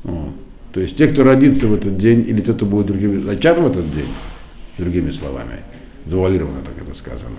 Вот. 0.04 0.30
То 0.74 0.80
есть 0.80 0.96
те, 0.96 1.08
кто 1.08 1.24
родится 1.24 1.68
в 1.68 1.74
этот 1.74 1.98
день, 1.98 2.26
или 2.28 2.42
те, 2.42 2.54
кто 2.54 2.66
будет 2.66 2.88
другими, 2.88 3.22
зачат 3.22 3.60
в 3.60 3.66
этот 3.66 3.92
день, 3.94 4.08
другими 4.78 5.12
словами, 5.12 5.62
завуалировано 6.06 6.62
так 6.62 6.74
это 6.82 6.98
сказано, 6.98 7.36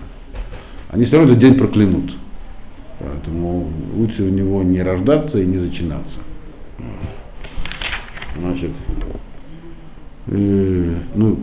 они 0.90 1.04
все 1.04 1.16
равно 1.16 1.32
этот 1.32 1.42
день 1.42 1.54
проклянут. 1.54 2.12
Поэтому 3.02 3.68
лучше 3.96 4.24
в 4.24 4.30
него 4.30 4.62
не 4.62 4.80
рождаться 4.82 5.40
и 5.40 5.46
не 5.46 5.58
зачинаться. 5.58 6.20
Значит, 8.38 8.70
э, 10.28 10.94
ну, 11.14 11.38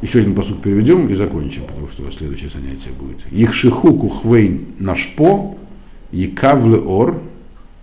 еще 0.00 0.20
один 0.20 0.34
посуд 0.34 0.62
переведем 0.62 1.08
и 1.08 1.14
закончим, 1.14 1.62
потому 1.66 1.88
что 1.88 2.10
следующее 2.10 2.50
занятие 2.50 2.90
будет. 2.98 3.18
Ихшиху 3.30 3.94
кухвейн 3.94 4.66
нашпо, 4.78 5.56
якавле 6.10 6.78
ор, 6.78 7.20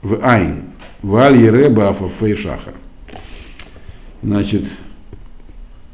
в 0.02 0.20
айн, 0.22 0.64
в 1.02 1.16
аль 1.16 1.38
ереба 1.38 1.90
афафей 1.90 2.36
шахар. 2.36 2.74
Значит, 4.22 4.66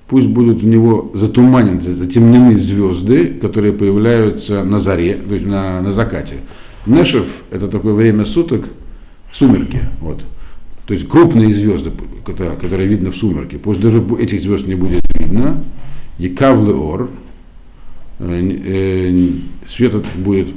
пусть 0.08 0.28
будут 0.28 0.64
в 0.64 0.66
него 0.66 1.12
затуманены, 1.14 1.82
затемнены 1.82 2.58
звезды, 2.58 3.28
которые 3.28 3.74
появляются 3.74 4.64
на 4.64 4.80
заре, 4.80 5.16
то 5.16 5.36
есть 5.36 5.46
на, 5.46 5.82
на 5.82 5.92
закате. 5.92 6.38
Нешев– 6.86 7.44
это 7.52 7.68
такое 7.68 7.94
время 7.94 8.26
суток, 8.26 8.66
сумерки, 9.34 9.82
вот, 10.02 10.24
то 10.86 10.94
есть 10.94 11.08
крупные 11.08 11.54
звезды, 11.54 11.92
которые 12.24 12.88
видно 12.88 13.12
в 13.12 13.16
сумерке, 13.16 13.58
пусть 13.58 13.82
даже 13.82 14.04
этих 14.20 14.42
звезд 14.42 14.68
не 14.68 14.76
будет 14.76 15.02
видно, 15.18 15.64
и 16.20 16.30
кавлы 16.30 16.76
ор, 16.76 17.10
э, 18.20 18.52
э, 18.66 19.30
свет 19.68 19.96
будет 20.16 20.50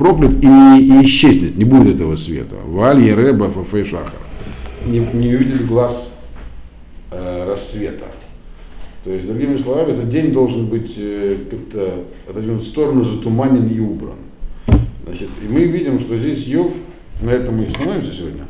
проклят 0.00 0.42
и, 0.42 0.46
не, 0.46 0.80
и 0.80 1.04
исчезнет, 1.04 1.56
не 1.56 1.64
будет 1.64 1.96
этого 1.96 2.16
света. 2.16 2.56
Валь, 2.64 3.02
Ереба, 3.02 3.50
Фафей, 3.50 3.84
Шахар. 3.84 4.18
Не, 4.86 4.98
не 4.98 5.34
увидит 5.34 5.66
глаз 5.66 6.16
э, 7.10 7.44
рассвета. 7.46 8.06
То 9.04 9.10
есть, 9.10 9.26
другими 9.26 9.58
словами, 9.58 9.92
этот 9.92 10.08
день 10.08 10.32
должен 10.32 10.66
быть 10.66 10.94
э, 10.96 11.36
как-то 11.50 12.04
отодвинут 12.26 12.62
в 12.62 12.66
сторону, 12.66 13.04
затуманен 13.04 13.68
и 13.68 13.78
убран. 13.78 14.16
Значит, 15.04 15.28
и 15.42 15.48
мы 15.48 15.64
видим, 15.64 15.98
что 16.00 16.16
здесь 16.16 16.46
Йов, 16.46 16.72
на 17.20 17.30
этом 17.30 17.56
мы 17.56 17.64
и 17.64 17.70
становимся 17.70 18.12
сегодня, 18.12 18.46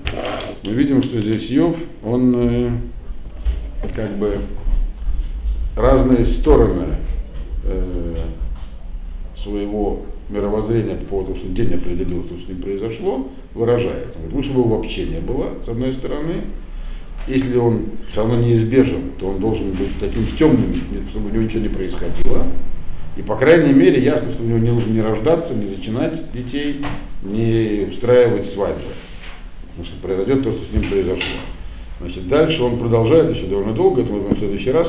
мы 0.64 0.72
видим, 0.72 1.03
что 1.03 1.20
здесь 1.20 1.48
Йов, 1.51 1.76
он 2.05 2.34
э, 2.36 2.70
как 3.94 4.16
бы 4.16 4.38
разные 5.76 6.24
стороны 6.24 6.96
э, 7.64 8.16
своего 9.36 10.03
мировоззрения 10.28 10.96
по 10.96 11.07
поводу 11.07 11.36
что 11.36 11.48
день 11.48 11.74
определил, 11.74 12.22
что 12.24 12.36
с 12.36 12.48
ним 12.48 12.62
произошло, 12.62 13.28
выражает. 13.55 14.14
Он 14.16 14.22
говорит, 14.22 14.34
лучше 14.34 14.51
его 14.51 14.62
вообще 14.64 15.07
не 15.07 15.20
было, 15.20 15.55
с 15.64 15.68
одной 15.68 15.92
стороны. 15.92 16.42
Если 17.28 17.57
он 17.57 17.86
все 18.11 18.22
равно 18.22 18.40
неизбежен, 18.40 19.12
то 19.18 19.28
он 19.28 19.40
должен 19.40 19.70
быть 19.72 19.98
таким 20.01 20.26
темным, 20.36 20.74
чтобы 21.11 21.28
у 21.28 21.32
него 21.32 21.42
ничего 21.42 21.62
не 21.62 21.68
происходило. 21.68 22.46
И, 23.21 23.23
по 23.23 23.37
крайней 23.37 23.75
мере, 23.75 24.03
ясно, 24.03 24.31
что 24.31 24.43
у 24.43 24.47
него 24.47 24.57
не 24.57 24.71
нужно 24.71 24.93
не 24.95 25.03
рождаться, 25.03 25.53
не 25.55 25.66
зачинать 25.66 26.33
детей, 26.33 26.81
не 27.23 27.87
устраивать 27.91 28.49
свадьбы. 28.49 28.81
Потому 29.68 29.85
что 29.85 30.01
произойдет 30.01 30.43
то, 30.43 30.53
что 30.53 30.64
с 30.64 30.73
ним 30.73 30.91
произошло. 30.91 31.37
Значит, 32.01 32.29
дальше 32.29 32.62
он 32.62 32.79
продолжает 32.79 33.37
еще 33.37 33.45
довольно 33.45 33.75
долго, 33.75 34.01
это 34.01 34.11
мы 34.11 34.21
в 34.21 34.39
следующий 34.39 34.71
раз. 34.71 34.89